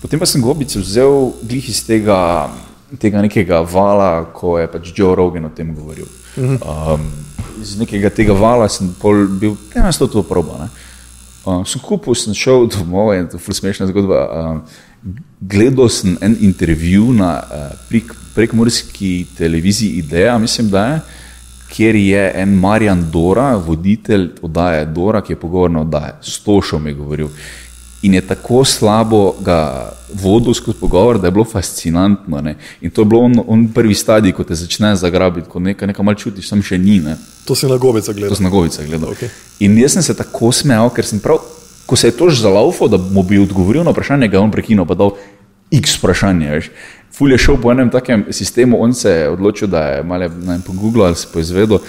potem 0.02 0.18
pa 0.18 0.26
sem 0.26 0.42
gobice 0.42 0.78
vzel 0.78 1.32
glih 1.42 1.68
iz 1.68 1.82
tega, 1.86 2.50
tega 2.98 3.22
nekega 3.22 3.60
vala, 3.62 4.30
ko 4.34 4.58
je 4.58 4.66
pač 4.70 4.92
Joe 4.94 5.14
Rogan 5.14 5.44
o 5.44 5.54
tem 5.54 5.74
govoril. 5.74 6.06
Um, 6.38 7.27
iz 7.62 7.78
nekega 7.78 8.10
tega 8.10 8.32
vala 8.32 8.68
sem 8.68 8.88
bil, 9.40 9.56
ne 9.74 9.82
vem, 9.82 9.92
to 9.92 10.22
proba. 10.22 10.64
Ne? 10.64 10.68
Uh, 11.44 11.62
sem 11.66 11.80
kupil, 11.80 12.14
sem 12.18 12.34
šel 12.36 12.66
domov 12.68 13.14
in 13.16 13.28
to 13.30 13.38
je 13.40 13.54
smešna 13.54 13.88
zgodba. 13.88 14.24
Uh, 14.28 15.14
gledal 15.40 15.88
sem 15.88 16.18
en 16.20 16.36
intervju 16.40 17.12
na 17.16 17.30
uh, 17.40 17.70
prek, 17.88 18.12
prekmorski 18.34 19.26
televiziji 19.38 20.02
Ideja, 20.02 20.38
mislim, 20.38 20.70
da 20.70 20.84
je, 20.86 21.00
kjer 21.68 21.96
je 21.96 22.32
en 22.42 22.54
Marjan 22.58 23.10
Dora, 23.10 23.54
voditelj 23.56 24.30
oddaje 24.42 24.84
Dora, 24.86 25.22
ki 25.22 25.32
je 25.32 25.40
pogovorna 25.40 25.80
oddaja, 25.80 26.18
s 26.22 26.40
Tošom 26.44 26.86
je 26.86 26.94
govoril. 26.94 27.28
In 28.02 28.14
je 28.14 28.20
tako 28.20 28.64
slabo 28.64 29.34
ga 29.40 29.90
vodil 30.14 30.54
skozi 30.54 30.78
pogovor, 30.80 31.18
da 31.18 31.26
je 31.26 31.30
bilo 31.30 31.44
fascinantno. 31.44 32.40
Ne? 32.40 32.56
In 32.80 32.90
to 32.90 33.00
je 33.00 33.04
bilo 33.04 33.20
on, 33.20 33.34
on 33.46 33.68
prvi 33.74 33.94
stadij, 33.94 34.32
ko 34.32 34.44
te 34.44 34.54
začne 34.54 34.96
zagrabiti, 34.96 35.48
ko 35.50 35.58
nekaj, 35.58 35.88
nekaj 35.88 36.04
malo 36.04 36.18
čutiš, 36.18 36.48
sam 36.48 36.62
še 36.62 36.78
ni. 36.78 37.00
Ne? 37.00 37.16
To 37.44 37.54
si 37.58 37.66
na 37.66 37.76
gobica 37.76 38.12
To 38.12 38.18
gledal. 38.18 38.36
sem 38.36 38.44
na 38.44 38.50
govice 38.50 38.86
gledal. 38.86 39.10
Okej. 39.12 39.28
In 39.66 39.78
jaz 39.78 39.98
sem 39.98 40.02
se 40.02 40.14
tako 40.14 40.52
smejal, 40.52 40.92
ker 40.94 41.04
sem 41.04 41.18
prav, 41.20 41.42
ko 41.86 41.96
se 41.96 42.08
je 42.08 42.16
tož 42.16 42.38
zalaufal, 42.38 42.88
da 42.88 43.00
mu 43.00 43.22
bi 43.26 43.40
odgovoril 43.42 43.84
na 43.84 43.90
vprašanje, 43.90 44.28
ga 44.28 44.38
je 44.38 44.44
on 44.46 44.54
prekinil, 44.54 44.86
pa 44.86 44.94
dal 44.94 45.16
x 45.74 45.98
vprašanje. 45.98 46.50
Veš. 46.54 46.70
Ful 47.18 47.32
je 47.32 47.38
šel 47.38 47.56
po 47.58 47.72
enem 47.72 47.90
takem 47.90 48.26
sistemu, 48.30 48.78
on 48.80 48.94
se 48.94 49.10
je 49.10 49.28
odločil, 49.28 49.68
da 49.68 49.82
je 49.88 50.02
malo 50.06 50.28
ne 50.28 50.52
vem, 50.52 50.62
po 50.62 50.72
Google 50.72 51.06
ali 51.06 51.16
si 51.16 51.26
poizvedel, 51.32 51.80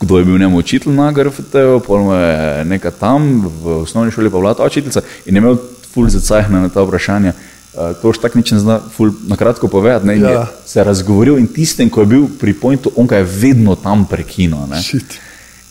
kdo 0.00 0.18
je 0.18 0.24
bil 0.24 0.38
njemu 0.38 0.58
učitelj 0.58 0.92
na 0.92 1.12
GRFT-ju, 1.12 1.80
pol 1.80 1.98
mu 1.98 2.12
je 2.14 2.64
neka 2.64 2.90
tam 2.90 3.42
v 3.62 3.82
osnovni 3.82 4.10
šoli 4.10 4.30
pa 4.30 4.38
bila 4.38 4.54
ta 4.54 4.64
učiteljica 4.64 5.00
in 5.26 5.34
je 5.34 5.38
imel 5.38 5.56
ful 5.94 6.08
zacajhne 6.08 6.60
na 6.60 6.68
ta 6.68 6.82
vprašanja. 6.82 7.32
Uh, 7.74 7.94
to 8.02 8.08
už 8.08 8.18
tako 8.18 8.38
nič 8.38 8.50
ne 8.50 8.58
zna, 8.58 8.80
ful 8.80 9.10
na 9.26 9.36
kratko 9.36 9.68
povedati, 9.68 10.06
ne, 10.06 10.16
Ja. 10.16 10.30
je 10.30 10.46
se 10.66 10.84
razgovoril 10.84 11.38
in 11.38 11.46
tistem, 11.46 11.90
ko 11.90 12.00
je 12.00 12.06
bil 12.06 12.26
pri 12.38 12.54
pointu, 12.54 12.90
on 12.96 13.06
ga 13.06 13.16
je 13.16 13.24
vedno 13.24 13.74
tam 13.74 14.06
prekinil. 14.06 14.58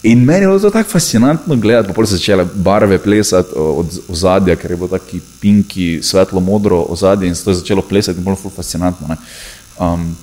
In 0.03 0.19
meni 0.19 0.41
je 0.41 0.47
bilo 0.47 0.59
to 0.59 0.69
tako 0.69 0.89
fascinantno 0.89 1.55
gledati, 1.55 1.93
pa 1.93 2.05
so 2.05 2.15
začele 2.15 2.45
barve 2.55 2.97
plesati 2.97 3.49
o- 3.55 3.73
od 3.73 3.99
ozadja, 4.07 4.55
ker 4.55 4.71
je 4.71 4.77
bilo 4.77 4.87
tako 4.87 5.17
pinki, 5.39 5.99
svetlo 6.03 6.39
modro 6.39 6.79
ozadje 6.79 7.27
in 7.27 7.35
se 7.35 7.43
to 7.43 7.51
je 7.51 7.55
začelo 7.55 7.81
plesati 7.81 8.17
in 8.17 8.23
bilo 8.23 8.35
ful 8.35 8.51
fascinantno. 8.51 9.07
Ne. 9.07 9.15
Um, 9.79 10.15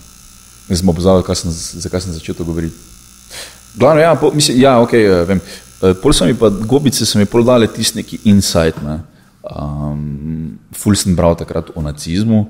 zdaj 0.67 0.77
smo 0.77 0.93
pozvali, 0.93 1.23
zakaj 1.75 2.01
sem 2.01 2.13
začel 2.13 2.35
to 2.35 2.45
govoriti. 2.45 2.94
Glavno, 3.75 4.01
ja, 4.01 4.15
po, 4.15 4.31
mislim, 4.35 4.61
ja, 4.61 4.79
ok, 4.81 4.93
eh, 4.93 5.25
vem. 5.29 5.41
Eh, 5.83 5.95
Pol 6.03 6.13
so 6.13 6.25
mi 6.25 6.35
pa 6.35 6.49
gobice, 6.49 7.07
so 7.07 7.19
mi 7.19 7.27
pol 7.27 7.45
dale 7.45 7.67
tisti 7.67 7.99
neki 8.01 8.21
insight. 8.31 8.79
Ne. 8.83 9.01
Um, 9.45 10.59
ful 10.73 10.97
sem 10.97 11.17
bral 11.17 11.37
takrat 11.37 11.69
o 11.75 11.83
nacizmu 11.85 12.47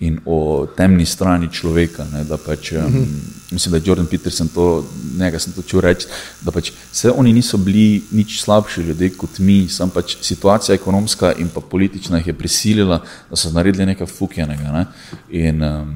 in 0.00 0.20
o 0.24 0.66
temni 0.76 1.04
strani 1.06 1.50
človeka. 1.52 2.06
Ne, 2.12 2.22
da 2.24 2.38
pač, 2.38 2.70
um, 2.78 2.94
mislim, 3.50 3.72
da 3.72 3.80
je 3.80 3.82
Jordan 3.86 4.06
Peterson 4.06 4.48
to, 4.54 4.84
njega 5.18 5.38
sem 5.42 5.52
to 5.52 5.62
čul 5.66 5.82
reči, 5.82 6.06
da 6.46 6.54
pač 6.54 6.70
vse 6.92 7.10
oni 7.10 7.32
niso 7.34 7.58
bili 7.58 8.04
nič 8.14 8.38
slabši 8.44 8.86
ljudje 8.88 9.10
kot 9.18 9.42
mi, 9.42 9.64
sam 9.68 9.90
pač 9.90 10.16
situacija 10.22 10.78
ekonomska 10.78 11.34
in 11.42 11.50
pa 11.52 11.60
politična 11.60 12.22
jih 12.22 12.30
je 12.30 12.38
prisilila, 12.38 13.02
da 13.30 13.36
so 13.36 13.50
naredili 13.50 13.90
nekaj 13.90 14.06
fukjenega. 14.06 14.70
Ne. 14.72 14.86
In 15.42 15.62
um, 15.62 15.92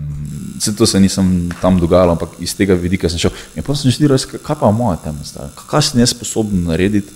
vse 0.62 0.76
to 0.78 0.86
se 0.86 1.00
nisem 1.00 1.50
tam 1.60 1.80
dogajalo, 1.80 2.14
ampak 2.14 2.38
iz 2.38 2.54
tega 2.54 2.74
vidika 2.78 3.10
sem 3.10 3.18
šel. 3.18 3.34
In 3.56 3.66
potem 3.66 3.82
sem 3.82 3.94
študiral, 3.96 4.20
kaj 4.46 4.58
pa 4.60 4.70
moja 4.70 5.00
tema, 5.02 5.24
stvar? 5.26 5.50
kaj 5.58 5.88
sem 5.88 6.00
jaz 6.00 6.14
sposoben 6.14 6.62
narediti 6.68 7.10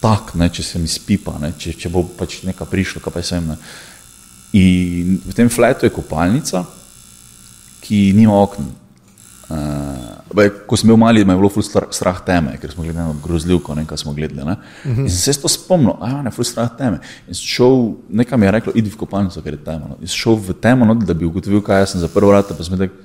tak, 0.00 0.34
ne, 0.38 0.48
če 0.48 0.62
se 0.64 0.78
mi 0.80 0.88
spipa, 0.88 1.34
ne, 1.42 1.52
če, 1.58 1.74
če 1.76 1.90
bo 1.92 2.04
pač 2.16 2.40
nekaj 2.46 2.70
prišlo, 2.70 3.02
kaj 3.04 3.12
pa 3.12 3.24
vem. 3.26 3.50
Ne. 3.50 3.56
In 4.56 5.18
v 5.26 5.34
tem 5.36 5.50
flatu 5.52 5.84
je 5.86 5.92
kopalnica, 5.92 6.62
ki 7.84 8.12
nima 8.16 8.38
okna. 8.38 8.70
Uh, 9.50 10.09
ko 10.66 10.78
sem 10.78 10.90
bil 10.90 10.98
mali, 11.00 11.24
me 11.26 11.34
je 11.34 11.40
bilo 11.40 11.50
ful 11.50 11.64
strah, 11.64 12.20
teme, 12.26 12.54
ker 12.62 12.70
smo 12.70 12.84
gledali 12.86 13.18
grozljivko, 13.24 13.74
nekaj 13.74 13.98
smo 13.98 14.14
gledali. 14.14 14.44
Ne? 14.46 14.56
Uh 14.84 14.90
-huh. 14.90 15.02
In 15.02 15.10
sem 15.10 15.34
se 15.34 15.40
to 15.42 15.48
spomnil, 15.48 15.96
a 16.00 16.08
ja, 16.08 16.22
ne, 16.22 16.30
ful 16.30 16.44
strah 16.44 16.70
teme. 16.78 17.00
In 17.28 17.34
sem 17.34 17.46
šel, 17.46 17.94
nekaj 18.08 18.38
mi 18.38 18.46
je 18.46 18.50
reklo, 18.50 18.72
idi 18.76 18.90
v 18.90 18.96
kopalnico, 18.96 19.42
ker 19.42 19.52
je 19.52 19.64
temo. 19.64 19.86
No. 19.88 19.96
In 20.00 20.08
sem 20.08 20.16
šel 20.16 20.34
v 20.34 20.54
temo, 20.60 20.84
no, 20.84 20.94
da 20.94 21.14
bi 21.14 21.24
ugotovil, 21.24 21.62
kaj 21.62 21.80
jaz 21.80 21.90
sem 21.90 22.00
zaprl 22.00 22.26
vrata, 22.26 22.54
pa 22.54 22.64
sem 22.64 22.78
rekel, 22.78 22.96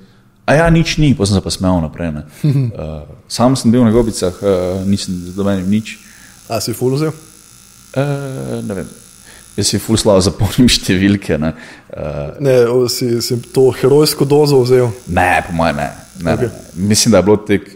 a 0.46 0.54
ja, 0.54 0.70
nič 0.70 0.96
ni, 0.96 1.14
pa 1.14 1.26
sem 1.26 1.34
se 1.34 1.42
pa 1.42 1.50
smel 1.50 1.80
naprej. 1.80 2.14
Uh, 2.42 3.02
sam 3.28 3.56
sem 3.56 3.70
bil 3.70 3.84
na 3.84 3.90
gobicah, 3.90 4.34
uh, 4.42 4.86
nisem 4.86 5.34
dobil 5.34 5.66
nič. 5.66 5.98
A 6.48 6.60
si 6.60 6.72
ful 6.72 6.94
vzel? 6.94 7.10
Uh, 7.96 8.62
ne 8.62 8.74
vem. 8.74 8.86
Jaz 9.56 9.66
si 9.66 9.78
ful 9.82 9.98
slabo 9.98 10.20
zapomnim 10.20 10.70
številke. 10.78 11.34
Ne, 11.42 11.54
uh, 11.96 12.38
ne 12.38 12.86
si, 12.86 13.18
si 13.18 13.40
to 13.50 13.72
herojsko 13.74 14.24
dozo 14.24 14.62
vzel? 14.62 14.92
Ne, 15.08 15.42
po 15.42 15.56
mojem 15.56 15.82
ne. 15.82 16.05
Ne, 16.20 16.36
ne. 16.36 16.50
Mislim, 16.74 17.12
da 17.12 17.18
je 17.18 17.26
bilo 17.26 17.36
tek 17.36 17.68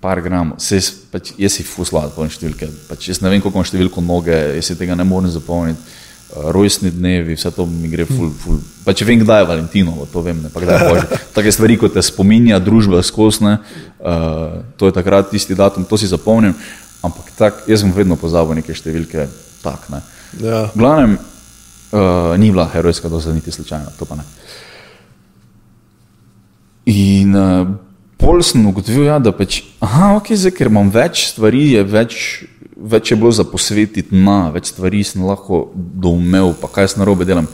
par 0.00 0.20
gramov. 0.24 0.58
Se, 0.58 0.80
pač, 1.12 1.34
jaz 1.38 1.58
si 1.58 1.64
ful 1.66 1.86
slabo 1.88 2.10
zapomnim 2.10 2.32
številke. 2.32 2.68
Pač, 2.88 3.10
jaz 3.12 3.20
ne 3.20 3.32
vem, 3.32 3.42
koliko 3.42 3.60
imam 3.60 3.68
številko 3.68 4.04
noge, 4.04 4.36
jaz 4.56 4.70
si 4.72 4.78
tega 4.80 4.96
ne 4.96 5.06
morem 5.06 5.32
zapomniti. 5.32 5.98
Uh, 6.30 6.46
rojstni 6.54 6.92
dnevi, 6.94 7.34
vse 7.34 7.50
to 7.50 7.66
mi 7.66 7.90
gre 7.90 8.06
ful. 8.06 8.30
ful. 8.38 8.60
Pa 8.86 8.94
če 8.96 9.04
vem, 9.08 9.18
kdaj 9.24 9.42
je 9.42 9.48
Valentinovo, 9.50 10.06
to 10.10 10.22
vem. 10.22 10.44
Take 11.36 11.52
stvari, 11.52 11.76
kot 11.80 11.96
te 11.96 12.04
spominja 12.06 12.60
družba 12.62 13.02
skosne, 13.06 13.56
uh, 13.98 14.60
to 14.78 14.88
je 14.88 14.94
takrat 14.94 15.32
tisti 15.34 15.58
datum, 15.58 15.84
to 15.84 15.98
si 15.98 16.10
zapomnim. 16.10 16.54
Ampak 17.02 17.32
tak, 17.36 17.64
jaz 17.68 17.82
sem 17.82 17.92
vedno 17.96 18.16
pozabil 18.20 18.60
neke 18.60 18.76
številke. 18.76 19.26
Tak, 19.64 19.88
ne. 19.92 20.04
Ja. 20.40 20.68
Glavnem, 20.76 21.18
uh, 21.18 22.36
ni 22.38 22.52
bila 22.54 22.68
herojska 22.70 23.10
doza, 23.10 23.34
niti 23.34 23.52
slučajno, 23.52 23.92
to 23.98 24.06
pa 24.06 24.20
ne. 24.20 24.24
In 26.90 27.36
uh, 27.38 27.66
pol 28.18 28.42
sem 28.42 28.64
ugotovil, 28.66 29.06
ja, 29.06 29.18
da 29.22 29.32
pač, 29.36 29.62
aha, 29.84 30.14
ok, 30.18 30.32
zdaj, 30.34 30.54
ker 30.56 30.70
imam 30.70 30.90
več 30.92 31.28
stvari, 31.30 31.62
je 31.76 31.84
več, 31.86 32.16
več 32.76 33.12
je 33.12 33.18
bilo 33.20 33.30
za 33.34 33.46
posvetiti 33.46 34.16
na, 34.16 34.48
več 34.54 34.72
stvari 34.72 35.04
sem 35.06 35.22
lahko 35.24 35.68
doumel, 35.76 36.52
pa 36.58 36.70
kaj 36.72 36.92
sem 36.92 37.02
narobe 37.04 37.28
delam. 37.28 37.48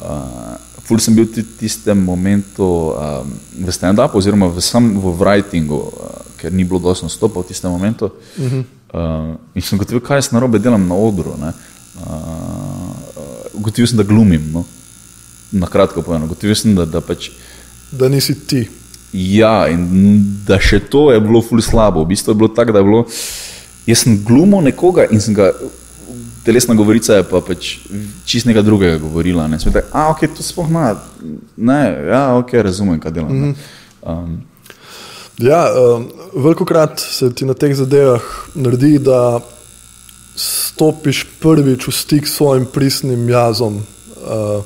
Uh, 0.00 0.56
ful 0.90 0.98
sem 0.98 1.14
bil 1.14 1.28
v 1.28 1.44
tistem 1.60 2.02
momentu 2.02 2.66
uh, 2.90 3.22
v 3.54 3.70
stand-upu 3.70 4.18
oziroma 4.18 4.48
v, 4.50 4.64
sam, 4.64 4.90
v 4.98 5.14
writingu, 5.20 5.78
uh, 5.86 6.18
ker 6.40 6.50
ni 6.50 6.66
bilo 6.66 6.82
dosto 6.82 7.06
nastopa 7.06 7.44
v 7.44 7.52
tistem 7.52 7.70
momentu. 7.70 8.10
Uh 8.34 8.50
-huh. 8.50 8.64
uh, 8.96 9.54
in 9.54 9.62
sem 9.62 9.78
gotovil, 9.78 10.02
kaj 10.02 10.22
sem 10.26 10.34
narobe 10.34 10.58
delam 10.58 10.88
na 10.88 10.94
odru. 10.94 11.36
Ne. 11.38 11.52
Uh, 12.00 13.86
sem, 13.86 13.96
da 13.96 14.02
glumim. 14.02 14.50
No. 14.52 14.64
Na 15.52 15.66
kratko 15.66 16.02
povedano, 16.02 16.26
ugotovil 16.26 16.54
sem, 16.54 16.74
da, 16.74 16.84
da 16.84 17.00
pač. 17.00 17.30
Da 17.92 18.08
nisi 18.08 18.34
ti. 18.46 18.79
Ja, 19.12 19.66
in 19.68 19.86
da 20.46 20.60
še 20.62 20.78
to 20.90 21.08
je 21.10 21.20
bilo 21.20 21.42
ful 21.42 21.62
slabo. 21.62 22.04
V 22.04 22.12
bistvu 22.12 22.32
je 22.32 22.38
bilo 22.38 22.50
tako, 22.54 22.72
da 22.72 22.78
je 22.78 22.86
bilo. 22.86 23.04
Jaz 23.86 24.04
sem 24.04 24.20
glumil 24.24 24.62
nekoga 24.62 25.08
in 25.10 25.22
sem 25.22 25.34
ga. 25.34 25.52
Telesna 26.40 26.72
govorica 26.72 27.18
je 27.18 27.24
pa 27.28 27.42
pač 27.44 27.74
čist 28.24 28.46
nekaj 28.48 28.64
drugega 28.64 29.00
govorila. 29.02 29.44
Ne, 29.50 29.58
Smete, 29.60 29.82
a, 29.92 30.06
ok, 30.14 30.24
to 30.36 30.46
sploh 30.46 30.70
ne. 30.72 30.94
Ne, 31.56 31.80
ja, 32.08 32.22
ok, 32.38 32.54
razumem, 32.64 33.00
kaj 33.00 33.12
delam. 33.12 33.34
Mm 33.34 33.50
-hmm. 33.50 33.54
um, 34.12 34.40
ja, 35.38 35.66
um, 35.68 36.08
veliko 36.34 36.64
krat 36.64 37.00
se 37.00 37.34
ti 37.34 37.44
na 37.44 37.54
teh 37.54 37.74
zadevah 37.76 38.22
naredi, 38.54 38.98
da 38.98 39.40
stopiš 40.36 41.26
prvič 41.40 41.88
v 41.88 41.92
stik 41.92 42.28
s 42.28 42.36
svojim 42.36 42.66
pristnim 42.72 43.28
jazom 43.28 43.76
uh, 43.76 44.64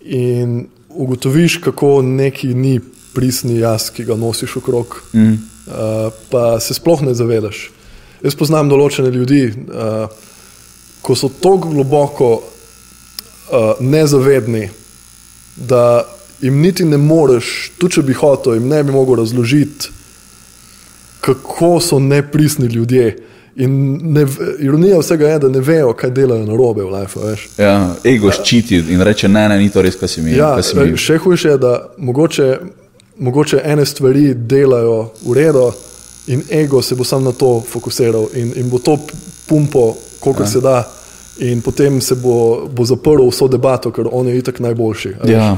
in 0.00 0.66
ugotoviš, 0.88 1.56
kako 1.56 2.02
neki 2.02 2.54
ni 2.54 2.80
pristni 3.14 3.58
jaz, 3.58 3.90
ki 3.90 4.04
ga 4.08 4.16
nosiš 4.16 4.56
okrog, 4.62 4.98
mm. 5.12 5.32
uh, 5.32 6.12
pa 6.30 6.60
se 6.60 6.74
sploh 6.74 7.02
ne 7.02 7.14
zavedaš. 7.14 7.70
Jaz 8.22 8.36
poznam 8.38 8.70
določene 8.70 9.10
ljudi, 9.10 9.44
uh, 9.50 10.06
ko 11.02 11.16
so 11.18 11.28
tako 11.28 11.72
globoko 11.72 12.30
uh, 12.38 13.80
nezavedni, 13.80 14.68
da 15.56 16.04
jim 16.42 16.60
niti 16.60 16.84
ne 16.84 16.98
moreš, 16.98 17.72
tudi 17.78 17.98
če 17.98 18.06
bi 18.06 18.14
hotel, 18.16 18.56
jim 18.58 18.70
ne 18.70 18.82
bi 18.82 18.94
mogel 18.94 19.20
razložiti, 19.22 19.90
kako 21.22 21.80
so 21.80 21.98
nepristni 22.02 22.66
ljudje. 22.66 23.16
In 23.56 23.98
ne, 24.14 24.26
ironija 24.64 24.98
vsega 24.98 25.28
je, 25.28 25.38
da 25.38 25.48
ne 25.48 25.60
vejo, 25.60 25.92
kaj 25.92 26.10
delajo 26.10 26.46
na 26.46 26.56
robe 26.56 26.82
v 26.82 26.90
life. 26.94 27.20
Ja, 27.60 27.92
ego 28.04 28.32
ščiti 28.32 28.78
in 28.94 29.02
reče: 29.04 29.28
ne, 29.28 29.44
ne, 29.48 29.58
ni 29.60 29.68
to 29.70 29.82
res, 29.84 29.98
kaj 30.00 30.08
si 30.08 30.22
mi. 30.24 30.32
Ja, 30.32 30.54
si 30.64 30.76
mi. 30.78 30.96
Še 30.96 31.18
hujše 31.20 31.52
je, 31.52 31.58
da 31.60 31.74
mogoče, 31.98 32.48
mogoče 33.18 33.60
ene 33.64 33.86
stvari 33.86 34.34
delajo 34.34 35.10
v 35.26 35.34
redu, 35.34 35.72
in 36.26 36.42
ego 36.50 36.82
se 36.82 36.94
bo 36.94 37.04
sam 37.04 37.24
na 37.24 37.32
to 37.32 37.62
fokusiral 37.68 38.26
in, 38.34 38.52
in 38.56 38.70
bo 38.70 38.78
to 38.78 38.98
pumpo, 39.46 39.94
koliko 40.20 40.42
ja. 40.42 40.46
se 40.46 40.60
da, 40.60 40.92
in 41.38 41.60
potem 41.60 42.00
se 42.00 42.14
bo, 42.14 42.68
bo 42.68 42.84
zaprl 42.84 43.28
vso 43.30 43.48
debato, 43.48 43.90
ker 43.90 44.08
on 44.12 44.28
je 44.28 44.38
itak 44.38 44.60
najboljši. 44.60 45.14
Ja. 45.26 45.56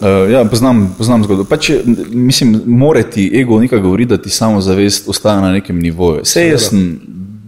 Uh, 0.00 0.30
ja, 0.30 0.44
poznam, 0.44 0.94
poznam 0.98 1.22
zgodbo. 1.24 1.44
Pa 1.48 1.56
če, 1.56 1.80
mislim, 2.12 2.62
mora 2.66 3.02
ti 3.02 3.30
ego 3.40 3.60
nekaj 3.60 3.80
govoriti, 3.80 4.08
da 4.08 4.18
ti 4.22 4.30
samo 4.30 4.60
zavest 4.60 5.08
ostane 5.08 5.42
na 5.42 5.52
nekem 5.52 5.78
nivoju. 5.80 6.20
Vse 6.24 6.48
jaz 6.48 6.68
sem 6.68 6.82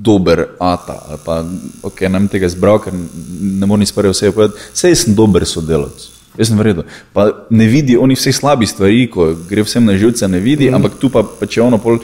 dober 0.01 0.47
ata, 0.59 1.18
pa 1.25 1.42
ok, 1.83 2.01
vem 2.09 2.29
tega 2.29 2.49
izbral, 2.49 2.81
ker 2.81 2.94
ne 2.94 3.66
morem 3.66 3.85
izprejeti 3.85 4.16
vse 4.16 4.33
povedati. 4.33 4.71
Vse 4.73 4.92
jaz 4.94 5.05
sem 5.05 5.14
dober 5.14 5.44
sodelavec. 5.47 6.09
Jaz 6.38 6.53
sem 6.53 6.59
vredno. 6.59 6.85
Pa 7.12 7.29
ne 7.51 7.66
vidi 7.66 7.96
oni 7.98 8.14
vseh 8.14 8.37
slabih 8.37 8.70
stvari, 8.70 9.09
ko 9.11 9.33
gre 9.48 9.64
vsem 9.66 9.85
na 9.85 9.96
živce, 9.98 10.29
ne 10.31 10.40
vidi, 10.40 10.70
mm. 10.70 10.79
ampak 10.79 11.01
tu 11.01 11.11
pa, 11.11 11.24
pa 11.27 11.48
če 11.51 11.64
ono 11.66 11.83
pol. 11.83 12.01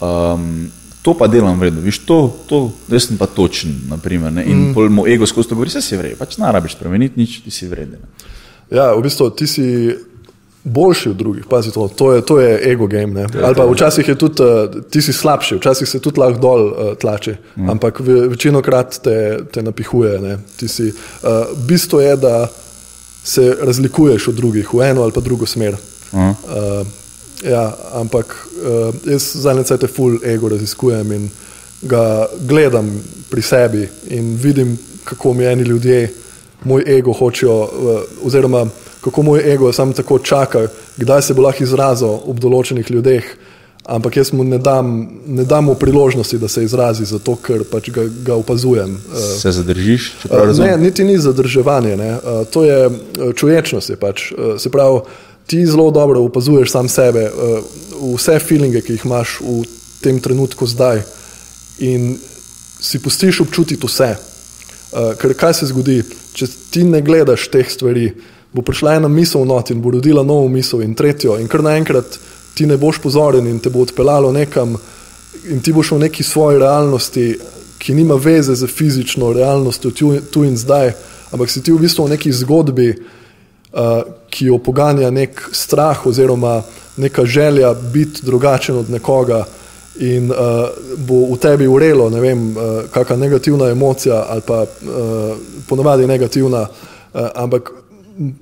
Um, 0.00 0.72
To 1.04 1.12
pa 1.12 1.26
delam 1.28 1.58
vredno, 1.60 1.82
viš, 1.84 1.98
to, 2.08 2.16
to, 2.48 2.58
jaz 2.88 3.10
sem 3.10 3.18
pa 3.20 3.26
točen, 3.28 3.74
naprimer, 3.90 4.32
ne? 4.32 4.40
in 4.48 4.56
mm. 4.56 4.70
pol 4.72 4.88
moj 4.88 5.12
ego 5.12 5.26
skozi 5.28 5.50
to 5.50 5.58
govori, 5.58 5.68
vse 5.68 5.82
si 5.84 5.98
vreden, 6.00 6.16
pač 6.16 6.38
ne 6.40 6.48
rabiš 6.48 6.78
spremeniti 6.78 7.20
nič, 7.20 7.34
ti 7.44 7.52
si 7.52 7.68
vreden. 7.68 8.00
Ja, 8.72 8.86
v 8.96 9.02
bistvu 9.04 9.26
ti 9.36 9.44
si 9.44 9.66
boljši 10.64 11.10
od 11.10 11.16
drugih, 11.16 11.44
pazi 11.50 11.72
to, 11.76 11.88
to 11.88 12.14
je, 12.14 12.22
to 12.24 12.38
je 12.40 12.72
ego 12.72 12.86
game. 12.86 13.20
Ja, 13.20 13.26
Ali 13.44 13.54
pa 13.54 13.66
včasih 13.68 14.08
je 14.08 14.14
tudi, 14.14 14.42
uh, 14.42 14.82
ti 14.90 15.02
si 15.02 15.12
slabši, 15.12 15.60
včasih 15.60 15.88
se 15.88 16.00
tudi 16.00 16.20
lahko 16.20 16.40
dol 16.40 16.66
uh, 16.66 16.94
tlači, 16.96 17.36
mm. 17.56 17.70
ampak 17.70 18.00
ve, 18.00 18.20
večino 18.28 18.62
krat 18.62 18.98
te, 19.04 19.44
te 19.52 19.62
napihuje. 19.62 20.38
Si, 20.56 20.88
uh, 20.88 21.52
bistvo 21.68 22.00
je, 22.00 22.16
da 22.16 22.48
se 23.24 23.56
razlikuješ 23.60 24.28
od 24.28 24.34
drugih 24.34 24.74
v 24.74 24.82
eno 24.82 25.02
ali 25.02 25.12
pa 25.12 25.20
drugo 25.20 25.46
smer. 25.46 25.76
Mm. 26.12 26.18
Uh, 26.18 26.34
ja, 27.44 27.76
ampak 27.92 28.46
uh, 28.46 28.94
jaz 29.12 29.30
zadnje 29.34 29.64
cajt 29.64 29.86
full 29.96 30.18
ego 30.24 30.48
raziskujem 30.48 31.12
in 31.12 31.30
ga 31.82 32.26
gledam 32.40 33.02
pri 33.30 33.42
sebi 33.42 33.88
in 34.08 34.36
vidim, 34.36 34.78
kako 35.04 35.32
mi 35.32 35.44
eni 35.44 35.62
ljudje 35.62 36.12
moj 36.64 36.84
ego 36.86 37.12
hočejo, 37.12 37.60
uh, 37.62 38.00
oziroma 38.22 38.66
kako 39.00 39.22
moj 39.22 39.52
ego 39.54 39.72
samo 39.72 39.92
tako 39.92 40.18
čaka, 40.18 40.68
kdaj 40.96 41.22
se 41.22 41.34
bo 41.34 41.42
lahko 41.42 41.64
izrazil 41.64 42.08
ob 42.08 42.40
določenih 42.40 42.90
ljudeh. 42.90 43.24
Ampak 43.84 44.16
jaz 44.16 44.32
mu 44.32 44.44
ne 44.44 44.58
dam, 44.58 45.08
ne 45.26 45.44
dam 45.44 45.64
mu 45.64 45.74
priložnosti, 45.74 46.38
da 46.38 46.48
se 46.48 46.64
izrazi, 46.64 47.04
zato 47.04 47.36
ker 47.36 47.66
pač 47.68 47.90
ga, 47.92 48.06
ga 48.24 48.34
opazujem. 48.34 48.96
Se 49.40 49.52
zadržiš? 49.52 50.12
Ne, 50.58 50.76
niti 50.80 51.04
ni 51.04 51.18
zadrževanje, 51.18 51.96
ne. 51.96 52.16
to 52.50 52.64
je 52.64 52.90
čuječnost. 53.36 53.90
Je 53.90 53.96
pač. 53.96 54.32
Se 54.58 54.70
pravi, 54.72 55.00
ti 55.46 55.66
zelo 55.66 55.90
dobro 55.90 56.22
opazuješ 56.24 56.70
sam 56.70 56.88
sebe, 56.88 57.28
vse 58.14 58.38
feelinge, 58.38 58.80
ki 58.80 58.96
jih 58.96 59.04
imaš 59.04 59.38
v 59.40 59.64
tem 60.00 60.20
trenutku 60.20 60.66
zdaj 60.66 61.02
in 61.78 62.16
si 62.80 62.98
pustiš 62.98 63.40
občutiti 63.40 63.86
vse. 63.86 64.14
Ker 65.20 65.34
kaj 65.36 65.60
se 65.60 65.68
zgodi, 65.68 66.02
če 66.32 66.48
ti 66.70 66.84
ne 66.88 67.02
gledaš 67.04 67.48
teh 67.52 67.68
stvari, 67.68 68.08
bo 68.54 68.62
prišla 68.62 69.00
ena 69.00 69.08
misel 69.08 69.44
not 69.44 69.70
in 69.70 69.80
bo 69.82 69.90
rodila 69.90 70.22
novo 70.22 70.48
misel 70.48 70.84
in 70.84 70.94
tretjo, 70.94 71.36
in 71.40 71.48
kar 71.50 71.64
naenkrat 71.66 72.18
ti 72.54 72.66
ne 72.66 72.76
boš 72.76 72.98
pozoren 73.02 73.46
in 73.46 73.58
te 73.58 73.70
bo 73.70 73.82
odpeljalo 73.82 74.32
nekam, 74.32 74.76
in 75.50 75.60
ti 75.62 75.72
boš 75.72 75.90
v 75.90 75.98
neki 76.06 76.22
svoji 76.22 76.58
realnosti, 76.58 77.38
ki 77.78 77.94
nima 77.94 78.14
veze 78.14 78.54
z 78.54 78.66
fizično 78.66 79.32
realnostjo 79.32 79.90
tu, 79.90 80.14
tu 80.30 80.44
in 80.44 80.56
zdaj, 80.56 80.92
ampak 81.32 81.50
si 81.50 81.62
ti 81.62 81.72
v 81.72 81.82
bistvu 81.84 82.06
v 82.06 82.14
neki 82.14 82.32
zgodbi, 82.32 82.88
uh, 82.94 84.00
ki 84.30 84.46
jo 84.46 84.58
poganja 84.58 85.10
nek 85.10 85.42
strah 85.52 86.06
oziroma 86.06 86.62
neka 86.96 87.24
želja 87.24 87.74
biti 87.74 88.24
drugačen 88.24 88.76
od 88.76 88.90
nekoga. 88.90 89.44
In 90.00 90.30
uh, 90.30 90.36
bo 91.06 91.28
v 91.34 91.38
tebi 91.38 91.66
urelo, 91.70 92.08
ne 92.10 92.20
vem, 92.20 92.56
uh, 92.56 92.88
kakšna 92.90 93.16
negativna 93.16 93.68
emocija, 93.70 94.24
ali 94.28 94.42
pa 94.46 94.62
uh, 94.62 95.36
ponavadi 95.68 96.06
negativna, 96.06 96.62
uh, 96.62 97.20
ampak 97.34 97.70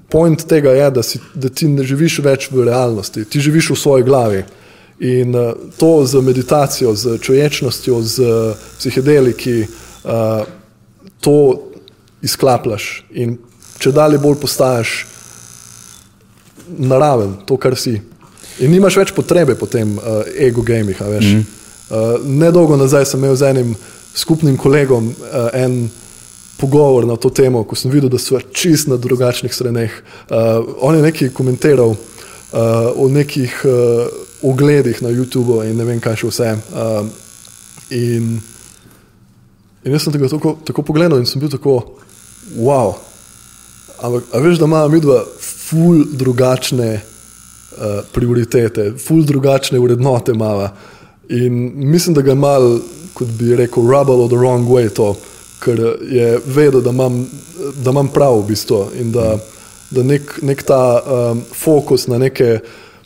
point 0.09 0.45
tega 0.49 0.71
je, 0.71 0.91
da, 0.91 1.03
si, 1.03 1.21
da 1.35 1.49
ti 1.49 1.69
ne 1.69 1.85
živiš 1.85 2.19
več 2.25 2.49
v 2.53 2.67
realnosti, 2.69 3.25
ti 3.25 3.41
živiš 3.41 3.73
v 3.73 3.79
svoji 3.79 4.05
glavi. 4.05 4.43
In 5.03 5.35
uh, 5.35 5.55
to 5.79 6.05
z 6.07 6.21
meditacijo, 6.23 6.95
z 6.95 7.19
čuječnostjo, 7.19 8.03
z 8.03 8.19
uh, 8.21 8.67
psihedeliki, 8.79 9.65
uh, 9.65 10.45
to 11.21 11.39
izklapljaš. 12.23 13.05
In 13.19 13.39
če 13.83 13.91
dalje 13.93 14.21
bolj 14.23 14.39
postaješ 14.43 14.93
naraven, 16.79 17.41
to, 17.47 17.57
kar 17.57 17.77
si. 17.79 17.97
In 18.63 18.71
nimaš 18.71 19.01
več 19.01 19.15
potrebe 19.17 19.57
po 19.59 19.67
tem 19.67 19.97
uh, 19.97 20.23
ego 20.37 20.63
gamih. 20.63 21.01
a 21.03 21.09
veš. 21.09 21.33
Mm. 21.33 21.43
Uh, 21.93 22.15
nedolgo 22.25 22.77
nazaj 22.77 23.09
sem 23.11 23.21
imel 23.25 23.37
z 23.37 23.51
enim 23.51 23.75
skupnim 24.15 24.57
kolegom 24.61 25.11
uh, 25.11 25.49
en 25.57 25.89
pogovor 26.63 27.07
na 27.07 27.17
to 27.19 27.31
temo, 27.35 27.65
ko 27.67 27.75
sem 27.75 27.91
videl, 27.91 28.07
da 28.13 28.21
so 28.23 28.39
čist 28.39 28.87
na 28.87 28.97
drugačnih 28.97 29.51
straneh. 29.51 29.91
Uh, 30.31 30.63
on 30.79 30.95
je 30.95 31.03
nekaj 31.03 31.33
komentiral 31.35 31.91
uh, 31.91 31.99
o 32.95 33.09
nekih 33.11 33.65
uh, 33.67 34.07
ogledih 34.47 35.03
na 35.03 35.11
YouTubu 35.11 35.65
in 35.67 35.75
ne 35.77 35.87
vem, 35.89 35.99
kaj 35.99 36.23
še 36.23 36.31
vse. 36.31 36.51
Uh, 36.71 37.11
in, 37.91 38.37
in 39.83 39.97
jaz 39.97 40.07
sem 40.07 40.15
tega 40.15 40.31
tako, 40.31 40.55
tako 40.63 40.87
pogledal 40.87 41.19
in 41.19 41.27
sem 41.27 41.43
bil 41.43 41.51
tako, 41.51 41.81
wow. 42.55 42.95
Ampak, 44.03 44.31
veš, 44.47 44.63
da 44.63 44.71
ima 44.71 44.85
midva 44.91 45.19
ful 45.43 46.05
drugačne 46.15 46.93
uh, 46.95 48.01
prioritete, 48.15 48.93
ful 49.03 49.27
drugačne 49.27 49.83
vrednote 49.83 50.39
mava. 50.39 50.71
In 51.35 51.59
mislim, 51.91 52.15
da 52.15 52.23
ga 52.23 52.39
mal, 52.39 52.79
kot 53.19 53.35
bi 53.39 53.57
rekel, 53.59 53.83
rubble 53.83 54.23
of 54.23 54.31
the 54.31 54.39
wrong 54.39 54.71
way 54.71 54.87
to, 54.95 55.11
ker 55.63 55.81
je 56.11 56.29
vedel, 56.47 56.81
da 56.81 56.91
imam, 56.91 57.23
da 57.85 57.91
imam 57.91 58.09
prav 58.13 58.41
v 58.41 58.47
bistvu 58.49 58.81
in 59.01 59.13
da, 59.15 59.37
da 59.91 60.03
nek, 60.03 60.39
nek 60.43 60.63
ta 60.67 60.83
um, 61.01 61.43
fokus 61.55 62.07
na 62.11 62.19
neke 62.19 62.59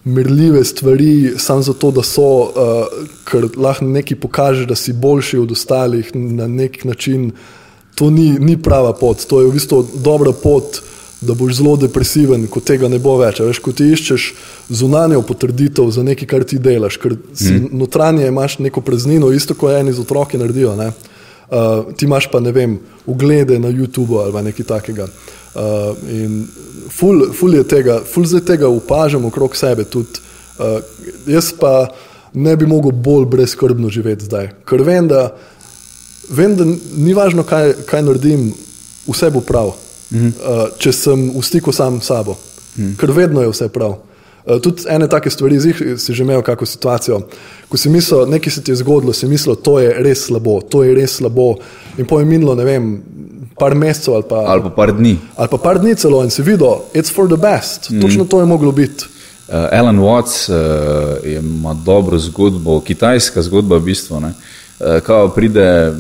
merljive 0.05 0.64
stvari, 0.64 1.35
samo 1.38 1.62
zato, 1.62 1.90
da 1.90 2.03
so, 2.03 2.27
uh, 2.47 3.07
ker 3.27 3.49
lahko 3.57 3.85
nekaj 3.85 4.21
pokaže, 4.23 4.66
da 4.66 4.75
si 4.79 4.92
boljši 4.92 5.38
od 5.38 5.53
ostalih 5.53 6.11
na 6.14 6.47
nek 6.47 6.85
način, 6.85 7.33
to 7.95 8.11
ni, 8.11 8.31
ni 8.38 8.57
prava 8.62 8.92
pot, 8.92 9.25
to 9.27 9.40
je 9.40 9.49
v 9.49 9.57
bistvu 9.57 9.83
dobra 10.05 10.33
pot 10.33 10.83
da 11.21 11.35
boš 11.35 11.55
zelo 11.55 11.77
depresiven, 11.77 12.47
ko 12.47 12.61
tega 12.61 12.88
ne 12.88 12.99
bo 13.01 13.16
več. 13.19 13.40
Veš, 13.40 13.61
ko 13.64 13.73
ti 13.73 13.88
iščeš 13.92 14.27
zunanjo 14.69 15.23
potrditev 15.27 15.88
za 15.90 16.05
nekaj, 16.05 16.29
kar 16.29 16.45
ti 16.45 16.59
delaš, 16.62 16.99
ker 17.01 17.16
si 17.33 17.55
mm. 17.55 17.71
notranje 17.79 18.29
imaš 18.29 18.59
neko 18.66 18.83
praznino, 18.85 19.33
isto 19.33 19.57
kot 19.57 19.79
eni 19.79 19.95
z 19.97 20.05
otroki 20.05 20.38
naredijo. 20.38 20.75
Ne? 20.77 20.90
Uh, 21.47 21.95
ti 21.95 22.05
imaš 22.05 22.27
pa 22.31 22.41
ne 22.41 22.53
vem, 22.53 22.79
uglede 23.07 23.59
na 23.59 23.69
YouTubu 23.69 24.19
ali 24.19 24.43
nekaj 24.49 24.67
takega. 24.67 25.07
Uh, 25.55 25.95
in 26.11 26.47
ful, 26.91 27.33
ful 27.33 27.55
je 27.55 27.63
tega, 27.65 28.01
ful 28.05 28.27
zdaj 28.27 28.45
tega 28.45 28.69
opažam 28.69 29.25
okrog 29.25 29.57
sebe 29.57 29.85
tudi. 29.85 30.21
Uh, 30.59 30.81
jaz 31.27 31.53
pa 31.61 31.89
ne 32.35 32.57
bi 32.57 32.67
mogel 32.67 32.91
bolj 32.91 33.25
brezkrbno 33.31 33.89
živeti 33.89 34.25
zdaj, 34.25 34.51
ker 34.69 34.83
vem, 34.83 35.09
da, 35.09 35.31
vem, 36.29 36.57
da 36.57 36.67
ni 36.97 37.15
važno, 37.15 37.45
kaj, 37.47 37.73
kaj 37.87 38.03
naredim, 38.03 38.51
vse 39.07 39.31
bo 39.31 39.41
prav. 39.41 39.73
Uh, 40.11 40.67
če 40.79 40.93
sem 40.93 41.29
v 41.35 41.43
stiku 41.43 41.73
sam 41.75 42.01
s 42.01 42.11
sabo, 42.11 42.37
mm. 42.77 42.95
ker 43.01 43.11
vedno 43.15 43.43
je 43.43 43.55
vse 43.55 43.71
prav. 43.73 43.97
Uh, 44.47 44.61
tudi 44.63 44.83
ene 44.89 45.09
take 45.09 45.31
stvari, 45.31 45.59
zih 45.61 45.83
si 45.99 46.15
že 46.15 46.23
imel 46.23 46.43
kakšno 46.43 46.67
situacijo, 46.67 47.21
ko 47.69 47.77
si 47.77 47.91
mislil, 47.91 48.27
nekaj 48.31 48.53
se 48.53 48.63
ti 48.63 48.71
je 48.71 48.77
zgodilo, 48.77 49.13
si 49.13 49.27
mislil, 49.27 49.57
to 49.57 49.81
je 49.81 49.91
res 50.03 50.27
slabo, 50.27 50.61
to 50.61 50.85
je 50.85 50.95
res 50.95 51.17
slabo. 51.19 51.57
In 51.99 52.07
po 52.07 52.21
je 52.21 52.25
minilo, 52.25 52.55
ne 52.55 52.65
vem, 52.65 53.03
par 53.59 53.75
mesecev 53.75 54.15
ali 54.15 54.25
pa, 54.29 54.45
Ali 54.47 54.63
pa 54.63 54.71
par 54.71 54.93
dni. 54.93 55.19
ali 55.37 55.49
pa 55.49 55.59
par 55.59 55.79
dni 55.81 55.95
celo 55.97 56.23
in 56.25 56.31
si 56.31 56.43
videl, 56.43 56.85
it's 56.95 57.11
for 57.13 57.27
the 57.27 57.37
best, 57.37 57.91
mm. 57.91 58.01
točno 58.01 58.25
to 58.25 58.41
je 58.41 58.47
moglo 58.47 58.73
biti. 58.73 59.05
Uh, 59.49 59.55
Alan 59.73 59.99
Watts 59.99 60.51
uh, 60.51 61.27
ima 61.27 61.75
dobro 61.75 62.19
zgodbo, 62.19 62.81
kitajska 62.81 63.43
zgodba 63.43 63.77
v 63.77 63.81
bistvu. 63.81 64.21
ne. 64.21 64.29
Uh, 64.81 65.01
Kao 65.01 65.29
pride, 65.29 65.93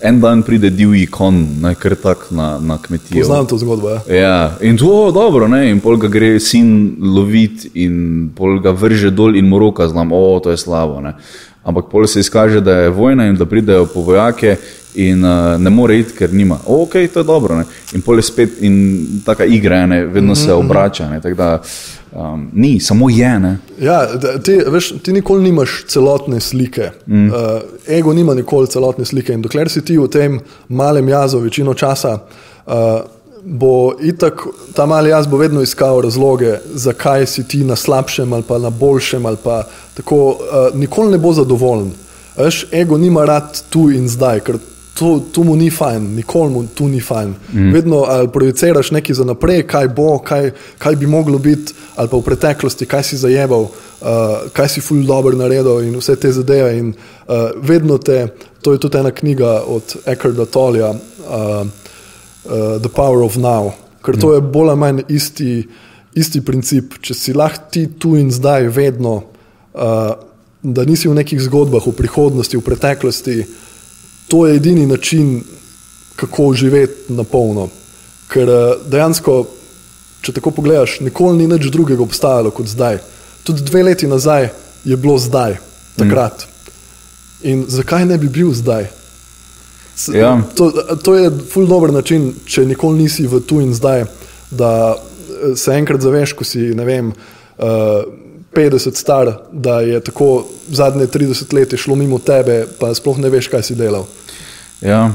en 0.00 0.20
dan 0.20 0.42
pride 0.42 0.70
divji 0.70 1.06
kon, 1.06 1.40
ne, 1.62 1.74
kar 1.74 1.94
tak 1.98 2.28
na, 2.30 2.58
na 2.58 2.78
kmetijo. 2.78 3.20
Poznam 3.20 3.46
to 3.46 3.58
zgodbo. 3.58 3.90
Ja. 3.90 4.14
Ja, 4.14 4.56
in 4.60 4.76
to 4.76 5.06
je 5.06 5.12
dobro, 5.12 5.48
ne? 5.48 5.70
in 5.70 5.80
pol 5.80 5.96
ga 5.96 6.08
gre 6.08 6.38
sin 6.40 6.96
loviti, 7.00 7.70
in 7.74 8.30
pol 8.36 8.60
ga 8.62 8.70
vrže 8.70 9.10
dol, 9.10 9.36
in 9.36 9.48
mu 9.48 9.58
roka 9.58 9.88
znam, 9.88 10.12
o, 10.12 10.40
to 10.42 10.50
je 10.50 10.56
slabo. 10.56 11.00
Ne? 11.00 11.16
Ampak 11.64 11.90
pol 11.90 12.06
se 12.06 12.20
izkaže, 12.20 12.60
da 12.60 12.72
je 12.72 12.90
vojna 12.90 13.26
in 13.26 13.36
da 13.36 13.46
pridejo 13.46 13.86
po 13.86 14.00
vojake, 14.00 14.56
in 14.94 15.24
uh, 15.24 15.60
ne 15.60 15.70
more 15.70 15.98
iti, 15.98 16.14
ker 16.16 16.32
nima. 16.32 16.58
O, 16.66 16.82
ok, 16.82 16.92
to 17.12 17.20
je 17.20 17.24
dobro. 17.24 17.58
Ne? 17.58 17.64
In 17.94 18.02
pol 18.02 18.18
je 18.18 18.22
spet, 18.22 18.62
in 18.64 19.20
taka 19.26 19.44
igra, 19.44 19.86
ne? 19.86 20.04
vedno 20.06 20.34
se 20.34 20.52
obrača. 20.52 21.10
Ne? 21.10 21.20
Tako 21.20 21.34
da 21.34 21.50
um, 22.18 22.50
ni, 22.52 22.80
samo 22.80 23.10
je. 23.10 23.40
Ne? 23.40 23.58
Ja, 23.80 24.06
ti, 24.44 24.58
veš, 24.66 24.92
ti 25.02 25.12
nikoli 25.12 25.42
nimaš 25.42 25.84
celotne 25.88 26.40
slike. 26.40 26.90
Mm. 27.06 27.26
Uh, 27.26 27.34
ego 27.88 28.12
nima 28.14 28.34
nikoli 28.34 28.66
celotne 28.66 29.04
slike. 29.04 29.32
In 29.32 29.42
dokler 29.42 29.70
si 29.70 29.84
ti 29.84 29.98
v 29.98 30.08
tem 30.10 30.40
malem 30.68 31.08
jazu 31.08 31.38
večino 31.38 31.74
časa, 31.74 32.18
uh, 32.66 32.72
bo 33.44 33.94
itak 34.02 34.42
ta 34.74 34.86
mali 34.86 35.10
jaz 35.10 35.26
bo 35.26 35.38
vedno 35.38 35.62
iskal 35.62 36.00
razloge, 36.02 36.58
zakaj 36.74 37.26
si 37.26 37.44
ti 37.48 37.62
na 37.64 37.76
slabšem 37.76 38.32
ali 38.32 38.42
pa 38.42 38.58
na 38.58 38.70
boljšem. 38.70 39.26
Ali 39.26 39.36
pa 39.44 39.62
tako, 39.94 40.26
uh, 40.28 40.74
nikoli 40.74 41.12
ne 41.12 41.18
bo 41.18 41.32
zadovoljen. 41.32 41.92
Veš, 42.36 42.66
ego 42.72 42.98
nima 42.98 43.24
rad 43.24 43.62
tu 43.70 43.90
in 43.90 44.08
zdaj. 44.08 44.40
ker 44.40 44.58
To, 44.98 45.20
to 45.32 45.44
mu 45.46 45.54
ni 45.56 45.70
fajn, 45.70 46.14
nikoli 46.16 46.50
mu 46.50 46.64
tu 46.74 46.88
ni 46.88 47.00
fajn. 47.00 47.34
Mm. 47.52 47.70
Vedno 47.72 48.02
projiciraš 48.32 48.90
nekaj 48.90 49.14
za 49.14 49.24
naprej, 49.24 49.62
kaj 49.70 49.88
bo, 49.94 50.18
kaj, 50.18 50.50
kaj 50.78 50.96
bi 50.96 51.06
moglo 51.06 51.38
biti, 51.38 51.74
ali 51.96 52.08
pa 52.10 52.16
v 52.16 52.26
preteklosti, 52.26 52.86
kaj 52.86 53.04
si 53.06 53.16
zajebal, 53.16 53.68
uh, 53.68 54.50
kaj 54.52 54.68
si 54.68 54.82
ful 54.82 55.04
dobro 55.06 55.36
naredil 55.38 55.84
in 55.86 55.94
vse 55.98 56.16
te 56.18 56.32
zadeve. 56.32 56.72
In, 56.78 56.88
uh, 56.90 57.50
vedno 57.62 57.98
te, 57.98 58.26
to 58.62 58.74
je 58.74 58.80
tudi 58.82 58.98
ena 58.98 59.10
knjiga 59.10 59.62
od 59.66 59.96
Eckarda 60.06 60.46
Tolja, 60.46 60.90
uh, 60.90 60.98
uh, 61.30 62.82
The 62.82 62.90
Power 62.90 63.22
of 63.22 63.36
Now, 63.36 63.70
ker 64.02 64.18
to 64.18 64.34
je 64.34 64.40
bolj 64.40 64.74
ali 64.74 64.78
manj 64.78 65.04
isti, 65.08 65.62
isti 66.14 66.42
princip. 66.42 66.98
Če 67.00 67.14
si 67.14 67.36
lahko 67.38 67.70
ti 67.70 67.86
tu 67.98 68.16
in 68.18 68.34
zdaj 68.34 68.66
vedno, 68.66 69.14
uh, 69.74 70.10
da 70.62 70.84
nisi 70.84 71.08
v 71.08 71.14
nekih 71.14 71.38
zgodbah 71.38 71.86
v 71.86 71.94
prihodnosti, 71.94 72.58
v 72.58 72.66
preteklosti, 72.66 73.38
to 74.28 74.46
je 74.46 74.56
edini 74.56 74.86
način, 74.86 75.42
kako 76.16 76.52
živeti 76.52 77.12
na 77.12 77.24
polno. 77.24 77.68
Ker 78.28 78.48
eh, 78.48 78.74
dejansko, 78.86 79.46
če 80.20 80.32
tako 80.32 80.50
pogledaš, 80.50 81.00
nikoli 81.00 81.38
ni 81.38 81.46
nič 81.46 81.70
drugega 81.72 82.02
obstajalo 82.02 82.50
kot 82.50 82.66
zdaj. 82.66 82.98
Tudi 83.42 83.62
dve 83.62 83.82
leti 83.82 84.06
nazaj 84.06 84.48
je 84.84 84.96
bilo 84.96 85.18
zdaj, 85.18 85.56
takrat. 85.96 86.44
Mm. 86.44 87.50
In 87.50 87.64
zakaj 87.68 88.04
ne 88.04 88.18
bi 88.18 88.28
bil 88.28 88.52
zdaj? 88.52 88.88
S- 89.96 90.08
Ja. 90.14 90.42
To, 90.54 90.70
to 91.02 91.14
je 91.14 91.30
ful 91.52 91.66
dober 91.66 91.92
način, 91.92 92.34
če 92.44 92.66
nikoli 92.66 93.02
nisi 93.02 93.26
v 93.26 93.40
tu 93.40 93.60
in 93.60 93.74
zdaj, 93.74 94.04
da 94.50 94.94
eh, 94.94 95.56
se 95.56 95.72
enkrat 95.72 96.00
zaveš, 96.00 96.32
ko 96.32 96.44
si, 96.44 96.58
ne 96.74 96.84
vem, 96.84 97.12
uh, 97.58 98.02
50 98.54 98.96
star, 98.96 99.32
da 99.52 99.80
je 99.80 100.00
tako 100.00 100.46
zadnje 100.68 101.06
30 101.06 101.54
let 101.54 101.76
šlo 101.76 101.94
mimo 101.94 102.18
tebe, 102.18 102.66
pa 102.80 102.94
sploh 102.94 103.18
ne 103.18 103.28
veš, 103.28 103.48
kaj 103.48 103.62
si 103.62 103.74
delal. 103.74 104.06
Ja, 104.80 105.10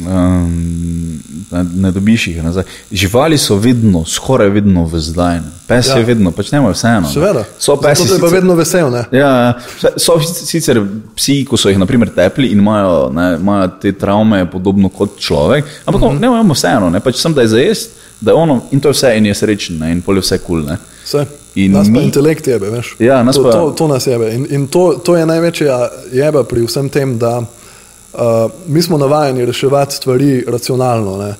um, 0.00 1.20
ne, 1.50 1.64
ne 1.74 1.90
dobiš 1.90 2.26
jih 2.26 2.44
nazaj. 2.44 2.64
Živali 2.92 3.38
so 3.38 3.56
vedno, 3.56 4.04
skoraj 4.04 4.48
vedno 4.48 4.84
v 4.84 5.00
zdaj. 5.00 5.36
ne. 5.36 5.50
Pes 5.66 5.88
ja. 5.88 5.96
Je 5.96 6.04
vedno, 6.04 6.30
pač 6.30 6.52
ne 6.52 6.60
more 6.60 6.74
vseeno. 6.74 7.00
ne. 7.00 7.12
Seveda. 7.12 7.44
So 7.58 7.76
pesi. 7.76 8.02
Zato 8.02 8.14
je 8.14 8.20
pa 8.20 8.26
sicer- 8.26 8.34
vedno 8.34 8.54
vesel. 8.54 8.90
Ne? 8.90 9.04
Ja, 9.12 9.30
ja. 9.30 9.52
so 9.96 10.20
sicer 10.20 10.80
psi, 11.16 11.44
ko 11.44 11.56
so 11.56 11.68
jih 11.68 11.78
naprimer 11.78 12.12
tepli 12.14 12.52
in 12.52 12.58
imajo, 12.58 13.10
ne, 13.12 13.36
imajo 13.40 13.70
te 13.82 13.92
travme, 13.92 14.44
podobno 14.50 14.88
kot 14.88 15.18
človek, 15.18 15.64
ampak 15.84 16.02
mm 16.02 16.06
-hmm. 16.08 16.20
ne 16.20 16.26
imamo 16.26 16.54
vseeno, 16.54 16.90
ne, 16.90 17.00
pač 17.00 17.16
sem 17.16 17.34
da 17.34 17.42
je 17.42 17.48
za 17.48 17.58
jesti, 17.58 17.94
da 18.20 18.30
je 18.30 18.34
ono 18.34 18.62
in 18.70 18.80
to 18.80 18.88
je 18.88 18.92
vse 18.92 19.16
in 19.16 19.26
je 19.26 19.34
srečen 19.34 19.78
ne, 19.78 19.92
in 19.92 20.02
pol 20.02 20.16
je 20.16 20.20
vse 20.20 20.38
kul. 20.38 20.62
Cool, 20.62 20.76
Vse. 21.04 21.45
In 21.56 21.72
nas 21.72 21.88
pa 21.88 21.92
mi- 21.92 22.04
intelekt 22.04 22.46
jebe, 22.46 22.70
veš. 22.70 22.96
Ja, 22.98 23.22
nas 23.22 23.36
to, 23.36 23.42
pa- 23.42 23.52
to, 23.52 23.70
to 23.70 23.88
nas 23.88 24.06
jebe. 24.06 24.28
In, 24.34 24.46
in 24.50 24.66
to, 24.68 25.00
to 25.04 25.16
je 25.16 25.26
največja 25.26 25.78
jeba 26.12 26.44
pri 26.44 26.66
vsem 26.66 26.88
tem, 26.92 27.16
da 27.18 27.38
uh, 27.40 28.50
mi 28.68 28.82
smo 28.82 28.98
navajeni 28.98 29.44
reševati 29.44 29.96
stvari 29.96 30.44
racionalno. 30.46 31.16
Ne? 31.16 31.34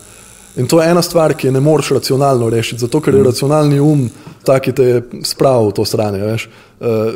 In 0.57 0.67
to 0.67 0.81
je 0.83 0.89
ena 0.91 1.03
stvar, 1.03 1.35
ki 1.35 1.47
je 1.47 1.53
ne 1.53 1.61
moreš 1.61 1.91
racionalno 1.99 2.49
rešiti, 2.51 2.81
zato 2.81 3.01
ker 3.01 3.15
je 3.15 3.25
racionalni 3.25 3.81
um 3.81 4.09
tak, 4.45 4.63
ki 4.63 4.73
te 4.73 4.85
je 4.85 5.03
spravil 5.25 5.69
v 5.69 5.77
to 5.77 5.85
stran. 5.85 6.17
Uh, 6.17 6.41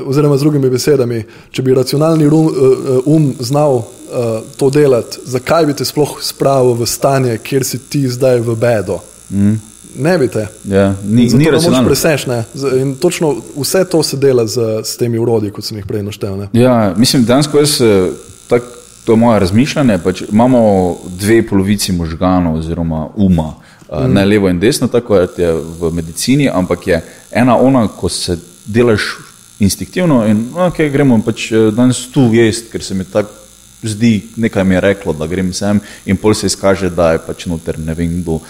oziroma, 0.05 0.37
z 0.37 0.45
drugimi 0.45 0.71
besedami, 0.71 1.23
če 1.51 1.63
bi 1.63 1.75
racionalni 1.75 2.27
um, 2.27 2.47
uh, 2.47 3.01
um 3.07 3.33
znal 3.41 3.81
uh, 3.81 4.45
to 4.57 4.71
delati, 4.71 5.25
zakaj 5.25 5.67
bi 5.67 5.79
te 5.79 5.89
sploh 5.89 6.19
spravil 6.21 6.77
v 6.77 6.87
stanje, 6.87 7.39
kjer 7.39 7.65
si 7.65 7.79
ti 7.79 8.05
zdaj 8.09 8.45
v 8.45 8.57
bedo? 8.61 9.01
Mm. 9.31 9.70
Ne 9.97 10.19
bi 10.19 10.29
te. 10.29 10.47
Ja, 10.65 10.95
ni, 11.05 11.29
Zato 11.29 11.39
ni 11.39 11.51
racionalno. 11.51 11.89
preseš, 11.89 12.27
ne. 12.27 12.45
In 12.81 12.95
točno 12.95 13.37
vse 13.57 13.85
to 13.85 14.03
se 14.03 14.17
dela 14.17 14.47
z, 14.47 14.61
s 14.85 14.97
temi 14.97 15.19
urodji, 15.19 15.51
kot 15.51 15.65
sem 15.65 15.79
jih 15.79 15.87
prej 15.87 16.03
naštel. 16.03 16.37
Ne. 16.39 16.49
Ja, 16.53 16.95
mislim, 16.97 17.25
dejansko 17.25 17.59
jaz, 17.59 17.81
eh, 17.81 18.11
tak, 18.49 18.63
to 19.05 19.13
je 19.13 19.17
moje 19.17 19.41
razmišljanje. 19.41 19.99
Pač 19.99 20.23
imamo 20.33 20.97
dve 21.19 21.43
polovici 21.47 21.93
možganov 21.93 22.59
oziroma 22.59 23.09
uma, 23.17 23.55
mm. 23.93 24.13
ne 24.15 24.25
levo 24.25 24.49
in 24.49 24.61
desno, 24.61 24.89
tako 24.89 25.17
je 25.17 25.53
v 25.81 25.93
medicini, 25.93 26.49
ampak 26.49 26.87
je 26.87 27.03
ena 27.31 27.57
ona, 27.57 27.89
ko 27.89 28.09
se 28.09 28.39
delaš 28.67 29.17
instinktivno 29.61 30.27
in 30.27 30.47
okay, 30.57 30.91
gremo 30.91 31.21
pač 31.25 31.53
eh, 31.53 31.71
danes 31.75 32.07
tu 32.13 32.31
jesti, 32.33 32.71
ker 32.73 32.83
se 32.83 32.95
mi 32.95 33.05
tako 33.05 33.41
zdi, 33.83 34.23
nekaj 34.37 34.65
mi 34.65 34.75
je 34.75 34.81
reklo, 34.81 35.13
da 35.13 35.27
grem 35.27 35.53
sem 35.53 35.81
in 36.07 36.17
pol 36.17 36.35
se 36.35 36.47
izkaže, 36.47 36.91
da 36.91 37.13
je 37.13 37.23
pač 37.27 37.47
noter 37.47 37.79
ne 37.79 37.95
vem 37.95 38.21
kdo. 38.23 38.41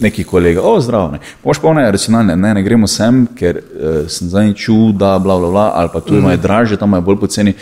Neki 0.00 0.24
kolega, 0.24 0.62
o, 0.62 0.80
zdravo. 0.80 1.10
Ne. 1.10 1.18
Moš 1.44 1.58
pa 1.58 1.68
one 1.68 1.90
racionalne, 1.92 2.36
ne, 2.36 2.54
ne 2.54 2.62
gremo 2.62 2.86
sem, 2.86 3.24
ker 3.38 3.58
uh, 3.58 3.98
sem 4.10 4.28
zdaj 4.28 4.52
čutil, 4.54 4.92
da 4.98 5.16
bla, 5.18 5.38
bla, 5.38 5.50
bla, 5.50 5.66
ali 5.74 5.90
pa 5.92 6.00
tu 6.00 6.14
mm. 6.14 6.18
imajo 6.18 6.42
draže, 6.42 6.76
tam 6.76 6.94
je 6.94 7.00
bolj 7.00 7.20
poceni. 7.20 7.54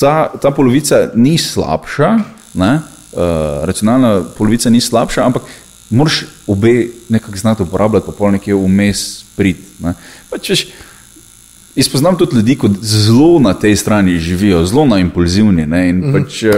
Ta, 0.00 0.30
ta 0.42 0.50
polovica 0.50 1.08
ni 1.14 1.38
slabša, 1.38 2.12
ne, 2.54 2.74
uh, 2.76 3.64
racionalna 3.68 4.20
polovica 4.36 4.70
ni 4.70 4.80
slabša, 4.80 5.24
ampak 5.26 5.48
moraš 5.90 6.24
obe 6.46 6.86
nekako 7.08 7.36
znati 7.36 7.62
uporabljati, 7.62 8.06
pa 8.06 8.12
pol 8.12 8.36
nekje 8.36 8.54
vmes 8.54 9.24
prid. 9.36 9.64
Ne. 9.80 9.94
Pa 10.30 10.38
češ, 10.38 10.68
Jaz 11.76 11.88
poznam 11.88 12.16
tudi 12.18 12.36
ljudi, 12.36 12.56
ki 12.58 12.68
zelo 12.82 13.38
na 13.38 13.52
tej 13.54 13.76
strani 13.76 14.18
živijo, 14.18 14.64
zelo 14.66 14.86
na 14.86 14.98
impulzivni. 14.98 15.66
Ne, 15.66 15.88
in 15.88 15.96
mm 15.96 16.02
-hmm. 16.02 16.12
pač, 16.12 16.42
uh, 16.42 16.50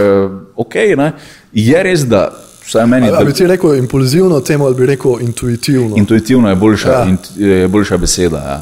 ok, 0.55 0.75
ne, 0.97 1.11
je 1.53 1.83
res, 1.83 2.05
da 2.05 2.33
vsaj 2.65 2.87
meni. 2.87 3.09
Ali 3.09 3.25
bi 3.25 3.33
ti 3.33 3.47
rekel 3.47 3.75
impulzivno 3.75 4.39
temu, 4.39 4.65
ali 4.65 4.75
bi 4.75 4.85
rekel 4.85 5.21
intuitivno? 5.21 5.97
Intuitivno 5.97 6.49
je 6.49 6.55
boljša, 6.55 6.91
ja. 6.91 7.05
int, 7.09 7.29
je 7.37 7.67
boljša 7.67 7.97
beseda. 7.97 8.37
Ja. 8.37 8.61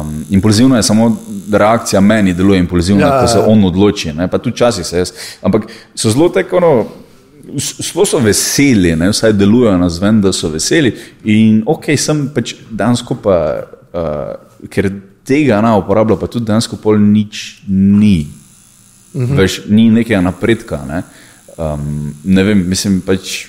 Um, 0.00 0.24
impulzivno 0.30 0.76
je 0.76 0.82
samo 0.82 1.16
reakcija 1.52 2.00
meni, 2.00 2.34
deluje 2.34 2.58
impulzivno, 2.58 3.06
ja, 3.06 3.20
ko 3.20 3.26
se 3.26 3.38
ja. 3.38 3.44
on 3.46 3.64
odloči. 3.64 4.12
Ne, 4.12 4.28
pa 4.28 4.38
tudi 4.38 4.56
časi 4.56 4.84
se 4.84 4.98
jaz. 4.98 5.12
Ampak 5.42 5.62
so 5.94 6.10
zelo 6.10 6.28
tako. 6.28 6.60
No, 6.60 6.86
Splošno 7.58 8.18
so 8.18 8.24
veseli, 8.24 8.92
ne? 8.96 9.08
vsaj 9.10 9.32
delujejo 9.32 9.78
na 9.78 9.88
zven, 9.90 10.20
da 10.20 10.32
so 10.32 10.48
veseli. 10.48 10.92
In 11.24 11.62
ok, 11.66 11.88
sem 11.98 12.26
pač 12.34 12.52
danes 12.70 13.00
skupaj, 13.00 13.62
uh, 13.96 14.68
ker 14.70 14.90
tega 15.26 15.60
ne 15.64 15.72
uporablja, 15.80 16.18
pa 16.20 16.28
tudi 16.30 16.46
dejansko 16.46 16.78
pol 16.82 17.00
nič 17.00 17.62
ni. 17.68 18.28
Uh 19.14 19.22
mhm. 19.22 19.38
Veš, 19.40 19.60
ni 19.68 19.88
nekega 19.90 20.20
napredka. 20.22 20.82
Ne, 20.86 21.02
um, 21.60 22.14
ne 22.24 22.42
vem, 22.42 22.68
mislim 22.68 23.00
pač. 23.06 23.46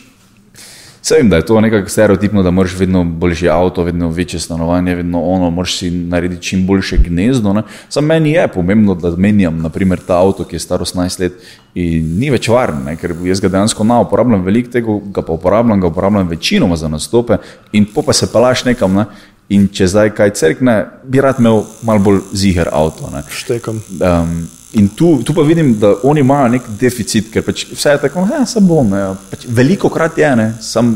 Vem, 1.09 1.29
da 1.29 1.35
je 1.35 1.45
to 1.45 1.61
nekako 1.61 1.89
stereotipno, 1.89 2.43
da 2.43 2.51
moraš 2.51 2.75
vedno 2.77 3.03
boljši 3.03 3.49
avto, 3.49 3.83
vedno 3.83 4.09
večje 4.09 4.39
stanovanje, 4.39 4.95
vedno 4.95 5.23
ono, 5.23 5.49
moraš 5.49 5.77
si 5.77 5.89
narediti 5.91 6.43
čim 6.43 6.67
boljše 6.67 6.97
gnezdo. 6.97 7.63
Sam 7.89 8.05
meni 8.05 8.31
je 8.31 8.47
pomembno, 8.47 8.95
da 8.95 9.15
menjam 9.17 9.57
naprimer, 9.61 9.99
ta 10.07 10.19
avto, 10.21 10.43
ki 10.43 10.55
je 10.55 10.59
star 10.59 10.79
18 10.79 11.19
let 11.19 11.33
in 11.75 12.19
ni 12.19 12.29
več 12.29 12.47
varen, 12.47 12.83
ne? 12.85 12.95
ker 12.95 13.15
jaz 13.25 13.41
ga 13.41 13.49
dejansko 13.49 13.83
na 13.83 13.99
uporabljam 14.05 14.45
veliko 14.45 14.71
tega, 14.71 14.99
ga 15.11 15.25
pa 15.25 15.33
uporabljam, 15.33 15.81
ga 15.81 15.87
uporabljam 15.87 16.27
večinoma 16.27 16.75
za 16.75 16.87
nastope 16.87 17.37
in 17.71 17.85
pa 18.05 18.13
se 18.13 18.31
palaš 18.31 18.65
nekam. 18.69 18.93
Ne? 18.93 19.05
In 19.51 19.67
če 19.67 19.87
zdaj 19.91 20.13
kaj 20.15 20.29
crkne, 20.39 20.75
bi 21.03 21.19
rad 21.21 21.41
imel 21.41 21.65
malo 21.83 21.99
bolj 21.99 22.21
ziger 22.31 22.69
avto. 22.71 23.09
Štekam. 23.35 23.81
Um, 23.99 24.45
in 24.73 24.87
tu, 24.95 25.23
tu 25.23 25.33
pa 25.33 25.41
vidim, 25.41 25.73
da 25.79 25.95
oni 26.03 26.19
imajo 26.19 26.47
nek 26.55 26.67
deficit, 26.79 27.31
ker 27.33 27.43
pač 27.43 27.65
vse 27.71 27.95
je 27.95 28.01
tako, 28.05 28.25
da 28.29 28.41
ja, 28.41 28.45
se 28.47 28.61
bom. 28.63 28.93
Ja. 28.95 29.13
Pač 29.31 29.45
veliko 29.47 29.91
krat 29.91 30.17
je, 30.17 30.29
ne, 30.39 30.47
sam, 30.63 30.93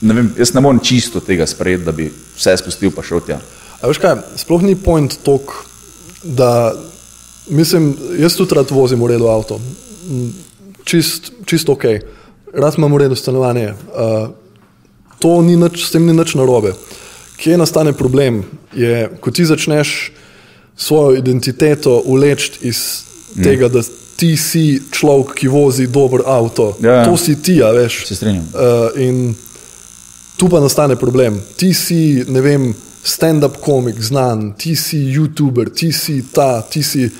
ne 0.00 0.16
vem, 0.16 0.30
jaz 0.38 0.54
ne 0.54 0.62
morem 0.64 0.80
čisto 0.84 1.20
tega 1.20 1.46
sprejeti, 1.46 1.84
da 1.84 1.92
bi 1.92 2.08
vse 2.36 2.56
spustil 2.62 2.94
pa 2.94 3.04
šel 3.04 3.24
tja. 3.26 3.40
A 3.80 3.90
veš 3.90 4.00
kaj, 4.00 4.16
sploh 4.40 4.64
ni 4.64 4.76
point 4.80 5.18
tok, 5.24 5.52
da 6.24 6.72
mislim, 7.52 7.92
jaz 8.20 8.38
tudi 8.38 8.56
rad 8.56 8.72
vozim 8.72 9.02
v 9.04 9.12
redu 9.12 9.28
avto. 9.28 9.60
Čist, 10.88 11.32
čist 11.44 11.68
ok, 11.68 11.84
rad 12.56 12.78
imam 12.80 12.96
v 12.96 13.04
redu 13.04 13.18
stanovanje. 13.18 13.74
Uh, 13.92 14.32
to 15.20 15.40
ni 15.44 15.56
nič, 15.60 15.84
s 15.84 15.92
tem 15.92 16.06
ni 16.06 16.16
nič 16.16 16.36
narobe. 16.40 16.72
Kje 17.36 17.58
nastane 17.60 17.92
problem, 17.92 18.44
je, 18.72 19.10
ko 19.20 19.32
ti 19.34 19.44
začneš 19.44 20.14
svojo 20.76 21.16
identiteto 21.16 22.02
uleči 22.04 22.52
iz 22.60 23.02
mm. 23.34 23.42
tega, 23.42 23.68
da 23.68 23.82
ti 24.16 24.36
si 24.36 24.80
človek, 24.90 25.34
ki 25.34 25.48
vozi 25.48 25.86
dober 25.86 26.22
avto. 26.26 26.76
Ja, 26.82 26.92
ja. 26.92 27.04
To 27.04 27.16
si 27.16 27.36
ti, 27.42 27.62
a 27.62 27.70
veš. 27.74 28.04
Se 28.06 28.14
strinjam. 28.14 28.46
Uh, 28.54 29.00
in 29.00 29.34
tu 30.36 30.48
pa 30.48 30.60
nastane 30.60 30.96
problem. 30.96 31.40
Ti 31.56 31.74
si, 31.74 32.24
ne 32.28 32.40
vem, 32.40 32.74
stand-up 33.04 33.58
komik, 33.60 34.00
znan, 34.02 34.52
ti 34.58 34.76
si 34.76 34.98
YouTuber, 35.12 35.70
ti 35.70 35.92
si 35.92 36.22
ta, 36.32 36.62
ti 36.62 36.82
si. 36.82 37.10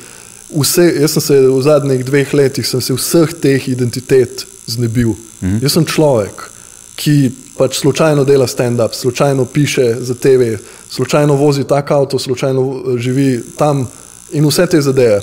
Vse, 0.55 0.85
jaz 1.01 1.17
sem 1.17 1.23
se 1.23 1.37
v 1.49 1.61
zadnjih 1.63 2.05
dveh 2.07 2.35
letih 2.35 2.67
vseh 2.69 3.33
teh 3.43 3.69
identitet 3.69 4.47
znebil. 4.67 5.17
Mm 5.41 5.49
-hmm. 5.49 5.63
Jaz 5.63 5.73
sem 5.73 5.85
človek, 5.85 6.51
ki 6.97 7.33
pač 7.59 7.81
slučajno 7.81 8.25
dela 8.25 8.47
stand-up, 8.47 8.95
slučajno 8.95 9.45
piše 9.45 9.97
za 10.01 10.15
TV, 10.15 10.57
slučajno 10.95 11.35
vozi 11.35 11.65
tak 11.65 11.91
avto, 11.91 12.19
slučajno 12.19 12.63
eh, 12.63 12.99
živi 12.99 13.43
tam 13.59 13.89
in 14.33 14.47
vse 14.47 14.67
te 14.67 14.81
zadeve. 14.81 15.21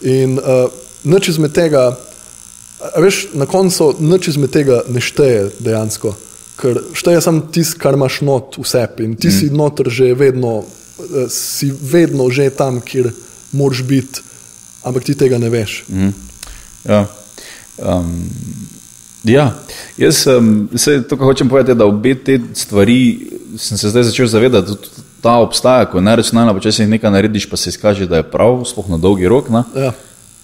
In 0.00 0.38
uh, 0.38 0.70
nič 1.04 1.28
izmed 1.28 1.52
tega, 1.52 1.96
veš, 2.96 3.26
na 3.34 3.46
koncu 3.46 3.96
nič 3.98 4.28
izmed 4.28 4.52
tega 4.54 4.82
ne 4.88 5.00
šteje 5.02 5.48
dejansko, 5.58 6.12
ker 6.60 6.78
šteje 6.94 7.20
samo 7.24 7.48
tisto, 7.52 7.80
kar 7.82 7.98
imaš 7.98 8.20
not 8.22 8.60
v 8.60 8.66
sebi 8.68 9.08
in 9.08 9.16
ti 9.18 9.26
mm. 9.28 9.34
si 9.34 9.50
noter 9.50 9.90
že 9.90 10.14
vedno, 10.14 10.62
uh, 10.62 11.26
si 11.28 11.72
vedno 11.72 12.30
že 12.30 12.50
tam, 12.54 12.78
kjer 12.80 13.10
moraš 13.52 13.82
biti, 13.82 14.22
ampak 14.86 15.04
ti 15.04 15.18
tega 15.18 15.38
ne 15.38 15.50
veš. 15.50 15.82
Mm. 15.88 16.14
Ja. 16.84 17.06
Um. 17.78 18.28
Ja, 19.24 19.58
jaz 19.98 20.26
um, 20.26 20.68
se 20.76 21.02
to, 21.02 21.16
kar 21.16 21.26
hočem 21.26 21.48
povedati, 21.48 21.78
da 21.78 21.86
obe 21.86 22.14
te 22.14 22.38
stvari 22.54 23.18
sem 23.58 23.78
se 23.78 23.90
zdaj 23.90 24.02
začel 24.08 24.26
zavedati, 24.26 24.70
da 24.70 25.04
ta 25.20 25.36
obstaja, 25.42 25.86
ko 25.90 25.98
je 25.98 26.06
neracionalna, 26.06 26.54
pa 26.54 26.62
če 26.62 26.72
si 26.72 26.86
nekaj 26.86 27.10
narediš, 27.10 27.48
pa 27.50 27.58
se 27.58 27.72
izkaže, 27.72 28.06
da 28.06 28.20
je 28.20 28.28
prav, 28.30 28.62
sploh 28.68 28.90
na 28.92 28.98
dolgi 29.02 29.28
rok. 29.28 29.50
Ja. 29.74 29.92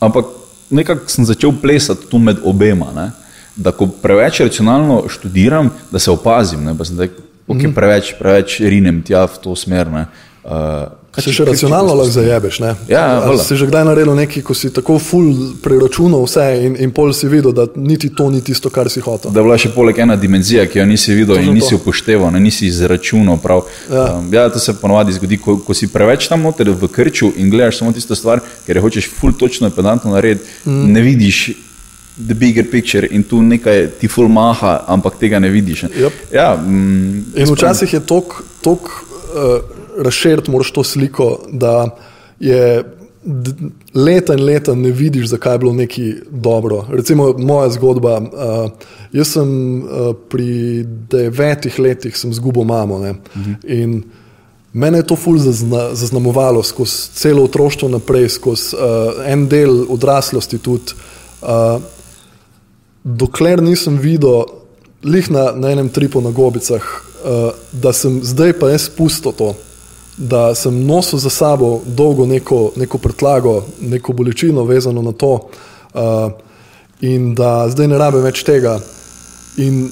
Ampak 0.03 0.33
nekako 0.75 1.11
sem 1.13 1.27
začel 1.29 1.55
plesati 1.63 2.09
tu 2.11 2.19
med 2.19 2.43
obema. 2.45 2.91
Ne? 2.95 3.11
Da, 3.57 3.73
ko 3.73 3.87
preveč 4.03 4.41
racionalno 4.43 5.05
študiram, 5.09 5.71
da 5.93 6.03
se 6.03 6.11
opazim, 6.11 6.65
ne? 6.65 6.75
pa 6.79 6.85
sem 6.85 6.99
rekel, 7.01 7.23
ok, 7.47 7.57
mm 7.57 7.61
-hmm. 7.61 7.75
preveč, 7.75 8.15
preveč 8.19 8.61
rinem 8.61 9.03
tja 9.03 9.25
v 9.27 9.39
to 9.43 9.57
smer. 9.57 9.89
Uh, 9.89 10.51
se 11.23 11.33
še 11.33 11.45
racionalno 11.45 11.95
lahko 11.95 12.13
zajebeš. 12.13 12.59
Ja, 12.89 13.05
si 13.39 13.57
že 13.57 13.67
kdaj 13.69 13.85
naredil 13.87 14.15
nekaj, 14.19 14.43
ko 14.47 14.55
si 14.55 14.71
tako 14.75 14.99
full 14.99 15.55
preračunal 15.63 16.25
vse 16.27 16.47
in, 16.67 16.77
in 16.81 16.93
pol 16.95 17.13
si 17.15 17.29
videl, 17.31 17.55
da 17.55 17.67
niti 17.77 18.11
to 18.15 18.29
ni 18.31 18.43
tisto, 18.45 18.71
kar 18.71 18.91
si 18.91 19.03
hotel. 19.05 19.33
Da 19.35 19.41
je 19.41 19.47
bila 19.47 19.59
še 19.61 19.71
poleg 19.75 19.99
ena 20.05 20.17
dimenzija, 20.21 20.67
ki 20.71 20.81
jo 20.83 20.87
nisi 20.91 21.15
videl 21.15 21.39
to 21.39 21.45
in 21.45 21.55
nisi 21.55 21.77
upošteval, 21.79 22.33
ne, 22.35 22.43
nisi 22.43 22.67
izračunal. 22.71 23.39
Ja. 23.91 24.17
Um, 24.19 24.33
ja, 24.35 24.49
to 24.51 24.63
se 24.63 24.75
ponovadi 24.81 25.15
zgodi, 25.19 25.39
ko, 25.43 25.59
ko 25.63 25.77
si 25.77 25.91
preveč 25.93 26.29
tam 26.31 26.47
noter 26.47 26.73
v 26.75 26.91
krču 26.91 27.31
in 27.37 27.53
gledaš 27.53 27.83
samo 27.83 27.93
tisto 27.95 28.17
stvar, 28.19 28.43
ker 28.67 28.79
je 28.79 28.83
hočeš 28.83 29.11
full 29.13 29.37
točno 29.39 29.71
in 29.71 29.77
pedantno 29.77 30.15
narediti, 30.15 30.51
mm. 30.65 30.91
ne 30.93 31.05
vidiš. 31.05 31.47
The 32.15 32.35
bigger 32.39 32.63
picture 32.71 33.09
in 33.11 33.25
tu 33.27 33.41
nekaj 33.43 33.89
ti 33.99 34.07
ful 34.07 34.29
maha, 34.31 34.85
ampak 34.87 35.17
tega 35.19 35.41
ne 35.43 35.49
vidiš. 35.51 35.89
Yep. 35.91 36.21
Ja, 36.31 36.53
mm, 36.55 37.25
in 37.35 37.51
včasih 37.51 37.91
je 37.97 38.01
tok, 38.07 38.37
tok 38.63 38.87
uh, 38.87 39.74
razširiti 39.99 40.51
moraš 40.51 40.73
to 40.73 40.85
sliko, 40.85 41.39
da 41.53 41.97
je 42.41 42.85
leta 43.95 44.35
in 44.35 44.45
leta 44.45 44.75
ne 44.75 44.91
vidiš, 44.91 45.27
zakaj 45.27 45.55
je 45.55 45.59
bilo 45.59 45.73
neki 45.73 46.15
dobro. 46.31 46.87
Recimo 46.91 47.35
moja 47.39 47.71
zgodba. 47.71 48.19
Uh, 48.19 48.71
jaz 49.13 49.29
sem 49.29 49.79
uh, 49.83 50.15
pri 50.29 50.85
devetih 51.11 51.79
letih 51.79 52.17
izgubil 52.31 52.65
mamo 52.65 52.95
uh 52.95 53.03
-huh. 53.03 53.55
in 53.65 54.03
mene 54.73 54.99
je 54.99 55.07
to 55.07 55.17
ful 55.17 55.39
zazna, 55.39 55.95
zaznamovalo 55.95 56.63
skozi 56.63 57.09
celo 57.15 57.45
otroštvo 57.45 57.89
naprej, 57.89 58.29
skozi 58.29 58.77
uh, 58.77 58.83
en 59.27 59.49
del 59.49 59.87
odraslosti 59.89 60.59
tudi. 60.59 60.93
Uh, 61.43 61.83
dokler 63.05 63.63
nisem 63.63 63.99
videl, 63.99 64.45
lih 65.05 65.31
na, 65.31 65.53
na 65.53 65.71
enem 65.71 65.89
tripu 65.89 66.21
na 66.21 66.31
gobicah, 66.31 66.83
uh, 66.83 67.51
da 67.73 67.93
sem 67.93 68.21
zdaj 68.23 68.53
pa 68.59 68.69
jaz 68.69 68.83
spustil 68.83 69.33
to 69.33 69.55
da 70.17 70.55
sem 70.55 70.85
nosil 70.87 71.19
za 71.19 71.31
sabo 71.31 71.81
dolgo 71.87 72.27
neko, 72.27 72.73
neko 72.77 72.99
prtlago, 72.99 73.65
neko 73.81 74.13
bolečino 74.13 74.65
vezano 74.65 75.03
na 75.03 75.13
to, 75.13 75.49
uh, 75.95 76.33
in 77.01 77.35
da 77.35 77.69
zdaj 77.69 77.89
ne 77.89 77.99
rabim 77.99 78.23
več 78.23 78.45
tega. 78.47 78.79
In 79.57 79.91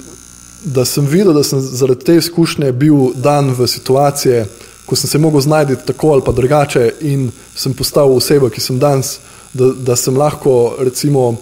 da 0.63 0.85
sem 0.85 1.05
videl, 1.05 1.33
da 1.33 1.43
sem 1.43 1.61
zaradi 1.61 2.05
te 2.05 2.15
izkušnje 2.15 2.71
bil 2.71 3.11
dan 3.15 3.51
v 3.51 3.67
situacije, 3.67 4.45
ko 4.85 4.95
sem 4.95 5.09
se 5.09 5.17
lahko 5.17 5.41
znašel 5.41 5.83
tako 5.85 6.11
ali 6.11 6.21
pa 6.25 6.31
drugače, 6.31 6.93
in 7.01 7.31
sem 7.55 7.73
postal 7.73 8.15
oseba, 8.15 8.49
ki 8.49 8.61
sem 8.61 8.79
danes, 8.79 9.17
da, 9.53 9.71
da 9.73 9.95
sem 9.95 10.17
lahko 10.17 10.75
recimo. 10.79 11.35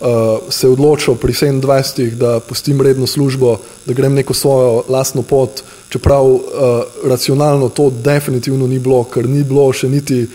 Uh, 0.00 0.06
se 0.50 0.68
odločil 0.68 1.16
pri 1.18 1.32
27, 1.32 2.14
da 2.14 2.40
pustim 2.40 2.80
redno 2.80 3.06
službo, 3.06 3.56
da 3.86 3.92
grem 3.92 4.14
neko 4.14 4.34
svojo 4.34 4.82
lastno 4.88 5.22
pot, 5.22 5.62
čeprav 5.88 6.26
uh, 6.26 6.40
racionalno 7.04 7.68
to 7.68 7.90
definitivno 7.90 8.66
ni 8.66 8.78
bilo, 8.78 9.02
ker 9.04 9.28
ni 9.28 9.42
bilo 9.44 9.72
še 9.72 9.88
niti, 9.88 10.28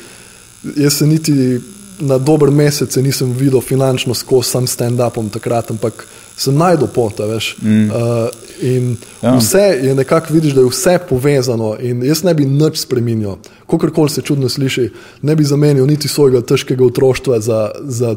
jaz 0.76 0.98
se 1.00 1.08
niti 1.08 1.62
na 2.00 2.18
dober 2.18 2.52
mesec 2.52 2.96
nisem 2.96 3.32
videl 3.32 3.62
finančno 3.62 4.14
skozi 4.14 4.50
sam 4.50 4.68
stand-upom 4.68 5.30
takrat, 5.32 5.72
ampak 5.72 6.06
sem 6.38 6.56
najdel 6.58 6.88
pot, 6.88 7.20
veš. 7.20 7.56
Mm. 7.62 7.90
Uh, 7.90 8.28
in 8.62 8.98
ja. 9.22 9.36
vse 9.38 9.64
je 9.84 9.96
nekako 9.96 10.34
vidiš, 10.34 10.54
da 10.54 10.62
je 10.62 10.70
vse 10.70 10.98
povezano 11.10 11.76
in 11.80 12.04
jaz 12.04 12.24
ne 12.24 12.34
bi 12.34 12.46
nič 12.46 12.82
spremenil, 12.84 13.38
kakorkoli 13.70 14.10
se 14.10 14.22
čudno 14.22 14.50
sliši, 14.50 14.90
ne 15.22 15.36
bi 15.36 15.44
zamenil 15.44 15.88
niti 15.88 16.08
svojega 16.08 16.42
težkega 16.42 16.86
otroštva 16.86 17.40
za, 17.40 17.72
za 17.84 18.16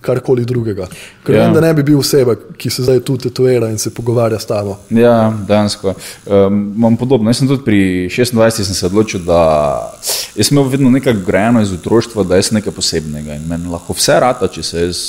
karkoli 0.00 0.44
drugega. 0.44 0.86
Ker 1.24 1.34
Ja. 1.34 1.44
vem, 1.44 1.54
da 1.54 1.60
ne 1.60 1.74
bi 1.74 1.82
bil 1.82 1.98
oseba, 1.98 2.34
ki 2.56 2.70
se 2.70 2.82
zdaj 2.82 3.00
tu 3.00 3.18
tetovira 3.18 3.68
in 3.70 3.78
se 3.78 3.90
pogovarja 3.90 4.38
s 4.38 4.46
tabo. 4.46 4.78
Ja, 4.90 5.32
dejansko. 5.48 5.94
Um, 6.26 6.72
imam 6.76 6.96
podobno. 6.96 7.30
Jaz 7.30 7.36
sem 7.36 7.48
tudi 7.48 7.64
pri 7.64 7.80
26 8.08 8.50
sem 8.62 8.74
se 8.74 8.86
odločil, 8.86 9.20
da 9.20 9.40
jaz 10.34 10.46
sem 10.46 10.56
imel 10.58 10.68
vedno 10.68 10.90
nekaj 10.90 11.14
grajeno 11.26 11.62
iz 11.62 11.72
otroštva, 11.72 12.24
da 12.24 12.36
jaz 12.36 12.48
sem 12.48 12.54
nekaj 12.54 12.72
posebnega 12.72 13.34
in 13.34 13.46
meni 13.48 13.68
lahko 13.68 13.92
vse 13.92 14.20
rata, 14.20 14.48
če 14.48 14.62
se 14.62 14.80
jaz. 14.80 15.00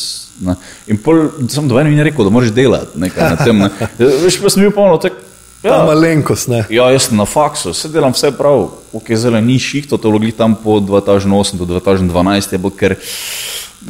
Ne. 0.41 0.55
In 0.87 0.97
pol 0.97 1.27
sem 1.49 1.67
do 1.67 1.75
meni 1.75 2.03
rekel, 2.03 2.25
da 2.25 2.31
moraš 2.33 2.51
delati 2.51 2.99
nekaj 2.99 3.29
na 3.29 3.35
tem. 3.35 3.57
Ne. 3.59 3.69
Veš, 4.23 4.39
pa 4.41 4.49
sem 4.49 4.63
bil 4.63 4.71
polno 4.71 4.97
tak. 4.97 5.13
Ta 5.61 5.67
Ja, 5.69 5.83
malenkost, 5.85 6.47
ne. 6.49 6.63
ja, 6.73 6.87
jaz 6.89 7.03
sem 7.05 7.17
na 7.19 7.25
faksu, 7.29 7.69
vse 7.69 7.91
delam 7.93 8.15
vse 8.15 8.31
prav, 8.33 8.63
ok, 8.97 9.11
zelo 9.13 9.37
ni 9.45 9.59
šihto, 9.61 9.93
to 10.01 10.09
vlogi 10.09 10.31
tam 10.33 10.55
po 10.57 10.79
2008 10.81 11.53
do 11.61 11.65
2012 11.77 12.53
je 12.53 12.57
bilo, 12.57 12.71
ker 12.73 12.95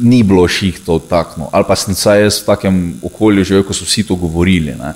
ni 0.00 0.22
bilo 0.22 0.48
šihto 0.48 0.98
takno. 0.98 1.48
Ali 1.52 1.64
pa 1.68 1.76
sem 1.76 1.94
vsaj 1.94 2.22
jaz 2.22 2.42
v 2.42 2.46
takem 2.46 2.94
okolju 3.02 3.44
živel, 3.44 3.64
ko 3.66 3.74
so 3.76 3.84
vsi 3.84 4.06
to 4.08 4.16
govorili. 4.16 4.74
Ne. 4.78 4.94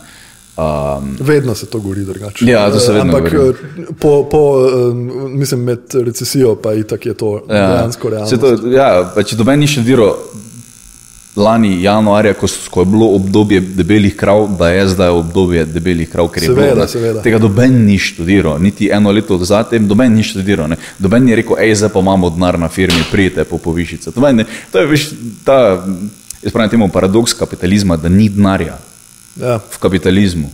Um, 0.57 1.17
Vedno 1.21 1.55
se 1.55 1.67
to 1.67 1.79
govori 1.81 2.05
drugače. 2.05 2.47
Ja, 2.49 2.71
to 2.71 2.81
se 2.81 2.93
vedno 2.93 3.17
Ampak 3.17 3.33
govori. 3.33 3.59
eh, 3.79 3.85
po, 4.01 4.29
po, 4.31 4.39
eh, 4.69 4.95
mislim, 5.29 5.61
med 5.61 5.81
recesijo 5.95 6.55
pa 6.57 6.73
itak 6.75 7.07
je 7.07 7.15
to 7.15 7.43
ja. 7.49 7.69
dejansko 7.69 8.11
realno. 8.11 8.37
To, 8.37 8.69
ja, 8.69 9.13
pa 9.15 9.23
če 9.23 9.37
doben 9.37 9.61
ni 9.61 9.67
študiral 9.67 10.15
lani 11.37 11.83
januarja, 11.83 12.33
ko, 12.35 12.47
ko 12.71 12.81
je 12.81 12.87
bilo 12.87 13.07
obdobje 13.13 13.61
debelih 13.61 14.17
krav, 14.17 14.47
da 14.59 14.71
je 14.71 14.87
zdaj 14.89 15.09
obdobje 15.11 15.65
debelih 15.65 16.09
krav, 16.09 16.29
ker 16.29 16.43
je 16.43 16.49
Seveda, 16.49 16.67
bilo, 16.67 16.81
da, 16.81 16.89
seveda. 16.89 17.23
tega 17.23 17.39
doben 17.39 17.85
ni 17.85 17.99
študiral, 17.99 18.59
niti 18.59 18.89
eno 18.93 19.13
leto 19.13 19.37
zatem, 19.39 19.89
doben 19.89 20.15
ni 20.15 20.23
študiral. 20.23 20.69
Ne. 20.69 20.77
Doben 20.99 21.25
ni 21.25 21.37
rekel, 21.37 21.57
hej, 21.61 21.75
zdaj 21.75 21.93
pa 21.93 22.01
imamo 22.01 22.31
denar 22.31 22.59
na 22.59 22.69
firmi, 22.69 23.05
prijete 23.11 23.45
po 23.45 23.59
povišice. 23.59 24.11
To, 24.11 24.33
ne, 24.33 24.47
to 24.73 24.81
je 24.81 24.87
veš, 24.87 25.11
ta, 25.45 25.85
jaz 26.43 26.53
pravim 26.53 26.71
temu 26.71 26.89
paradoks 26.89 27.35
kapitalizma, 27.35 27.97
da 27.97 28.09
ni 28.09 28.29
denarja 28.29 28.79
Ja. 29.37 29.59
v 29.61 29.79
kapitalizmu. 29.79 30.49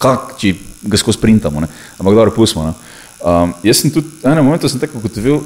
Kak, 0.00 0.38
če 0.40 0.54
ga 0.82 0.96
skozi 0.96 1.18
sprintamo, 1.18 1.60
ne? 1.60 1.68
ampak 1.98 2.14
dobro, 2.14 2.32
pustimo. 2.32 2.64
ne. 2.64 2.72
Um, 3.20 3.52
jaz 3.62 3.82
sem 3.82 3.90
tudi, 3.92 4.08
enem 4.24 4.40
momentu 4.44 4.68
sem 4.68 4.80
tako 4.80 4.96
ugotovil, 4.96 5.42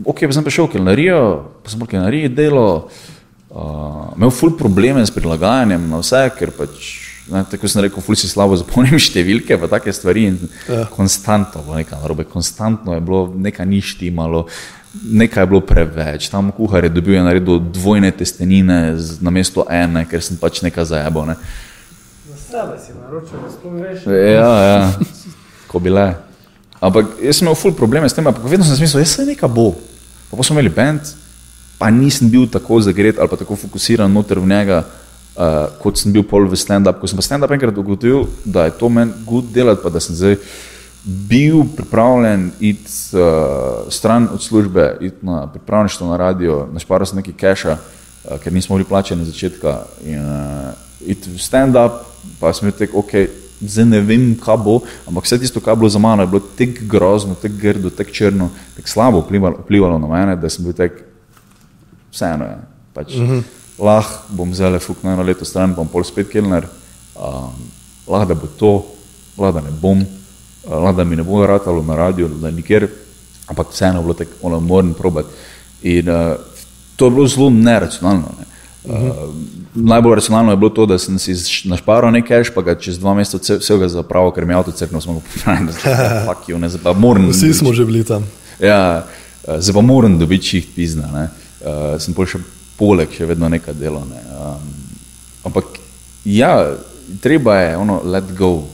ok, 0.00 0.24
pa 0.24 0.32
sem 0.32 0.44
prišel 0.44 0.64
v 0.64 0.72
kelnarijo, 0.72 1.20
pa 1.60 1.68
sem 1.68 1.76
v 1.76 1.90
kelnariji 1.92 2.30
delo, 2.32 2.88
uh, 3.50 4.10
imel 4.16 4.30
ful 4.30 4.56
probleme 4.58 5.02
s 5.06 5.10
prilagajanjem 5.14 5.88
na 5.90 6.00
vse, 6.02 6.22
ker 6.38 6.52
pač, 6.54 6.90
ne, 7.30 7.44
tako 7.50 7.70
sem 7.70 7.82
rekel, 7.86 8.02
ful 8.04 8.18
si 8.18 8.30
slabo 8.30 8.56
zapomnim 8.60 8.98
številke, 9.00 9.58
pa 9.60 9.70
take 9.76 9.94
stvari 9.94 10.26
in 10.32 10.38
ja. 10.68 10.84
konstantno, 10.94 11.62
bilo 11.66 11.78
nekaj 11.80 12.02
narobe, 12.02 12.28
konstantno 12.30 12.94
je 12.96 13.02
bilo, 13.04 13.24
nekaj 13.34 13.66
ni 13.66 13.82
štimalo. 13.84 14.46
Nekaj 14.90 15.44
je 15.44 15.46
bilo 15.46 15.60
preveč, 15.62 16.24
tam 16.32 16.48
kuhar 16.50 16.82
je 16.82 16.90
dobil 16.90 17.14
je 17.14 17.20
naredil 17.22 17.60
dvojne 17.62 18.10
testenine 18.10 18.96
z- 18.98 19.20
namesto 19.22 19.62
ene, 19.70 20.02
ker 20.10 20.18
sem 20.18 20.34
pač 20.34 20.64
nekaj 20.66 20.88
zajebal. 20.90 21.28
Ne. 21.30 21.36
Za 22.26 22.38
sebe 22.42 22.74
si 22.82 22.96
naročil, 22.98 23.38
da 23.38 23.70
veš. 23.70 24.08
Ja, 24.10 24.50
ja, 24.66 24.80
ko 25.70 25.78
bi 25.78 25.94
le. 25.94 26.08
Ampak 26.82 27.20
jaz 27.22 27.38
sem 27.38 27.46
imel 27.46 27.54
ful 27.60 27.70
probleme 27.76 28.08
s 28.10 28.16
tem, 28.18 28.26
ampak 28.26 28.42
vedno 28.50 28.66
sem 28.66 28.74
si 28.74 28.82
mislil, 28.82 29.04
da 29.04 29.12
se 29.12 29.28
nekaj 29.28 29.52
bo. 29.52 29.76
Pa, 30.26 30.34
pa 30.34 30.42
smo 30.42 30.58
imeli 30.58 30.74
bend, 30.74 31.06
pa 31.80 31.88
nisem 31.90 32.28
bil 32.28 32.44
tako 32.44 32.82
zagret 32.84 33.18
ali 33.18 33.28
pa 33.28 33.38
tako 33.40 33.56
fokusiran 33.56 34.12
noter 34.12 34.38
v 34.38 34.48
njega, 34.48 34.82
uh, 34.84 35.72
kot 35.80 35.96
sem 35.96 36.12
bil 36.12 36.26
pol 36.28 36.44
v 36.44 36.58
stand-up. 36.60 37.00
Ko 37.00 37.08
sem 37.08 37.16
pa 37.16 37.24
stand-up 37.24 37.54
enkrat 37.56 37.78
ugotovil, 37.80 38.28
da 38.44 38.68
je 38.68 38.76
to 38.76 38.92
meni 38.92 39.16
gud 39.24 39.48
delati, 39.48 39.80
pa 39.80 39.88
da 39.88 40.02
sem 40.04 40.12
zdaj 40.14 40.36
bil 41.04 41.64
pripravljen 41.76 42.50
iti 42.60 43.16
uh, 43.16 43.88
stran 43.88 44.28
od 44.28 44.44
službe, 44.44 44.98
iti 45.00 45.24
na 45.24 45.46
pripravništvo 45.48 46.12
na 46.12 46.20
radio, 46.20 46.66
našparal 46.72 47.08
sem 47.08 47.22
nekaj 47.22 47.38
keša, 47.40 47.78
uh, 47.80 48.36
ker 48.44 48.52
nismo 48.52 48.76
bili 48.76 48.84
plačeni 48.84 49.24
na 49.24 49.32
začetka. 49.32 49.78
In, 50.04 50.20
uh, 50.20 50.76
iti 51.00 51.32
v 51.32 51.40
stand-up, 51.40 52.04
pa 52.44 52.52
sem 52.52 52.68
bil 52.68 52.76
tek, 52.76 52.92
ok, 52.92 53.16
zdaj 53.64 53.88
ne 53.88 54.04
vem, 54.04 54.34
kaj 54.36 54.60
bo, 54.60 54.82
ampak 55.08 55.24
vse 55.24 55.40
tisto, 55.40 55.64
kar 55.64 55.72
je 55.72 55.80
bilo 55.80 55.88
za 55.88 55.98
mano, 55.98 56.28
je 56.28 56.32
bilo 56.36 56.44
tako 56.44 56.84
grozno, 56.92 57.34
tako 57.40 57.56
grdo, 57.60 57.88
tako 57.88 58.12
črno, 58.12 58.50
tako 58.76 58.88
slabo 58.88 59.24
vplivalo, 59.24 59.96
na 59.98 60.08
mene, 60.08 60.36
da 60.36 60.52
sem 60.52 60.64
bil 60.64 60.76
tek, 60.76 61.09
vseeno 62.12 62.44
je. 62.44 62.56
Pač, 62.94 63.14
uh 63.14 63.20
-huh. 63.20 63.42
Lahko 63.78 64.18
bom 64.28 64.54
zdaj 64.54 64.70
le 64.70 64.78
fuk 64.78 65.02
na 65.02 65.12
eno 65.12 65.22
leto 65.22 65.44
stran, 65.44 65.74
bom 65.74 65.88
pol 65.88 66.04
spet 66.04 66.28
kelner, 66.28 66.66
um, 67.16 67.52
lahko 68.06 68.28
da 68.28 68.34
bo 68.34 68.46
to, 68.58 68.84
lahko 69.38 69.60
da 69.60 69.64
ne 69.66 69.70
bom, 69.80 70.00
uh, 70.00 70.72
lahko 70.72 70.96
da 70.96 71.04
mi 71.04 71.16
ne 71.16 71.22
bo 71.22 71.46
ratalo 71.46 71.82
na 71.82 71.96
radio, 71.96 72.28
da 72.28 72.50
nikjer, 72.50 72.88
ampak 73.46 73.70
vseeno 73.70 73.98
je 73.98 74.02
bilo 74.02 74.14
tako, 74.14 74.30
ono, 74.42 74.60
moram 74.60 74.94
probati. 74.94 75.28
In 75.82 76.08
uh, 76.08 76.36
to 76.96 77.04
je 77.04 77.10
bilo 77.10 77.26
zelo 77.26 77.50
neracionalno. 77.50 78.34
Ne. 78.38 78.44
Uh, 78.84 79.12
najbolj 79.74 80.14
racionalno 80.14 80.52
je 80.52 80.56
bilo 80.56 80.70
to, 80.70 80.86
da 80.86 80.98
sem 80.98 81.18
si 81.18 81.34
našparal 81.64 82.12
nekaj 82.12 82.44
pa 82.54 82.62
ga 82.62 82.74
čez 82.74 82.98
dva 82.98 83.14
meseca 83.14 83.38
vse- 83.38 83.58
vsega 83.60 83.88
zapravil, 83.88 84.32
ker 84.32 84.44
mi 84.46 84.52
je 84.52 84.56
avto 84.56 84.72
crknil, 84.72 85.00
smo 85.00 85.14
ga 85.14 85.20
popravili, 85.20 85.72
da 85.84 85.96
fuck 86.28 86.48
you, 86.48 86.58
ne, 86.58 86.68
zdaj 86.68 86.82
pa 86.82 86.92
moram. 86.92 87.28
Vsi 87.28 87.54
smo 87.54 87.72
že 87.72 87.84
bili 87.84 88.04
tam. 88.04 88.26
Ja, 88.60 89.06
eh, 89.48 89.60
zdaj 89.60 89.74
pa 89.74 89.80
moram 89.80 90.18
dobiti 90.18 90.46
čih 90.46 90.66
pizna. 90.76 91.08
Ne. 91.12 91.28
Uh, 91.60 91.98
sem 92.00 92.14
pol 92.16 92.26
še 92.26 92.40
poleg 92.80 93.12
še 93.12 93.28
vedno 93.28 93.48
nekaj 93.52 93.76
delo. 93.76 94.00
Ne. 94.08 94.20
Um, 94.32 94.70
ampak 95.50 95.76
ja, 96.24 96.72
treba 97.20 97.58
je 97.60 97.76
ono 97.76 98.00
let 98.04 98.32
go. 98.38 98.64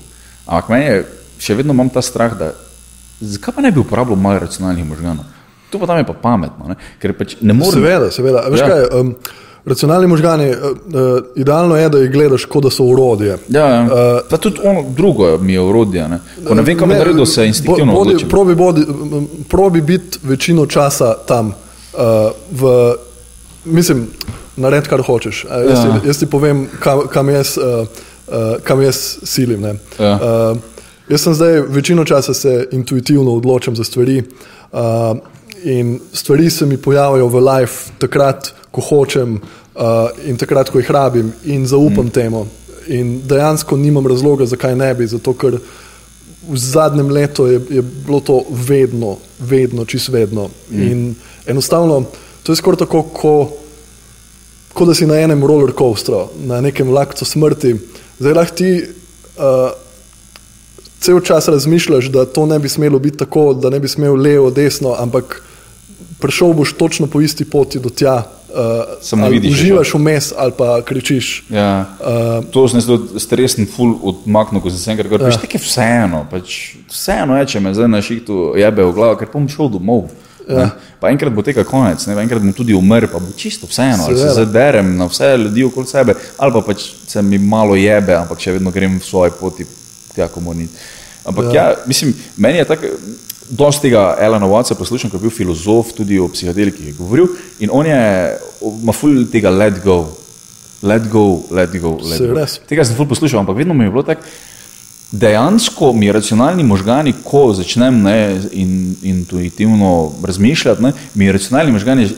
Ampak 0.46 0.70
meni 0.70 0.84
je, 0.84 1.00
še 1.42 1.56
vedno 1.58 1.74
imam 1.74 1.90
ta 1.90 2.02
strah, 2.02 2.36
da 2.38 2.52
zakaj 3.20 3.56
pa 3.56 3.64
ne 3.64 3.72
bi 3.72 3.82
uporabljal 3.82 4.20
malo 4.20 4.44
racionalnih 4.44 4.86
možganov? 4.86 5.26
Tu 5.70 5.80
pa 5.82 5.86
tam 5.90 5.98
je 5.98 6.06
pa 6.06 6.14
pametno, 6.14 6.68
ne. 6.70 6.76
ker 7.02 7.16
pač 7.18 7.34
ne 7.42 7.56
morem. 7.56 7.80
Seveda, 7.80 8.10
seveda. 8.14 8.46
Veš 8.52 8.62
Ja. 8.62 8.68
kaj, 8.70 8.86
um, 9.00 9.10
racionalni 9.66 10.06
možgani, 10.06 10.46
uh, 10.50 10.56
uh, 10.70 11.18
idealno 11.34 11.76
je, 11.76 11.88
da 11.88 11.98
jih 11.98 12.10
gledaš, 12.14 12.44
kot 12.46 12.68
da 12.68 12.70
so 12.70 12.86
urodje. 12.86 13.34
Ja, 13.50 13.66
ja. 13.66 13.82
Uh, 13.82 13.90
pa 14.30 14.38
tudi 14.38 14.62
ono 14.62 14.84
drugo 14.94 15.38
mi 15.42 15.58
je 15.58 15.60
urodje. 15.60 16.08
Ne. 16.08 16.20
Ko 16.46 16.54
ne 16.54 16.62
vem, 16.62 16.78
kam 16.78 16.90
je 16.94 16.98
naredil, 17.02 17.26
se 17.26 17.46
instinktivno 17.50 17.92
bodi, 17.92 18.14
odločim. 18.14 18.28
probi, 18.28 18.54
bodi, 18.54 18.86
probi 19.50 19.82
biti 19.82 20.22
večino 20.22 20.66
časa 20.66 21.14
tam. 21.26 21.54
Uh, 21.96 22.30
v, 22.52 22.94
mislim, 23.64 24.06
naredi, 24.56 24.88
kar 24.88 25.02
hočeš. 25.02 25.44
A 25.50 25.60
Jaz, 25.60 25.78
Ja. 25.78 25.86
ja. 25.86 26.00
ti, 26.00 26.06
jaz 26.08 26.18
ti 26.18 26.26
povem, 26.26 26.68
kam, 26.80 27.06
kam, 27.08 27.28
jaz, 27.30 27.56
uh, 27.58 27.86
uh, 28.28 28.56
kam 28.64 28.82
jaz 28.82 29.18
silim. 29.24 29.60
ne. 29.60 29.74
Ja. 29.98 30.14
Uh, 30.14 30.58
jaz 31.08 31.20
sem 31.22 31.34
zdaj 31.34 31.60
večino 31.60 32.04
časa 32.04 32.34
se 32.34 32.68
intuitivno 32.72 33.34
odločam 33.34 33.76
za 33.76 33.84
stvari. 33.84 34.22
Uh, 34.72 35.16
in 35.64 36.00
stvari 36.12 36.50
se 36.50 36.66
mi 36.66 36.76
pojavljajo 36.76 37.28
v 37.28 37.40
life 37.40 37.90
takrat, 37.98 38.52
ko 38.70 38.80
hočem 38.80 39.40
uh, 39.74 40.08
in 40.24 40.36
takrat, 40.36 40.70
ko 40.70 40.78
jih 40.78 40.90
rabim 40.90 41.32
in 41.44 41.66
zaupam 41.66 42.06
mm. 42.06 42.10
temu. 42.10 42.46
In 42.88 43.20
dejansko 43.26 43.76
nimam 43.76 44.06
razloga, 44.06 44.46
zakaj 44.46 44.76
ne 44.76 44.94
bi, 44.94 45.06
zato 45.06 45.32
ker 45.34 45.58
v 46.48 46.56
zadnjem 46.56 47.08
letu 47.10 47.46
je, 47.46 47.60
je 47.70 47.82
bilo 47.82 48.20
to 48.20 48.44
vedno, 48.50 49.16
vedno, 49.38 49.84
čist 49.84 50.08
vedno. 50.08 50.50
Mm. 50.70 50.82
In 50.82 51.14
enostavno, 51.46 52.04
to 52.42 52.52
je 52.52 52.56
skoraj 52.56 52.78
tako, 52.78 53.02
ko, 53.02 53.34
ko 54.72 54.84
da 54.84 54.94
si 54.94 55.06
na 55.06 55.18
enem 55.20 55.44
roller 55.44 55.72
coasteru, 55.78 56.28
na 56.46 56.60
nekem 56.60 56.88
vlaku 56.88 57.24
smrti. 57.24 57.74
Zdaj 58.18 58.34
lahko 58.34 58.54
ti 58.54 58.70
uh, 58.82 59.70
cel 61.00 61.20
čas 61.20 61.48
razmišljaš, 61.48 62.04
da 62.04 62.24
to 62.24 62.46
ne 62.46 62.58
bi 62.58 62.68
smelo 62.68 62.98
biti 62.98 63.18
tako, 63.18 63.54
da 63.54 63.70
ne 63.70 63.80
bi 63.80 63.88
smel 63.88 64.14
levo, 64.14 64.50
desno, 64.50 64.94
ampak 64.98 65.42
prišel 66.20 66.52
boš 66.52 66.72
točno 66.72 67.06
po 67.06 67.20
isti 67.20 67.44
poti 67.44 67.78
do 67.78 67.90
tja. 67.90 68.22
Uh, 69.12 69.30
vidiš, 69.30 69.50
je 69.50 69.52
uživaš 69.52 69.94
vmes 69.94 70.32
ali 70.36 70.52
pa 70.58 70.82
kričiš. 70.82 71.44
Ja. 71.50 71.84
Uh, 72.00 72.44
to 72.50 72.68
sem 72.68 72.80
zelo 72.80 73.18
stresen, 73.18 73.66
full 73.66 73.98
odmaknil, 74.02 74.62
ko 74.62 74.70
sem 74.70 74.78
se 74.78 74.90
enkrat 74.90 75.12
rekel, 75.12 75.28
ja. 75.28 75.40
je 75.52 75.60
vseeno, 75.60 76.22
pač 76.30 76.76
vseeno 76.88 77.36
je, 77.36 77.46
če 77.46 77.60
me 77.60 77.74
zdaj 77.74 77.88
na 77.88 78.00
šihtu 78.02 78.54
jebe 78.56 78.86
v 78.86 78.94
glavo, 78.96 79.18
ker 79.20 79.28
bom 79.32 79.48
šel 79.48 79.68
domov. 79.76 80.08
Ja. 80.46 80.68
Pa 81.00 81.10
enkrat 81.10 81.34
bo 81.34 81.42
tega 81.42 81.64
konec, 81.66 82.04
ne? 82.06 82.14
pa 82.14 82.22
enkrat 82.22 82.42
bom 82.42 82.52
tudi 82.54 82.74
umrl, 82.76 83.08
pa 83.10 83.18
bo 83.18 83.32
čisto 83.36 83.66
vseeno, 83.66 84.06
ali 84.06 84.18
se 84.18 84.30
zaderem 84.36 84.92
na 84.96 85.08
vse 85.10 85.32
ljudi 85.42 85.64
okoli 85.66 85.90
sebe, 85.90 86.14
ali 86.38 86.54
pa 86.54 86.62
pač 86.62 86.84
se 87.06 87.22
mi 87.22 87.38
malo 87.38 87.74
jebe, 87.74 88.14
ampak 88.14 88.40
še 88.42 88.54
vedno 88.54 88.70
grem 88.70 89.00
v 89.00 89.04
svoje 89.04 89.34
poti, 89.34 89.66
tja 90.14 90.28
komunit. 90.30 90.70
Ampak 91.26 91.50
ja. 91.50 91.54
ja, 91.54 91.86
mislim, 91.90 92.14
meni 92.38 92.62
je 92.62 92.68
tako, 92.70 92.92
dosti 93.50 93.88
tega 93.88 94.12
Elena 94.22 94.46
Watsa 94.46 94.78
poslušam, 94.78 95.10
ko 95.10 95.18
je 95.18 95.26
bil 95.26 95.34
filozof, 95.34 95.90
tudi 95.96 96.18
o 96.22 96.28
psihadeliki 96.30 96.92
je 96.92 96.94
govoril 96.98 97.26
in 97.58 97.70
on 97.72 97.86
je, 97.86 97.98
ima 98.70 98.94
ful 98.94 99.26
tega 99.32 99.50
let 99.50 99.82
go. 99.84 100.04
Let 100.82 101.08
go, 101.10 101.40
let 101.50 101.72
go. 101.80 101.96
Let 102.04 102.20
go. 102.20 102.44
Tega 102.68 102.84
sem 102.84 102.94
ful 102.94 103.08
poslušal, 103.08 103.40
ampak 103.40 103.56
vedno 103.56 103.74
mi 103.74 103.86
je 103.88 103.90
bilo 103.90 104.04
tako, 104.06 104.22
dejansko 105.12 105.92
mi 105.92 106.12
racionalni 106.12 106.64
možgani, 106.64 107.14
ko 107.24 107.52
začnem 107.54 108.02
ne, 108.02 108.40
in, 108.52 108.94
intuitivno 109.02 110.12
razmišljati, 110.24 110.82
ne, 110.82 110.92
mi 111.14 111.32
racionalni 111.32 111.72
možgani 111.72 112.04
eh, 112.04 112.08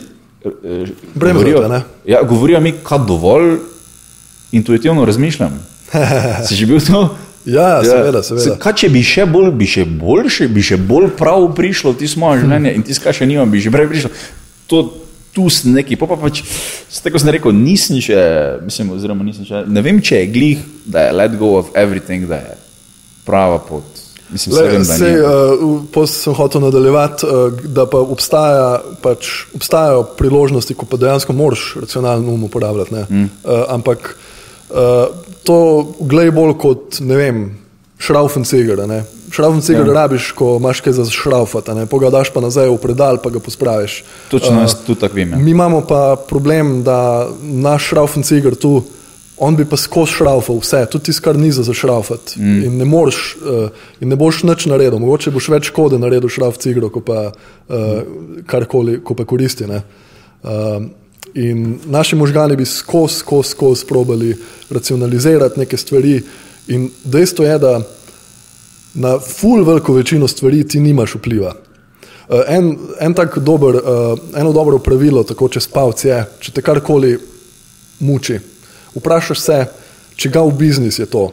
Bremzate, 1.13 1.33
govorijo, 1.33 1.67
ne? 1.67 1.81
ja, 2.05 2.23
govorijo 2.23 2.59
mi, 2.59 2.73
kaj 2.83 3.05
dovolj 3.07 3.57
intuitivno 4.51 5.05
razmišljam. 5.05 5.59
Si 6.47 6.55
že 6.55 6.65
bil 6.65 6.79
to? 6.79 7.15
Ja, 7.45 7.83
seveda, 7.83 8.23
seveda. 8.23 8.43
Se, 8.43 8.55
kaj, 8.61 8.73
če 8.73 8.89
bi 8.93 9.01
še 9.03 9.25
bolj, 9.25 9.51
bi 9.57 9.65
še 9.65 9.85
boljši, 9.85 10.47
bi 10.53 10.61
še 10.61 10.77
bolj 10.77 11.09
prav 11.17 11.47
prišlo 11.55 11.93
ti 11.97 12.09
moje 12.17 12.39
življenje 12.43 12.73
in 12.75 12.83
ti 12.85 12.93
skaj 12.93 13.21
še 13.21 13.29
nimam, 13.29 13.49
bi 13.51 13.61
že 13.63 13.73
prej 13.73 13.87
prišlo. 13.89 14.11
To 14.69 14.81
tu 15.33 15.45
sem 15.53 15.75
neki, 15.77 15.95
pa, 15.95 16.07
pa 16.09 16.17
pač, 16.17 16.41
tako 17.05 17.19
sem 17.21 17.29
rekel, 17.35 17.53
nisem 17.53 17.99
še, 18.01 18.17
mislim, 18.65 18.89
oziroma 18.95 19.23
nisem 19.23 19.45
še, 19.45 19.61
ne 19.69 19.83
vem, 19.85 20.01
če 20.01 20.23
je 20.23 20.31
glih, 20.33 20.63
da 20.89 21.05
je 21.05 21.13
let 21.15 21.37
go 21.37 21.53
of 21.59 21.69
everything, 21.77 22.25
da 22.29 22.41
je 22.41 22.55
prava 23.25 23.59
pot. 23.59 23.99
Mislim, 24.29 24.55
Le, 24.55 24.63
vem, 24.69 24.85
sej, 24.85 25.15
uh, 25.21 25.81
Potem 25.89 26.13
sem 26.13 26.33
hotel 26.37 26.61
nadaljevati, 26.61 27.25
uh, 27.25 27.61
da 27.65 27.87
pa 27.89 27.97
obstaja, 27.97 28.81
pač, 29.01 29.49
obstajajo 29.57 30.03
priložnosti, 30.19 30.75
ko 30.77 30.85
pa 30.85 30.99
dejansko 31.01 31.33
moraš 31.33 31.71
racionalno 31.81 32.33
um 32.33 32.43
uporabljati. 32.45 32.93
Mm. 33.09 33.23
Uh, 33.23 33.63
ampak 33.73 34.13
uh, 34.69 35.09
to 35.43 35.59
glej 35.99 36.29
bolj 36.31 36.53
kot, 36.61 36.99
ne 37.01 37.17
vem, 37.17 37.41
šraufen 37.97 38.45
cigar. 38.45 38.83
Šraufen 39.33 39.61
cigar 39.65 39.87
ja. 39.87 39.93
rabiš, 39.93 40.31
ko 40.37 40.55
imaš 40.61 40.81
kaj 40.85 40.93
za 40.93 41.05
šraufati, 41.09 41.87
poga 41.89 42.13
daš 42.13 42.29
pa 42.33 42.41
nazaj 42.41 42.69
v 42.69 42.77
predal, 42.81 43.17
pa 43.23 43.33
ga 43.33 43.41
pospraviš. 43.41 44.03
Točno, 44.29 44.61
jaz 44.61 44.77
tudi 44.85 45.01
tako 45.01 45.15
vem. 45.15 45.33
Ja. 45.33 45.41
Mi 45.41 45.51
imamo 45.51 45.81
pa 45.81 46.15
problem, 46.29 46.83
da 46.83 47.27
naš 47.41 47.89
šraufen 47.89 48.23
cigar 48.23 48.55
tu, 48.55 48.83
on 49.39 49.55
bi 49.55 49.65
pa 49.65 49.77
skozi 49.77 50.11
šraufal 50.11 50.59
vse, 50.59 50.85
tudi 50.91 51.09
tisto, 51.09 51.23
kar 51.23 51.37
ni 51.39 51.51
za 51.51 51.63
zašraufati. 51.63 52.39
Mm. 52.39 52.63
In 52.63 52.77
ne 52.77 52.85
moreš, 52.85 53.37
uh, 53.41 53.69
in 54.01 54.09
ne 54.09 54.15
boš 54.15 54.43
nič 54.43 54.65
naredil, 54.67 54.99
mogoče 54.99 55.31
boš 55.31 55.49
več 55.53 55.69
škode 55.71 55.99
naredil 55.99 56.29
šrauf 56.29 56.59
cigro, 56.59 56.89
kot 56.91 57.05
pa 57.07 57.29
uh, 57.31 57.85
karkoli, 58.47 58.99
ko 59.03 59.15
pa 59.15 59.25
koristi. 59.25 59.67
ne. 59.67 59.81
Uh, 60.43 60.83
in 61.33 61.79
naši 61.85 62.15
možgani 62.15 62.55
bi 62.55 62.65
skozi, 62.65 63.21
skozi, 63.21 63.49
skozi 63.49 63.85
probali 63.85 64.35
racionalizirati 64.69 65.59
neke 65.59 65.77
stvari. 65.77 66.21
In 66.67 66.89
dejstvo 67.03 67.45
je, 67.45 67.57
da 67.59 67.81
na 68.93 69.19
full 69.19 69.63
veliko 69.63 69.93
večino 69.93 70.27
stvari 70.27 70.67
ti 70.67 70.79
nimaš 70.79 71.15
vpliva. 71.15 71.55
Uh, 72.29 72.41
en, 72.47 72.77
en 72.99 73.13
tak 73.13 73.37
dober, 73.39 73.75
uh, 73.75 74.19
eno 74.35 74.51
dobro 74.53 74.79
pravilo, 74.79 75.23
tako 75.23 75.47
če 75.47 75.63
spavc 75.63 76.05
je, 76.05 76.23
če 76.39 76.51
te 76.51 76.61
karkoli 76.61 77.17
muči, 77.99 78.39
vprašaš 78.95 79.39
se, 79.39 79.59
če 80.15 80.29
ga 80.29 80.43
v 80.47 80.55
biznis 80.57 80.99
je 80.99 81.05
to. 81.05 81.29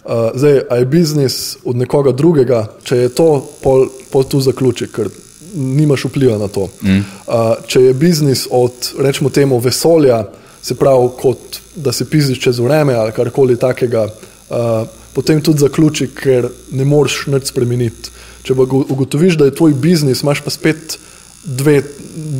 Uh, 0.00 0.30
zdaj, 0.34 0.62
a 0.70 0.76
je 0.80 0.86
biznis 0.88 1.56
od 1.64 1.76
nekoga 1.76 2.12
drugega, 2.16 2.64
če 2.84 2.96
je 3.04 3.08
to, 3.12 3.28
pol, 3.62 3.88
pol 4.10 4.24
tu 4.24 4.40
zaključi, 4.40 4.88
ker 4.88 5.10
nimaš 5.54 6.06
vpliva 6.08 6.38
na 6.38 6.48
to. 6.48 6.70
Mm. 6.82 7.02
Uh, 7.26 7.58
če 7.68 7.82
je 7.90 7.94
biznis 7.94 8.46
od, 8.50 8.94
rečemo 8.98 9.30
temu, 9.30 9.58
vesolja, 9.60 10.24
se 10.62 10.74
pravi, 10.74 11.08
kot 11.20 11.60
da 11.76 11.92
se 11.92 12.04
pizdiš 12.08 12.40
čez 12.40 12.58
vreme 12.58 12.94
ali 12.94 13.12
karkoli 13.12 13.56
takega, 13.60 14.06
uh, 14.06 14.88
potem 15.12 15.42
tudi 15.42 15.66
zaključi, 15.66 16.08
ker 16.16 16.48
ne 16.72 16.84
moreš 16.84 17.26
nič 17.32 17.52
spremeniti. 17.52 18.10
Če 18.42 18.56
pa 18.56 18.64
go- 18.64 18.86
ugotoviš, 18.88 19.36
da 19.36 19.48
je 19.48 19.56
tvoj 19.56 19.74
biznis, 19.76 20.22
imaš 20.24 20.40
pa 20.44 20.50
spet 20.50 20.96
dve, 21.44 21.82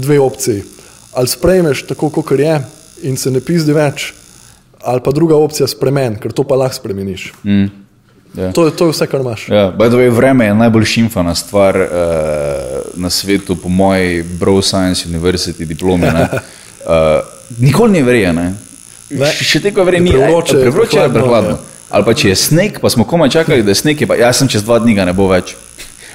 dve 0.01 0.21
opciji. 0.21 0.64
Ali 1.12 1.29
sprejmeš 1.29 1.85
tako, 1.93 2.11
kot 2.11 2.33
je 2.39 2.57
in 3.03 3.16
se 3.16 3.31
ne 3.31 3.41
pizdi 3.41 3.73
več, 3.77 4.12
ali 4.83 5.01
pa 5.01 5.11
druga 5.11 5.37
opcija 5.37 5.66
spremeni, 5.66 6.16
ker 6.16 6.33
to 6.33 6.45
pa 6.45 6.55
lahko 6.55 6.74
spremeniš. 6.74 7.33
Mm. 7.45 7.64
Ja. 8.35 8.53
To, 8.53 8.66
je- 8.66 8.72
to 8.72 8.87
je 8.87 8.93
vse, 8.93 9.07
kar 9.07 9.20
imaš. 9.20 9.49
Ja, 9.49 9.72
by 9.72 9.89
the 9.89 9.97
way, 9.97 10.11
vreme 10.11 10.47
je 10.47 10.55
najbolj 10.55 10.85
šimfana 10.87 11.35
stvar 11.35 11.76
uh, 11.76 11.87
na 12.95 13.11
svetu, 13.11 13.57
po 13.57 13.68
moji 13.68 14.22
Brow 14.22 14.62
Science 14.62 15.09
University 15.09 15.64
diplomi. 15.64 16.03
ne. 16.05 16.28
Uh, 16.31 17.20
nikoli 17.61 17.93
ne 17.93 18.03
verje, 18.03 18.33
ne. 18.33 18.55
Ne. 19.11 19.26
Še 19.26 19.61
teko 19.61 19.85
verje 19.85 20.01
ni 20.01 20.11
Prevroče, 20.11 20.57
ej, 20.57 20.62
prevroče 20.62 20.97
je 20.97 21.09
prehladno, 21.09 21.20
prehladno. 21.20 21.59
Ali 21.91 22.05
pa 22.05 22.14
če 22.14 22.28
je 22.28 22.37
sneg, 22.37 22.78
pa 22.81 22.91
smo 22.91 23.03
komaj 23.05 23.28
čakali, 23.31 23.62
da 23.62 23.74
je 23.74 23.74
sneg, 23.74 24.01
je 24.01 24.07
pa 24.07 24.14
jaz 24.14 24.39
sem 24.39 24.49
čez 24.49 24.62
dva 24.62 24.78
dni 24.78 24.95
ga 24.95 25.05
ne 25.05 25.12
bo 25.12 25.26
več. 25.26 25.57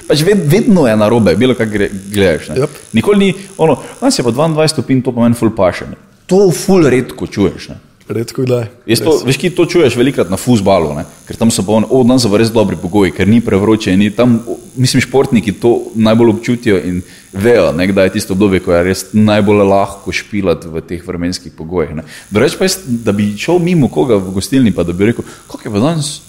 Pač 0.08 0.22
ved, 0.24 0.46
vedno 0.48 0.86
je 0.88 0.96
na 0.96 1.08
robe, 1.08 1.34
bilo 1.36 1.52
gre, 1.52 1.90
gledaš. 1.92 2.48
ne. 2.48 2.56
Yep. 2.56 2.70
Nikoli 2.92 3.18
ni 3.18 3.28
ono, 3.58 3.76
danes 4.00 4.16
je 4.18 4.24
pa 4.24 4.30
22 4.30 4.68
stopinj, 4.68 5.02
to 5.02 5.12
pomeni 5.12 5.36
full 5.36 5.52
pašen. 5.52 5.92
To 6.26 6.48
full 6.50 6.88
redko 6.88 7.26
čuješ. 7.26 7.68
Ne. 7.68 7.76
Redko 8.08 8.44
kdaj. 8.46 8.68
Jaz 8.86 9.00
to, 9.02 9.12
veš, 9.26 9.38
ki 9.42 9.50
to 9.50 9.64
čuješ 9.66 9.96
velikrat 9.98 10.30
na 10.30 10.38
fusbalu, 10.38 10.92
ne? 10.94 11.02
ker 11.26 11.38
tam 11.38 11.50
so 11.50 11.64
pa 11.66 11.74
on, 11.74 11.86
o, 11.90 12.04
dan 12.06 12.20
so 12.22 12.30
res 12.38 12.52
dobri 12.54 12.78
pogoji, 12.78 13.10
ker 13.16 13.26
ni 13.26 13.40
prevroče. 13.42 13.96
Ni 13.98 14.12
tam, 14.14 14.38
mislim, 14.78 15.02
športniki 15.02 15.56
to 15.58 15.72
najbolj 15.98 16.30
občutijo 16.36 16.78
in 16.78 17.00
vejo, 17.34 17.72
ne, 17.74 17.88
kdaj 17.90 18.06
je 18.06 18.14
tisto 18.18 18.36
obdobje, 18.38 18.62
ko 18.62 18.76
je 18.76 18.84
res 18.86 19.04
najbolj 19.10 19.64
lahko 19.66 20.14
špilati 20.14 20.70
v 20.70 20.84
teh 20.86 21.02
vremenskih 21.02 21.50
pogojih. 21.58 21.96
ne. 21.98 22.06
Drugač 22.30 22.54
pa 22.54 22.70
jaz, 22.70 22.78
da 22.86 23.10
bi 23.12 23.32
šel 23.34 23.58
mimo 23.58 23.90
koga 23.90 24.20
v 24.22 24.36
gostilni, 24.38 24.70
pa 24.70 24.86
da 24.86 24.94
bi 24.94 25.10
rekel, 25.10 25.26
kako 25.50 25.66
je 25.66 25.74
pa 25.74 25.82
danes, 25.82 26.20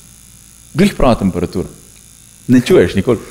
glih 0.73 0.97
prava 0.97 1.21
temperatura. 1.21 1.69
Ne 2.47 2.61
čuješ 2.65 2.95
nikoli. 2.97 3.21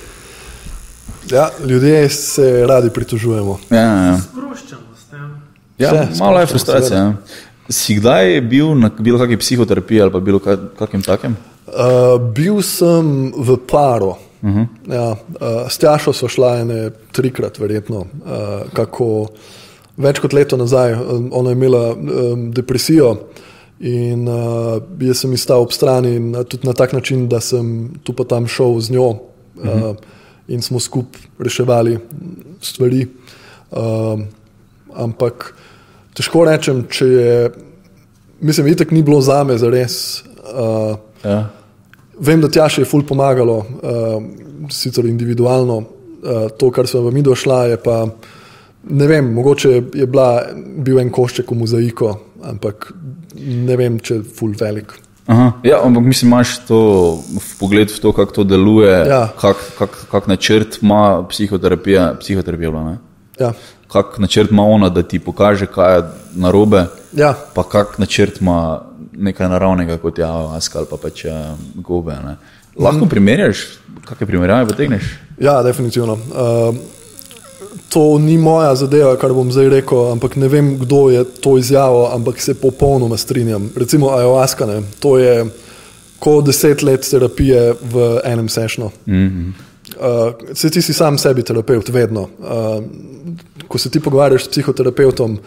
Ja, 1.31 1.51
ljudje 1.67 2.09
se 2.09 2.67
radi 2.67 2.91
pritožujemo. 2.91 3.59
Ja, 3.71 3.81
ja. 3.81 4.19
Sproščamo 4.23 4.95
s 4.95 5.11
tem. 5.11 5.31
ja 5.79 5.91
Vse 5.91 6.19
malo 6.19 6.41
je 6.41 6.47
sproščamo, 6.47 6.49
frustracija. 6.49 6.99
Ja. 6.99 7.15
Si 7.69 7.97
kdaj 7.99 8.41
bil 8.47 8.75
na 8.79 8.91
bilo 8.99 9.19
kakšni 9.19 9.39
psihoterapiji 9.43 10.01
ali 10.01 10.13
pa 10.13 10.21
bilo 10.21 10.39
ka- 10.39 10.69
kakem 10.79 11.03
takem? 11.03 11.37
Uh, 11.67 12.21
bil 12.21 12.63
sem 12.63 13.33
v 13.37 13.57
paru. 13.67 14.15
Uh 14.43 14.51
-huh. 14.51 14.67
ja, 14.87 15.11
uh, 15.11 15.71
s 15.71 15.79
Tjašo 15.79 16.13
smo 16.13 16.29
šla 16.29 16.57
ene 16.57 16.91
trikrat, 17.13 17.59
verjetno, 17.59 17.99
uh, 17.99 18.71
kako 18.73 19.29
več 19.97 20.19
kot 20.19 20.33
leto 20.33 20.57
nazaj. 20.57 20.93
Um, 20.93 21.29
ona 21.33 21.51
je 21.51 21.57
imela 21.57 21.95
um, 21.95 22.53
depresijo 22.53 23.17
in 23.81 24.29
uh, 24.29 24.83
jaz 25.01 25.19
sem 25.19 25.33
ji 25.33 25.37
stal 25.37 25.61
ob 25.61 25.73
strani 25.73 26.17
in 26.17 26.37
uh, 26.37 26.45
tudi 26.45 26.67
na 26.67 26.73
tak 26.73 26.93
način, 26.93 27.29
da 27.29 27.41
sem 27.41 27.91
tu 28.05 28.13
pa 28.13 28.25
tam 28.25 28.47
šel 28.47 28.81
z 28.81 28.91
njo 28.91 29.09
uh 29.09 29.19
-huh. 29.57 29.91
uh, 29.91 29.97
in 30.49 30.63
smo 30.63 30.81
skupaj 30.81 31.21
reševali 31.39 31.99
stvari. 32.61 33.07
Uh, 33.71 34.21
ampak 34.95 35.55
težko 36.17 36.45
rečem, 36.49 36.85
če 36.91 37.07
je, 37.07 37.51
mislim, 38.41 38.73
itek 38.73 38.91
ni 38.95 39.03
bilo 39.07 39.21
zame 39.21 39.59
za 39.59 39.71
res. 39.73 40.23
Uh, 40.47 40.97
Ja. 41.25 41.49
Vem, 42.23 42.41
da 42.41 42.49
Tjaši 42.49 42.81
je 42.81 42.87
ful 42.89 43.03
pomagalo, 43.03 43.57
uh, 43.59 44.23
sicer 44.73 45.05
individualno, 45.09 45.77
uh, 45.81 46.47
to, 46.59 46.71
kar 46.71 46.87
sem 46.87 47.03
v 47.03 47.11
mi 47.13 47.23
došla, 47.25 47.65
je 47.73 47.79
pa 47.83 47.97
ne 48.87 49.09
vem, 49.11 49.33
mogoče 49.35 49.73
je 49.95 50.07
bila, 50.07 50.45
bil 50.87 51.01
en 51.03 51.11
košček 51.11 51.51
v 51.51 51.59
mozaiko, 51.59 52.13
ampak 52.47 52.93
ne 53.43 53.77
vem, 53.77 53.99
če 53.99 54.21
je 54.21 54.23
ful 54.39 54.55
velik. 54.61 54.95
Aha, 55.27 55.49
ja, 55.67 55.81
ampak 55.83 56.07
mislim, 56.07 56.31
imaš 56.31 56.55
to 56.69 56.79
v 57.27 57.43
pogled 57.59 57.91
v 57.91 57.99
to, 58.01 58.13
kako 58.15 58.33
to 58.33 58.45
deluje, 58.47 58.93
Ja. 59.09 59.27
kak, 59.41 59.59
kak, 59.79 59.99
kak 60.13 60.29
načrt 60.31 60.79
ima 60.83 61.27
psihoterapija, 61.29 62.15
psihoterapija 62.21 62.71
bila, 62.71 62.85
ne? 62.85 62.97
Ja, 63.41 63.51
kak 63.89 64.19
načrt 64.19 64.51
ima 64.51 64.63
ona, 64.65 64.89
da 64.89 65.03
ti 65.03 65.19
pokaže, 65.19 65.67
kaj 65.67 65.97
je 65.97 66.03
narobe, 66.35 66.87
ja, 67.13 67.35
pa 67.55 67.63
kak 67.63 67.99
načrt 67.99 68.41
ima 68.41 68.81
nekaj 69.13 69.49
naravnega, 69.49 69.97
kot 69.99 70.19
je 70.19 70.25
avaska 70.25 70.79
ali 70.79 70.87
pa 70.91 70.97
pač 70.97 71.25
gobe. 71.75 72.13
Ne? 72.25 72.37
Lahko 72.77 72.99
Mhm. 72.99 73.09
primerjaš, 73.09 73.67
kakšne 74.05 74.27
primerjave 74.27 74.67
potegneš? 74.67 75.03
ja 75.41 75.63
definitivno. 75.63 76.13
Uh, 76.13 76.77
to 77.89 78.19
ni 78.19 78.39
moja 78.39 78.75
zadeva, 78.75 79.17
kar 79.17 79.33
bom 79.33 79.53
zdaj 79.53 79.69
rekel, 79.69 80.13
ampak 80.13 80.37
ne 80.37 80.49
vem, 80.49 80.79
kdo 80.79 81.11
je 81.11 81.25
to 81.25 81.59
izjavil, 81.59 82.07
ampak 82.07 82.41
se 82.41 82.55
popolnoma 82.55 83.17
strinjam. 83.17 83.71
Recimo 83.77 84.07
ayahuasca, 84.09 84.67
ne, 84.67 84.83
to 85.01 85.19
je 85.19 85.47
kot 86.19 86.45
deset 86.45 86.83
let 86.83 87.07
terapije 87.11 87.75
v 87.83 88.21
enem 88.25 88.49
sešnu. 88.49 88.91
Mm 89.07 89.13
-hmm. 89.15 89.53
Uh, 90.01 90.55
se 90.55 90.71
ti 90.71 90.83
si 90.83 90.93
sam 90.93 91.19
sebi 91.19 91.43
terapeut, 91.43 91.89
vedno. 91.89 92.21
Uh, 92.39 92.85
ko 93.69 93.79
se 93.79 93.91
ti 93.91 94.01
pogovarjaš 94.01 94.45
s 94.45 94.49
psihoterapeutom, 94.49 95.39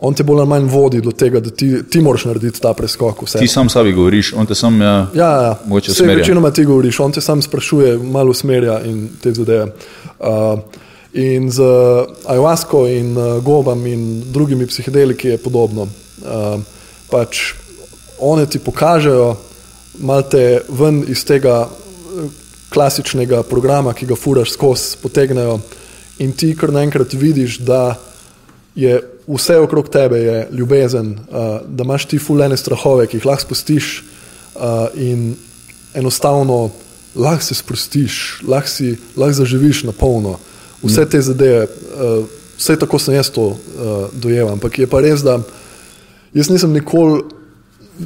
on 0.00 0.14
te 0.14 0.24
bolj 0.24 0.40
ali 0.40 0.48
manj 0.48 0.64
vodi 0.70 1.00
do 1.00 1.10
tega, 1.12 1.40
da 1.40 1.50
ti, 1.50 1.82
ti 1.90 2.00
moraš 2.00 2.24
narediti 2.24 2.60
ta 2.60 2.72
preskok. 2.74 3.22
Vse. 3.22 3.38
Ti 3.38 3.48
sam 3.48 3.68
sabi 3.68 3.92
govoriš, 3.92 4.32
on 4.36 4.46
te 4.46 4.54
sam 4.54 4.80
ja, 4.82 5.06
Ja, 5.14 5.30
ja. 5.42 5.58
usmerja. 5.90 6.16
večinoma 6.16 6.50
ti 6.50 6.64
govoriš, 6.64 7.00
on 7.00 7.12
te 7.12 7.20
sam 7.20 7.42
sprašuje, 7.42 7.98
malo 7.98 8.30
usmerja 8.30 8.80
in 8.84 9.08
te 9.22 9.32
zadeve. 9.32 9.72
Uh, 10.20 10.58
in 11.12 11.50
z 11.50 11.62
ayahuasco 12.26 12.86
in 12.86 13.16
uh, 13.16 13.42
gobam 13.44 13.86
in 13.86 14.22
drugimi 14.32 14.66
psihedeliki 14.66 15.28
je 15.28 15.38
podobno. 15.38 15.82
Uh, 15.82 16.60
pač 17.10 17.52
one 18.18 18.46
ti 18.46 18.58
pokažejo, 18.58 19.36
malo 19.98 20.22
te 20.22 20.60
ven 20.68 21.04
iz 21.08 21.24
tega 21.24 21.68
eh, 21.68 21.85
klasičnega 22.70 23.42
programa, 23.42 23.94
ki 23.94 24.06
ga 24.06 24.16
furaš 24.16 24.52
skozi, 24.52 24.96
potegnejo 25.02 25.60
in 26.18 26.32
ti 26.32 26.54
kar 26.56 26.72
naenkrat 26.72 27.12
vidiš, 27.14 27.58
da 27.58 27.94
je 28.74 29.00
vse 29.26 29.58
okrog 29.58 29.88
tebe 29.88 30.18
je 30.18 30.48
ljubezen, 30.52 31.12
uh, 31.12 31.60
da 31.66 31.84
imaš 31.84 32.04
ti 32.04 32.18
fulene 32.18 32.56
strahove, 32.56 33.06
ki 33.06 33.16
jih 33.16 33.26
lahko 33.26 33.42
spustiš 33.42 34.04
uh, 34.54 34.62
in 34.94 35.34
enostavno 35.94 36.70
lahko 37.14 37.44
se 37.44 37.54
sprostiš, 37.54 38.40
lahko, 38.48 38.68
si, 38.68 38.96
lahko 39.16 39.32
zaživiš 39.32 39.82
na 39.84 39.92
polno. 39.92 40.38
Vse 40.82 41.06
te 41.08 41.20
zadeve, 41.20 41.64
uh, 41.64 42.24
vse 42.58 42.76
tako 42.78 42.98
sem 42.98 43.14
jaz 43.14 43.30
to 43.30 43.46
uh, 43.46 43.56
dojel, 44.12 44.52
ampak 44.52 44.78
je 44.78 44.86
pa 44.86 45.00
res, 45.00 45.24
da 45.24 45.40
jaz 46.34 46.50
nisem 46.50 46.72
nikoli 46.72 47.22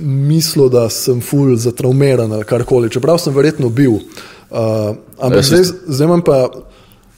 mislil, 0.00 0.68
da 0.70 0.86
sem 0.90 1.20
ful 1.20 1.56
zatraumiran 1.56 2.32
ali 2.32 2.46
karkoli, 2.46 2.90
čeprav 2.90 3.18
sem 3.18 3.34
verjetno 3.34 3.68
bil. 3.68 3.98
Uh, 3.98 4.28
ampak 4.51 5.38
Jaz 5.38 5.46
zdaj, 5.46 5.64
zdaj, 5.86 6.05
imam 6.07 6.22
pa, 6.26 6.48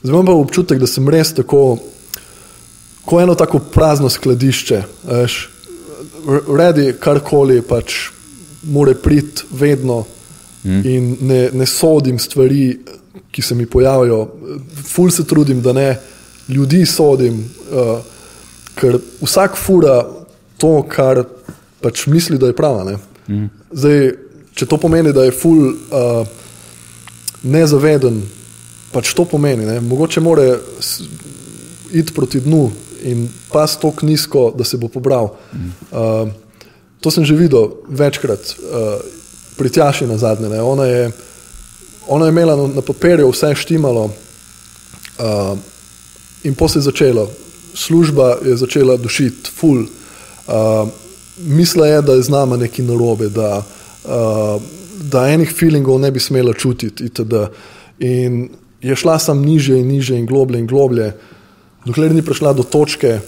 zdaj 0.03 0.13
imam 0.13 0.25
pa 0.25 0.37
občutek, 0.37 0.79
da 0.79 0.87
sem 0.87 1.09
res 1.09 1.33
tako 1.33 1.79
ko 3.05 3.21
eno 3.21 3.35
tako 3.35 3.59
prazno 3.59 4.09
skladišče, 4.09 4.81
veš, 5.03 5.49
redi 6.57 6.93
karkoli, 6.99 7.61
pač 7.61 7.95
more 8.63 8.95
priti 8.95 9.43
vedno 9.51 10.05
mm. 10.63 10.81
in 10.87 11.17
ne, 11.21 11.49
ne 11.53 11.65
sodim 11.65 12.19
stvari, 12.19 12.77
ki 13.31 13.41
se 13.41 13.55
mi 13.55 13.65
pojavijo, 13.65 14.27
ful 14.85 15.11
se 15.11 15.25
trudim, 15.27 15.61
da 15.61 15.73
ne 15.73 15.97
ljudi 16.49 16.85
sodim, 16.85 17.43
uh, 17.71 17.99
ker 18.75 18.99
vsak 19.21 19.57
fura 19.57 20.03
to, 20.57 20.83
kar 20.89 21.23
pač 21.81 22.05
misli, 22.07 22.37
da 22.39 22.47
je 22.47 22.55
prava. 22.55 22.97
Mm. 23.27 23.49
Zdaj, 23.71 24.11
če 24.55 24.67
to 24.69 24.77
pomeni, 24.77 25.11
da 25.13 25.25
je 25.27 25.35
ful 25.35 25.73
uh, 25.73 26.27
nezaveden, 27.43 28.21
pač 28.91 29.13
to 29.13 29.25
pomeni, 29.25 29.65
ne? 29.65 29.81
mogoče 29.81 30.21
more 30.21 30.59
iti 31.91 32.13
proti 32.13 32.39
dnu 32.41 32.71
in 33.03 33.27
pas 33.51 33.75
tako 33.77 34.05
nizko, 34.05 34.53
da 34.57 34.63
se 34.63 34.77
bo 34.77 34.87
pobral. 34.87 35.35
Uh, 35.91 36.31
to 37.01 37.11
sem 37.11 37.25
že 37.25 37.35
videl 37.35 37.83
večkrat, 37.89 38.39
uh, 38.39 39.03
pri 39.57 39.69
Tjaši 39.69 40.07
na 40.07 40.17
zadnje. 40.17 40.61
Ona 40.61 40.85
je, 40.85 41.11
ona 42.07 42.25
je 42.25 42.29
imela 42.29 42.55
na, 42.55 42.67
na 42.67 42.81
papirju 42.81 43.29
vse 43.29 43.55
štimalo 43.55 44.03
uh, 44.05 45.57
in 46.43 46.55
potem 46.55 46.69
se 46.69 46.79
je 46.79 46.89
začelo. 46.89 47.29
Služba 47.73 48.37
je 48.45 48.57
začela 48.57 48.97
dušiti, 48.97 49.51
ful. 49.55 49.85
Uh, 50.47 50.89
Misla 51.37 51.87
je, 51.87 52.01
da 52.01 52.13
je 52.13 52.21
z 52.23 52.29
nama 52.29 52.57
nekaj 52.57 52.85
narobe, 52.85 53.29
da, 53.29 53.63
uh, 54.05 54.61
da 55.13 55.27
enih 55.29 55.53
feelingov 55.53 56.01
ne 56.01 56.11
bi 56.11 56.19
smela 56.19 56.53
čutiti. 56.53 57.05
Itd. 57.09 57.45
In 57.99 58.49
je 58.81 58.95
šla 58.95 59.19
sam 59.19 59.45
niže 59.45 59.77
in 59.79 59.87
niže 59.87 60.17
in 60.17 60.25
globlje 60.25 60.59
in 60.59 60.67
globlje, 60.67 61.13
dokler 61.85 62.13
ni 62.15 62.21
prišla 62.21 62.53
do 62.53 62.63
točke, 62.63 63.19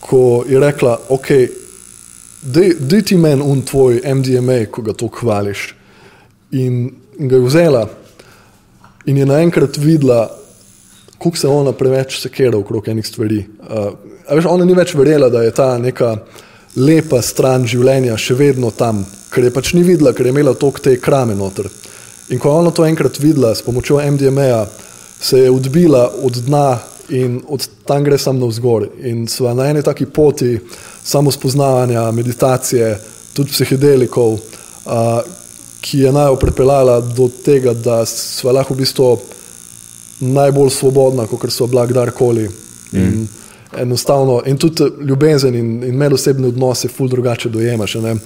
ko 0.00 0.44
je 0.48 0.60
rekla, 0.60 0.98
ok, 1.08 1.28
da 2.78 3.00
ti 3.02 3.16
meni 3.16 3.42
un 3.42 3.62
tvoj 3.62 4.00
MDMA, 4.04 4.64
ko 4.70 4.82
ga 4.82 4.94
to 4.96 5.10
hvališ. 5.20 5.74
In, 6.50 6.90
in 7.18 7.28
ga 7.28 7.36
je 7.36 7.46
vzela 7.46 7.88
in 9.06 9.16
je 9.16 9.26
naenkrat 9.26 9.76
videla, 9.76 10.28
kako 11.18 11.36
se 11.36 11.48
ona 11.48 11.72
preveč 11.72 12.18
sekera 12.20 12.58
okrog 12.58 12.88
enih 12.88 13.06
stvari. 13.06 13.44
Uh, 13.60 13.92
veš, 14.30 14.46
ona 14.48 14.64
ni 14.64 14.74
več 14.76 14.94
verjela, 14.94 15.28
da 15.32 15.42
je 15.42 15.54
ta 15.56 15.72
neka 15.78 16.14
lepa 16.76 17.22
stran 17.22 17.66
življenja 17.66 18.16
še 18.18 18.36
vedno 18.38 18.70
tam, 18.70 19.04
ker 19.30 19.46
je 19.46 19.54
pač 19.54 19.72
ni 19.74 19.82
videla, 19.86 20.12
ker 20.14 20.26
je 20.26 20.34
imela 20.34 20.54
toliko 20.54 20.84
te 20.84 20.96
krame 21.02 21.34
noter. 21.34 21.70
In 22.30 22.38
ko 22.38 22.50
je 22.50 22.60
ona 22.62 22.70
to 22.70 22.86
enkrat 22.86 23.18
videla 23.18 23.54
s 23.54 23.64
pomočjo 23.66 23.98
MDMA, 23.98 24.66
se 25.20 25.42
je 25.42 25.50
odbila 25.50 26.06
od 26.22 26.38
dna 26.46 26.78
in 27.10 27.40
od 27.48 27.66
tam 27.84 28.04
gre 28.04 28.18
samo 28.18 28.46
navzgor. 28.46 28.86
In 29.02 29.26
sva 29.28 29.54
na 29.54 29.66
eni 29.66 29.82
taki 29.82 30.06
poti 30.06 30.58
samo 31.02 31.30
spoznavanja, 31.30 32.10
meditacije, 32.14 32.94
tudi 33.34 33.50
psihedelikov, 33.50 34.32
uh, 34.32 35.20
ki 35.80 36.04
je 36.06 36.12
naj 36.12 36.36
pripeljala 36.40 37.00
do 37.00 37.28
tega, 37.44 37.74
da 37.74 38.04
sva 38.06 38.52
lahko 38.52 38.74
v 38.74 38.84
bistvu 38.84 39.10
najbolj 40.20 40.70
svobodna, 40.70 41.26
kot 41.26 41.50
so 41.50 41.66
bila 41.66 41.86
kdarkoli. 41.86 42.48
Mm. 42.92 43.26
Enostavno, 43.78 44.42
in 44.46 44.58
tudi 44.58 44.84
ljubezen 45.06 45.54
in, 45.54 45.84
in 45.84 45.96
medosebne 45.96 46.48
odnose, 46.48 46.88
ful 46.88 47.08
drugače 47.08 47.48
dojemaš. 47.48 47.94
Ne? 47.94 48.16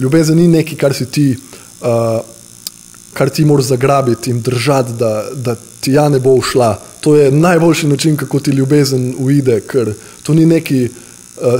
Ljubezen 0.00 0.36
ni 0.36 0.48
nekaj, 0.48 0.78
kar 0.78 0.94
si 0.94 1.06
ti. 1.10 1.36
Uh, 1.80 2.34
kar 3.14 3.30
ti 3.30 3.44
moraš 3.44 3.64
zagrabiti 3.64 4.30
in 4.30 4.42
držati, 4.42 4.92
da, 4.98 5.24
da 5.34 5.56
ti 5.80 5.92
ja 5.92 6.08
ne 6.08 6.18
bo 6.20 6.34
ušla. 6.34 6.80
To 7.00 7.16
je 7.16 7.30
najboljši 7.30 7.86
način, 7.86 8.16
kako 8.16 8.40
ti 8.40 8.50
ljubezen 8.50 9.14
uide, 9.18 9.60
ker 9.60 9.92
to 10.22 10.34
ni 10.34 10.46
nekaj 10.46 10.84
uh, 10.84 10.90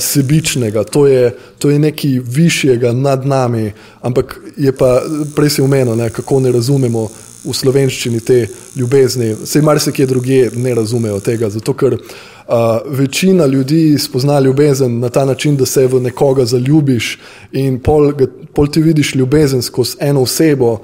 sebičnega, 0.01 0.85
to 0.85 1.07
je, 1.07 1.37
to 1.59 1.71
je 1.71 1.79
nekaj 1.79 2.11
višjega 2.25 2.93
nad 2.93 3.27
nami. 3.27 3.73
Ampak 4.01 4.41
je 4.57 4.73
pa 4.73 5.03
prej 5.37 5.51
si 5.51 5.63
umenil, 5.63 6.11
kako 6.11 6.41
ne 6.41 6.53
razumemo 6.53 7.09
v 7.45 7.55
slovenščini 7.55 8.21
te 8.21 8.47
ljubezni. 8.77 9.35
Vse 9.43 9.63
marsikje 9.63 10.07
druge 10.07 10.51
ne 10.57 10.75
razumejo 10.75 11.21
tega, 11.21 11.51
zato 11.51 11.75
ker. 11.75 11.99
Uh, 12.45 12.81
večina 12.93 13.47
ljudi 13.47 13.97
spozna 13.99 14.41
ljubezen 14.41 14.99
na 15.01 15.09
ta 15.09 15.25
način, 15.25 15.57
da 15.57 15.67
se 15.67 15.87
v 15.87 16.01
nekoga 16.01 16.45
zaljubiš 16.45 17.19
in 17.53 17.79
pol, 17.81 18.13
pol 18.53 18.69
ti 18.69 18.83
vidiš 18.83 19.15
ljubezen 19.15 19.63
skozi 19.63 19.97
eno 20.01 20.23
osebo, 20.23 20.73
uh, 20.73 20.81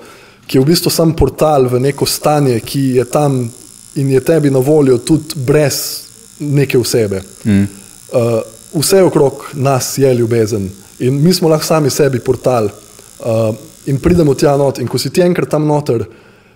ki 0.50 0.58
je 0.58 0.60
v 0.60 0.66
bistvu 0.66 0.90
sam 0.90 1.14
portal 1.14 1.70
v 1.70 1.78
neko 1.78 2.06
stanje, 2.06 2.58
ki 2.58 2.98
je 2.98 3.04
tam 3.06 3.46
in 3.94 4.10
je 4.10 4.20
tebi 4.20 4.50
na 4.50 4.58
voljo 4.58 4.98
tudi 4.98 5.38
brez 5.46 6.02
neke 6.38 6.78
osebe. 6.78 7.22
Mm. 7.44 7.62
Uh, 8.10 8.42
vse 8.74 9.02
okrog 9.02 9.46
nas 9.54 9.98
je 9.98 10.14
ljubezen 10.14 10.70
in 10.98 11.22
mi 11.22 11.34
smo 11.34 11.48
lahko 11.48 11.66
sami 11.66 11.90
sebi 11.90 12.18
portal 12.18 12.66
uh, 12.66 13.54
in 13.86 14.00
pridemo 14.02 14.34
tja 14.34 14.56
not. 14.56 14.78
In 14.78 14.88
ko 14.88 14.98
si 14.98 15.10
ti 15.10 15.22
enkrat 15.22 15.50
tam 15.50 15.66
noter, 15.66 16.02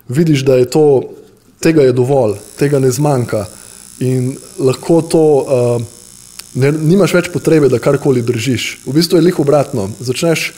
vidiš, 0.09 0.45
da 0.45 0.57
je 0.57 0.71
to, 0.71 1.03
tega 1.61 1.83
je 1.83 1.93
dovolj, 1.93 2.39
tega 2.59 2.79
ne 2.79 2.91
zmanjka 2.91 3.47
in 4.01 4.37
lahko 4.59 5.03
to. 5.03 5.27
Uh, 5.27 5.83
Ne, 6.55 6.71
nimaš 6.71 7.11
več 7.17 7.29
potrebe, 7.35 7.67
da 7.67 7.81
karkoli 7.83 8.23
držiš. 8.23 8.87
V 8.87 8.93
bistvu 8.95 9.19
je 9.19 9.27
lih 9.27 9.39
obratno. 9.43 9.89
Začneš, 9.99 10.53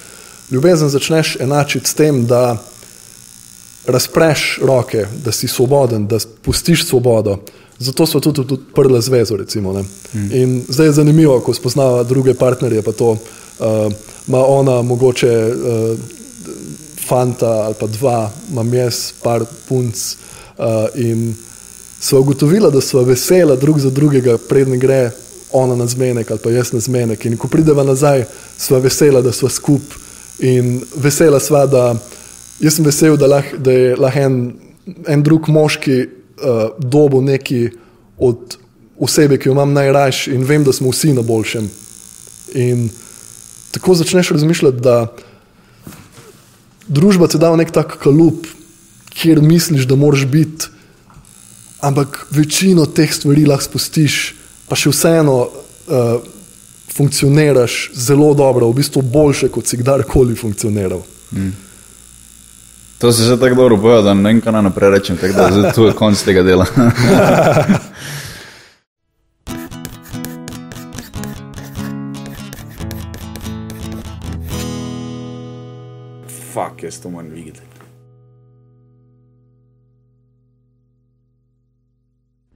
ljubezen 0.52 0.90
začneš 0.92 1.38
enačiti 1.40 1.88
s 1.88 1.96
tem, 1.96 2.26
da 2.28 2.58
razpreš 3.86 4.58
roke, 4.62 5.06
da 5.24 5.32
si 5.32 5.48
svoboden, 5.48 6.06
da 6.06 6.18
pustiš 6.44 6.84
svobodo. 6.84 7.38
Zato 7.78 8.06
so 8.06 8.20
tudi 8.20 8.44
odprle 8.44 9.00
zvezo. 9.00 9.36
Recimo, 9.36 9.72
mm. 9.72 10.28
In 10.32 10.64
zdaj 10.68 10.86
je 10.86 10.92
zanimivo, 10.92 11.40
ko 11.40 11.54
spoznava 11.54 12.02
druge 12.02 12.34
partnerje, 12.34 12.82
pa 12.82 12.92
to 12.92 13.10
uh, 13.10 13.18
ima 14.28 14.44
ona, 14.44 14.82
mogoče 14.82 15.32
uh, 15.32 15.98
fanta 17.08 17.50
ali 17.66 17.74
pa 17.80 17.86
dva, 17.86 18.30
imam 18.50 18.74
jaz, 18.74 19.12
par 19.22 19.44
punc. 19.68 19.96
Uh, 20.56 20.88
in 20.94 21.34
so 22.00 22.20
ugotovila, 22.20 22.70
da 22.70 22.80
so 22.80 23.02
vesela 23.04 23.56
drug 23.56 23.78
za 23.80 23.90
drugega, 23.90 24.38
predne 24.38 24.76
gre 24.76 25.10
ona 25.52 25.76
na 25.76 25.86
zmenek 25.86 26.30
ali 26.30 26.40
pa 26.42 26.50
jaz 26.50 26.72
na 26.72 26.80
zmenek. 26.80 27.24
In 27.26 27.36
ko 27.36 27.48
prideva 27.48 27.84
nazaj, 27.84 28.24
sva 28.58 28.80
vesela, 28.80 29.22
da 29.22 29.32
sva 29.32 29.50
skup 29.52 29.94
in 30.38 30.80
vesela 30.96 31.40
sva, 31.40 31.66
da. 31.66 31.94
Jaz 32.60 32.78
sem 32.78 32.84
vesel, 32.84 33.18
da, 33.20 33.28
lah, 33.28 33.48
da 33.58 33.72
je 33.72 33.96
lahko 34.00 34.20
en, 34.24 34.36
en 35.12 35.22
drug 35.22 35.48
moški 35.52 35.96
uh, 36.00 36.70
dobo 36.78 37.20
neki 37.20 37.68
od 38.18 38.56
osebe, 38.98 39.36
ki 39.38 39.48
jo 39.48 39.52
imam 39.52 39.72
najraje 39.76 40.32
in 40.32 40.44
vem, 40.44 40.64
da 40.64 40.72
smo 40.72 40.90
vsi 40.90 41.12
na 41.12 41.22
boljšem. 41.22 41.68
In 42.54 42.88
tako 43.70 43.94
začneš 43.94 44.30
razmišljati, 44.30 44.80
da 44.80 45.12
družba 46.88 47.28
ti 47.28 47.38
da 47.38 47.52
nek 47.56 47.70
tak 47.74 47.98
kalup, 48.02 48.46
kjer 49.16 49.40
misliš, 49.42 49.86
da 49.88 49.96
moraš 49.96 50.26
biti, 50.26 50.70
ampak 51.80 52.26
večino 52.30 52.86
teh 52.86 53.12
stvari 53.12 53.46
lahko 53.46 53.70
spustiš, 53.70 54.34
pa 54.68 54.76
še 54.76 54.90
vseeno 54.92 55.36
uh, 55.46 56.16
funkcioniraš 56.96 57.90
zelo 57.94 58.32
dobro, 58.34 58.70
v 58.70 58.80
bistvu 58.80 59.02
boljše, 59.02 59.48
kot 59.52 59.68
si 59.68 59.78
kdarkoli 59.80 60.36
funkcioniral. 60.36 61.02
Mm. 61.32 61.54
To 62.98 63.12
se 63.12 63.22
že 63.22 63.36
tako 63.40 63.54
dobro 63.54 63.76
bojo, 63.76 64.02
da 64.02 64.14
ne 64.14 64.32
vem, 64.32 64.40
kaj 64.40 64.52
naprej 64.52 64.90
rečem, 64.90 65.16
tako 65.20 65.32
da 65.32 65.48
je 65.68 65.72
to 65.72 65.92
konc 65.92 66.22
tega 66.22 66.42
dela. 66.42 66.66
Fak, 76.76 76.82
jaz 76.82 77.00
to 77.00 77.10
moram 77.10 77.30
videti. 77.32 77.65